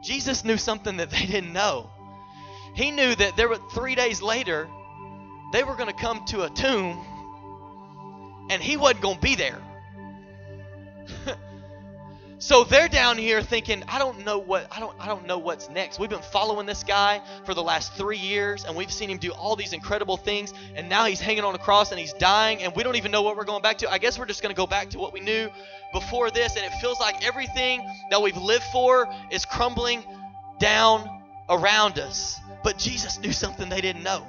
Jesus 0.06 0.46
knew 0.46 0.58
something 0.58 0.98
that 0.98 1.10
they 1.16 1.26
didn't 1.26 1.52
know. 1.54 1.90
He 2.76 2.92
knew 2.92 3.16
that 3.16 3.36
there 3.36 3.50
were 3.50 3.58
three 3.74 3.96
days 3.96 4.22
later, 4.22 4.70
they 5.52 5.64
were 5.64 5.76
going 5.76 5.90
to 5.90 5.96
come 5.96 6.26
to 6.26 6.44
a 6.44 6.50
tomb, 6.50 7.00
and 8.50 8.62
he 8.62 8.78
wasn't 8.78 9.02
going 9.02 9.16
to 9.16 9.22
be 9.22 9.36
there. 9.36 9.62
So 12.46 12.64
they're 12.64 12.88
down 12.88 13.18
here 13.18 13.42
thinking, 13.42 13.84
I 13.88 13.98
don't 13.98 14.24
know 14.24 14.38
what 14.38 14.68
I 14.72 14.80
don't 14.80 14.96
I 15.00 15.08
don't 15.08 15.26
know 15.26 15.40
what's 15.40 15.68
next. 15.68 15.98
We've 15.98 16.12
been 16.12 16.22
following 16.22 16.68
this 16.68 16.84
guy 16.84 17.20
for 17.44 17.56
the 17.56 17.64
last 17.64 17.94
three 17.94 18.20
years, 18.20 18.66
and 18.66 18.76
we've 18.76 18.92
seen 18.92 19.10
him 19.10 19.18
do 19.18 19.32
all 19.32 19.56
these 19.56 19.74
incredible 19.74 20.16
things, 20.16 20.54
and 20.76 20.88
now 20.88 21.06
he's 21.06 21.20
hanging 21.20 21.44
on 21.44 21.56
a 21.56 21.58
cross 21.58 21.90
and 21.90 22.00
he's 22.00 22.14
dying, 22.14 22.62
and 22.62 22.76
we 22.76 22.84
don't 22.84 22.98
even 22.98 23.10
know 23.10 23.24
what 23.24 23.36
we're 23.36 23.46
going 23.46 23.64
back 23.64 23.80
to. 23.80 23.92
I 23.92 23.98
guess 23.98 24.20
we're 24.20 24.28
just 24.28 24.44
going 24.44 24.54
to 24.54 24.56
go 24.56 24.68
back 24.68 24.92
to 24.92 25.00
what 25.00 25.12
we 25.12 25.22
knew 25.22 25.50
before 25.92 26.30
this, 26.30 26.56
and 26.56 26.64
it 26.64 26.72
feels 26.80 27.00
like 27.00 27.26
everything 27.26 27.84
that 28.12 28.22
we've 28.22 28.38
lived 28.38 28.66
for 28.72 29.12
is 29.32 29.44
crumbling 29.44 30.04
down 30.60 31.10
around 31.50 31.98
us. 31.98 32.40
But 32.64 32.78
Jesus 32.78 33.18
knew 33.18 33.32
something 33.32 33.70
they 33.70 33.82
didn't 33.82 34.04
know. 34.04 34.24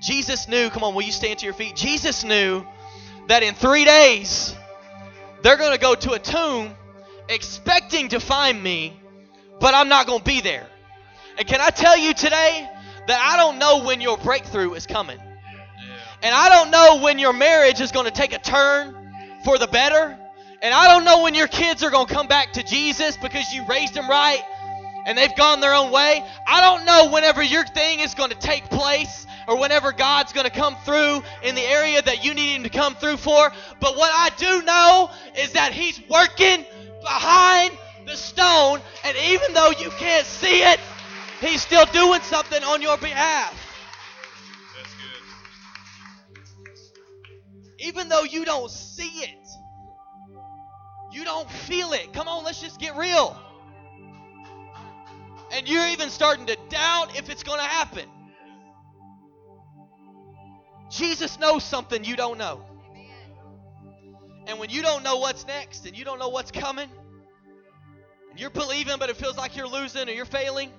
Jesus 0.00 0.46
knew, 0.46 0.70
come 0.70 0.84
on, 0.84 0.94
will 0.94 1.02
you 1.02 1.10
stand 1.10 1.40
to 1.40 1.44
your 1.44 1.54
feet? 1.54 1.74
Jesus 1.74 2.22
knew 2.22 2.64
that 3.26 3.42
in 3.42 3.52
three 3.54 3.84
days 3.84 4.54
they're 5.42 5.56
going 5.56 5.72
to 5.72 5.78
go 5.78 5.94
to 5.94 6.12
a 6.12 6.18
tomb 6.18 6.74
expecting 7.28 8.08
to 8.10 8.20
find 8.20 8.62
me, 8.62 8.98
but 9.60 9.74
I'm 9.74 9.88
not 9.88 10.06
going 10.06 10.20
to 10.20 10.24
be 10.24 10.40
there. 10.40 10.66
And 11.38 11.46
can 11.46 11.60
I 11.60 11.70
tell 11.70 11.96
you 11.96 12.14
today 12.14 12.68
that 13.06 13.20
I 13.20 13.36
don't 13.36 13.58
know 13.58 13.84
when 13.84 14.00
your 14.00 14.16
breakthrough 14.18 14.74
is 14.74 14.86
coming? 14.86 15.18
And 16.22 16.34
I 16.34 16.48
don't 16.48 16.70
know 16.70 17.02
when 17.02 17.18
your 17.18 17.32
marriage 17.32 17.80
is 17.80 17.92
going 17.92 18.06
to 18.06 18.12
take 18.12 18.32
a 18.32 18.38
turn 18.38 18.94
for 19.44 19.58
the 19.58 19.66
better. 19.66 20.18
And 20.62 20.74
I 20.74 20.88
don't 20.88 21.04
know 21.04 21.22
when 21.22 21.34
your 21.34 21.48
kids 21.48 21.82
are 21.82 21.90
going 21.90 22.06
to 22.06 22.14
come 22.14 22.26
back 22.26 22.54
to 22.54 22.62
Jesus 22.62 23.16
because 23.18 23.52
you 23.52 23.64
raised 23.68 23.94
them 23.94 24.08
right 24.08 24.42
and 25.06 25.16
they've 25.16 25.34
gone 25.36 25.60
their 25.60 25.74
own 25.74 25.92
way. 25.92 26.24
I 26.46 26.60
don't 26.62 26.84
know 26.84 27.12
whenever 27.12 27.42
your 27.42 27.64
thing 27.66 28.00
is 28.00 28.14
going 28.14 28.30
to 28.30 28.38
take 28.38 28.64
place 28.64 29.26
or 29.46 29.58
whenever 29.58 29.92
God's 29.92 30.32
going 30.32 30.46
to 30.46 30.52
come 30.52 30.76
through 30.84 31.22
in 31.42 31.54
the 31.54 31.62
area 31.62 32.02
that 32.02 32.24
you 32.24 32.34
need 32.34 32.56
Him 32.56 32.62
to 32.64 32.68
come 32.68 32.94
through 32.94 33.16
for. 33.16 33.52
But 33.80 33.96
what 33.96 34.12
I 34.14 34.30
do 34.36 34.62
know 34.62 35.10
is 35.38 35.52
that 35.52 35.72
He's 35.72 36.00
working 36.08 36.64
behind 37.02 37.76
the 38.06 38.16
stone, 38.16 38.80
and 39.04 39.16
even 39.16 39.52
though 39.54 39.70
you 39.70 39.90
can't 39.90 40.26
see 40.26 40.62
it, 40.62 40.80
He's 41.40 41.60
still 41.60 41.86
doing 41.86 42.20
something 42.22 42.62
on 42.62 42.82
your 42.82 42.96
behalf. 42.96 43.62
Even 47.78 48.08
though 48.08 48.22
you 48.22 48.44
don't 48.44 48.70
see 48.70 49.22
it, 49.22 49.48
you 51.12 51.24
don't 51.24 51.50
feel 51.50 51.92
it. 51.92 52.12
Come 52.12 52.26
on, 52.26 52.44
let's 52.44 52.60
just 52.60 52.80
get 52.80 52.96
real. 52.96 53.38
And 55.52 55.68
you're 55.68 55.86
even 55.88 56.10
starting 56.10 56.46
to 56.46 56.56
doubt 56.68 57.16
if 57.16 57.30
it's 57.30 57.42
going 57.42 57.58
to 57.58 57.64
happen. 57.64 58.08
Jesus 60.90 61.38
knows 61.38 61.64
something 61.64 62.04
you 62.04 62.16
don't 62.16 62.38
know. 62.38 62.64
And 64.46 64.58
when 64.58 64.70
you 64.70 64.82
don't 64.82 65.02
know 65.02 65.16
what's 65.16 65.46
next 65.46 65.86
and 65.86 65.98
you 65.98 66.04
don't 66.04 66.18
know 66.18 66.28
what's 66.28 66.52
coming, 66.52 66.88
and 68.30 68.40
you're 68.40 68.50
believing, 68.50 68.96
but 68.98 69.10
it 69.10 69.16
feels 69.16 69.36
like 69.36 69.56
you're 69.56 69.66
losing 69.68 70.08
or 70.08 70.12
you're 70.12 70.24
failing, 70.24 70.70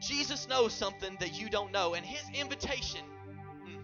Jesus 0.00 0.46
knows 0.48 0.72
something 0.72 1.16
that 1.20 1.40
you 1.40 1.48
don't 1.48 1.72
know. 1.72 1.94
And 1.94 2.04
his 2.04 2.22
invitation, 2.38 3.00
hmm, 3.64 3.80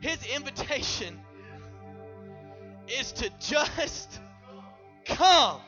his 0.00 0.18
invitation 0.26 1.18
is 2.88 3.12
to 3.12 3.30
just 3.38 4.20
come. 5.06 5.60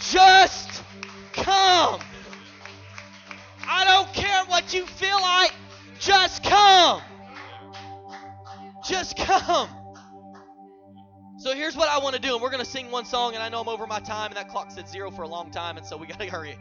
Just 0.00 0.82
come. 1.32 2.00
What 4.58 4.74
you 4.74 4.86
feel 4.86 5.20
like. 5.20 5.52
Just 6.00 6.42
come. 6.42 7.00
Just 8.84 9.16
come. 9.16 9.68
So 11.38 11.54
here's 11.54 11.76
what 11.76 11.88
I 11.88 12.00
want 12.00 12.16
to 12.16 12.20
do, 12.20 12.32
and 12.32 12.42
we're 12.42 12.50
going 12.50 12.64
to 12.64 12.68
sing 12.68 12.90
one 12.90 13.04
song, 13.04 13.34
and 13.34 13.42
I 13.42 13.50
know 13.50 13.60
I'm 13.60 13.68
over 13.68 13.86
my 13.86 14.00
time, 14.00 14.30
and 14.30 14.36
that 14.36 14.48
clock 14.48 14.72
said 14.72 14.88
zero 14.88 15.12
for 15.12 15.22
a 15.22 15.28
long 15.28 15.52
time, 15.52 15.76
and 15.76 15.86
so 15.86 15.96
we 15.96 16.08
got 16.08 16.18
to 16.18 16.26
hurry. 16.30 16.58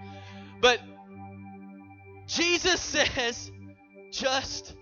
But 0.62 0.80
Jesus 2.28 2.80
says, 3.16 3.52
just 4.12 4.76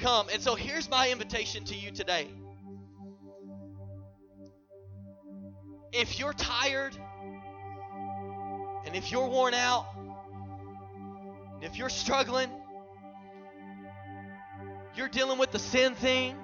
come. 0.00 0.28
And 0.32 0.40
so 0.40 0.54
here's 0.54 0.88
my 0.88 1.10
invitation 1.10 1.64
to 1.64 1.74
you 1.74 1.90
today. 1.90 2.28
If 5.92 6.18
you're 6.18 6.32
tired, 6.32 6.96
and 8.86 8.96
if 8.96 9.12
you're 9.12 9.28
worn 9.28 9.52
out, 9.52 9.93
if 11.64 11.78
you're 11.78 11.88
struggling, 11.88 12.50
you're 14.94 15.08
dealing 15.08 15.38
with 15.38 15.50
the 15.50 15.58
sin 15.58 15.94
thing, 15.94 16.36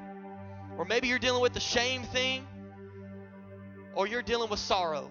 or 0.78 0.86
maybe 0.86 1.08
you're 1.08 1.18
dealing 1.18 1.42
with 1.42 1.52
the 1.52 1.60
shame 1.60 2.02
thing, 2.04 2.46
or 3.94 4.06
you're 4.06 4.22
dealing 4.22 4.48
with 4.48 4.58
sorrow. 4.58 5.10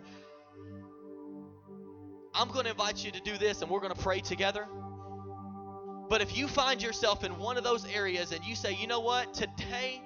I'm 2.33 2.49
going 2.49 2.65
to 2.65 2.71
invite 2.71 3.05
you 3.05 3.11
to 3.11 3.21
do 3.21 3.37
this 3.37 3.61
and 3.61 3.69
we're 3.69 3.81
going 3.81 3.93
to 3.93 4.01
pray 4.01 4.19
together. 4.19 4.65
But 6.09 6.21
if 6.21 6.35
you 6.35 6.47
find 6.47 6.81
yourself 6.81 7.23
in 7.23 7.37
one 7.37 7.57
of 7.57 7.63
those 7.63 7.85
areas 7.85 8.31
and 8.31 8.43
you 8.43 8.55
say, 8.55 8.75
you 8.79 8.87
know 8.87 9.01
what, 9.01 9.33
today, 9.35 10.01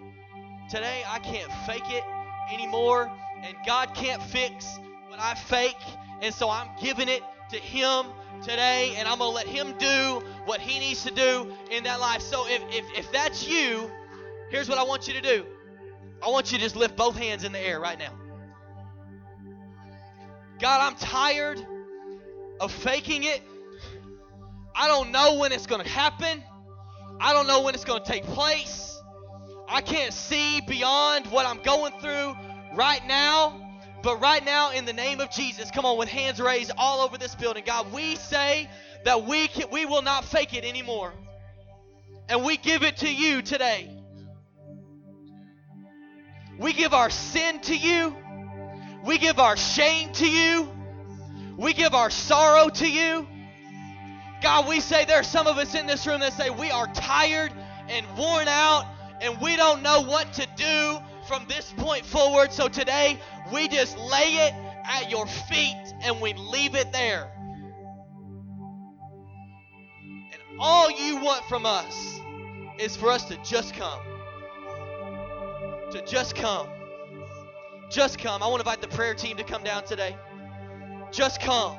today 0.70 1.04
I 1.08 1.20
can't 1.20 1.52
fake 1.66 1.90
it 1.90 2.04
anymore, 2.52 3.10
and 3.42 3.56
God 3.66 3.94
can't 3.94 4.22
fix 4.22 4.68
what 5.08 5.20
I 5.20 5.36
fake, 5.36 5.78
and 6.22 6.34
so 6.34 6.50
I'm 6.50 6.68
giving 6.82 7.08
it 7.08 7.24
to 7.52 7.58
Him 7.58 8.08
today, 8.42 8.94
and 8.98 9.08
I'm 9.08 9.20
going 9.20 9.32
to 9.32 9.36
let 9.36 9.48
Him 9.48 9.74
do 9.78 10.22
what 10.46 10.60
He 10.60 10.80
needs 10.80 11.04
to 11.04 11.14
do 11.14 11.52
in 11.72 11.84
that 11.84 12.00
life. 12.00 12.22
So 12.22 12.46
if, 12.48 12.62
if, 12.70 12.86
if 12.98 13.12
that's 13.12 13.48
you, 13.48 13.90
here's 14.50 14.68
what 14.68 14.78
I 14.78 14.84
want 14.84 15.08
you 15.08 15.14
to 15.14 15.22
do 15.22 15.46
I 16.24 16.30
want 16.30 16.52
you 16.52 16.58
to 16.58 16.64
just 16.64 16.76
lift 16.76 16.96
both 16.96 17.18
hands 17.18 17.44
in 17.44 17.52
the 17.52 17.60
air 17.60 17.80
right 17.80 18.00
now. 18.00 18.14
God, 20.60 20.82
I'm 20.82 20.96
tired 20.96 21.66
of 22.62 22.72
faking 22.72 23.24
it. 23.24 23.42
I 24.76 24.88
don't 24.88 25.12
know 25.12 25.36
when 25.36 25.52
it's 25.52 25.68
going 25.68 25.84
to 25.84 25.90
happen. 25.90 26.42
I 27.20 27.34
don't 27.34 27.48
know 27.48 27.62
when 27.62 27.76
it's 27.76 27.84
going 27.84 28.04
to 28.04 28.10
take 28.10 28.24
place. 28.24 29.02
I 29.68 29.82
can't 29.82 30.14
see 30.14 30.62
beyond 30.62 31.28
what 31.28 31.46
I'm 31.46 31.62
going 31.62 31.94
through 32.00 32.36
right 32.74 33.06
now. 33.08 33.63
But 34.04 34.20
right 34.20 34.44
now, 34.44 34.72
in 34.72 34.84
the 34.84 34.92
name 34.92 35.22
of 35.22 35.32
Jesus, 35.32 35.72
come 35.72 35.86
on, 35.86 35.98
with 35.98 36.10
hands 36.10 36.42
raised 36.42 36.72
all 36.78 37.06
over 37.06 37.18
this 37.18 37.34
building, 37.36 37.64
God, 37.66 37.94
we 37.94 38.18
say 38.18 38.70
that 39.06 39.24
we 39.26 39.48
can, 39.48 39.70
we 39.72 39.86
will 39.86 40.02
not 40.02 40.26
fake 40.26 40.54
it 40.54 40.66
anymore, 40.66 41.14
and 42.28 42.44
we 42.44 42.58
give 42.58 42.84
it 42.84 42.98
to 42.98 43.12
you 43.12 43.42
today. 43.42 43.90
We 46.60 46.74
give 46.74 46.94
our 46.94 47.10
sin 47.10 47.62
to 47.62 47.76
you. 47.76 48.16
We 49.06 49.18
give 49.18 49.40
our 49.40 49.56
shame 49.56 50.12
to 50.14 50.30
you. 50.30 50.70
We 51.58 51.74
give 51.74 51.94
our 51.94 52.10
sorrow 52.10 52.70
to 52.70 52.90
you. 52.90 53.26
God, 54.42 54.68
we 54.68 54.82
say 54.82 55.06
there 55.06 55.20
are 55.22 55.24
some 55.24 55.48
of 55.48 55.58
us 55.58 55.76
in 55.76 55.88
this 55.88 56.06
room 56.06 56.20
that 56.20 56.34
say 56.34 56.50
we 56.50 56.70
are 56.72 56.88
tired 56.88 57.54
and 57.88 58.06
worn 58.18 58.50
out 58.50 58.86
and 59.22 59.40
we 59.40 59.56
don't 59.56 59.82
know 59.82 60.02
what 60.02 60.34
to 60.34 60.48
do 60.58 61.00
from 61.28 61.46
this 61.48 61.74
point 61.78 62.06
forward. 62.06 62.52
So 62.52 62.68
today, 62.68 63.20
we 63.52 63.68
just 63.68 63.98
lay 63.98 64.48
it 64.48 64.54
at 64.86 65.10
your 65.10 65.26
feet 65.28 65.94
and 66.02 66.22
we 66.22 66.34
leave 66.34 66.76
it 66.76 66.92
there. 66.92 67.32
And 70.04 70.60
all 70.60 70.92
you 70.92 71.18
want 71.18 71.46
from 71.46 71.66
us 71.66 72.20
is 72.80 72.96
for 72.96 73.12
us 73.12 73.26
to 73.26 73.38
just 73.44 73.74
come. 73.74 74.00
To 75.92 76.04
just 76.06 76.36
come. 76.36 76.68
Just 77.90 78.20
come. 78.20 78.42
I 78.42 78.48
want 78.48 78.64
to 78.64 78.70
invite 78.70 78.82
the 78.82 78.96
prayer 78.96 79.14
team 79.14 79.38
to 79.38 79.44
come 79.44 79.64
down 79.64 79.84
today. 79.86 80.18
Just 81.12 81.42
come. 81.42 81.78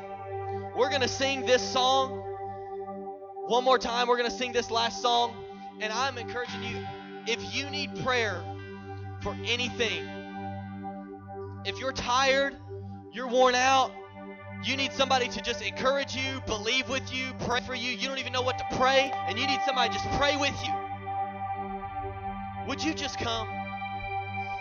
We're 0.77 0.89
going 0.89 1.03
to 1.03 1.09
sing 1.09 1.45
this 1.45 1.63
song 1.63 2.21
one 3.47 3.65
more 3.65 3.79
time. 3.79 4.09
We're 4.09 4.17
going 4.17 4.31
to 4.31 4.37
sing 4.37 4.53
this 4.53 4.71
last 4.71 5.03
song. 5.03 5.35
And 5.81 5.93
I'm 5.93 6.17
encouraging 6.19 6.63
you 6.63 6.87
if 7.27 7.55
you 7.55 7.69
need 7.69 7.97
prayer 8.05 8.43
for 9.25 9.35
anything, 9.47 10.07
if 11.65 11.81
you're 11.81 11.93
tired, 11.93 12.55
you're 13.11 13.27
worn 13.27 13.55
out, 13.55 13.91
you 14.63 14.77
need 14.77 14.93
somebody 14.93 15.29
to 15.29 15.41
just 15.41 15.63
encourage 15.63 16.15
you, 16.15 16.43
believe 16.47 16.91
with 16.91 17.13
you, 17.13 17.33
pray 17.41 17.61
for 17.63 17.75
you. 17.75 17.91
You 17.91 18.07
don't 18.07 18.19
even 18.19 18.35
know 18.35 18.43
what 18.43 18.59
to 18.59 18.65
pray, 18.77 19.11
and 19.27 19.39
you 19.39 19.47
need 19.47 19.61
somebody 19.65 19.93
just 19.95 20.09
pray 20.19 20.37
with 20.37 20.55
you. 20.63 20.73
Would 22.69 22.85
you 22.85 22.93
just 22.93 23.19
come? 23.19 23.64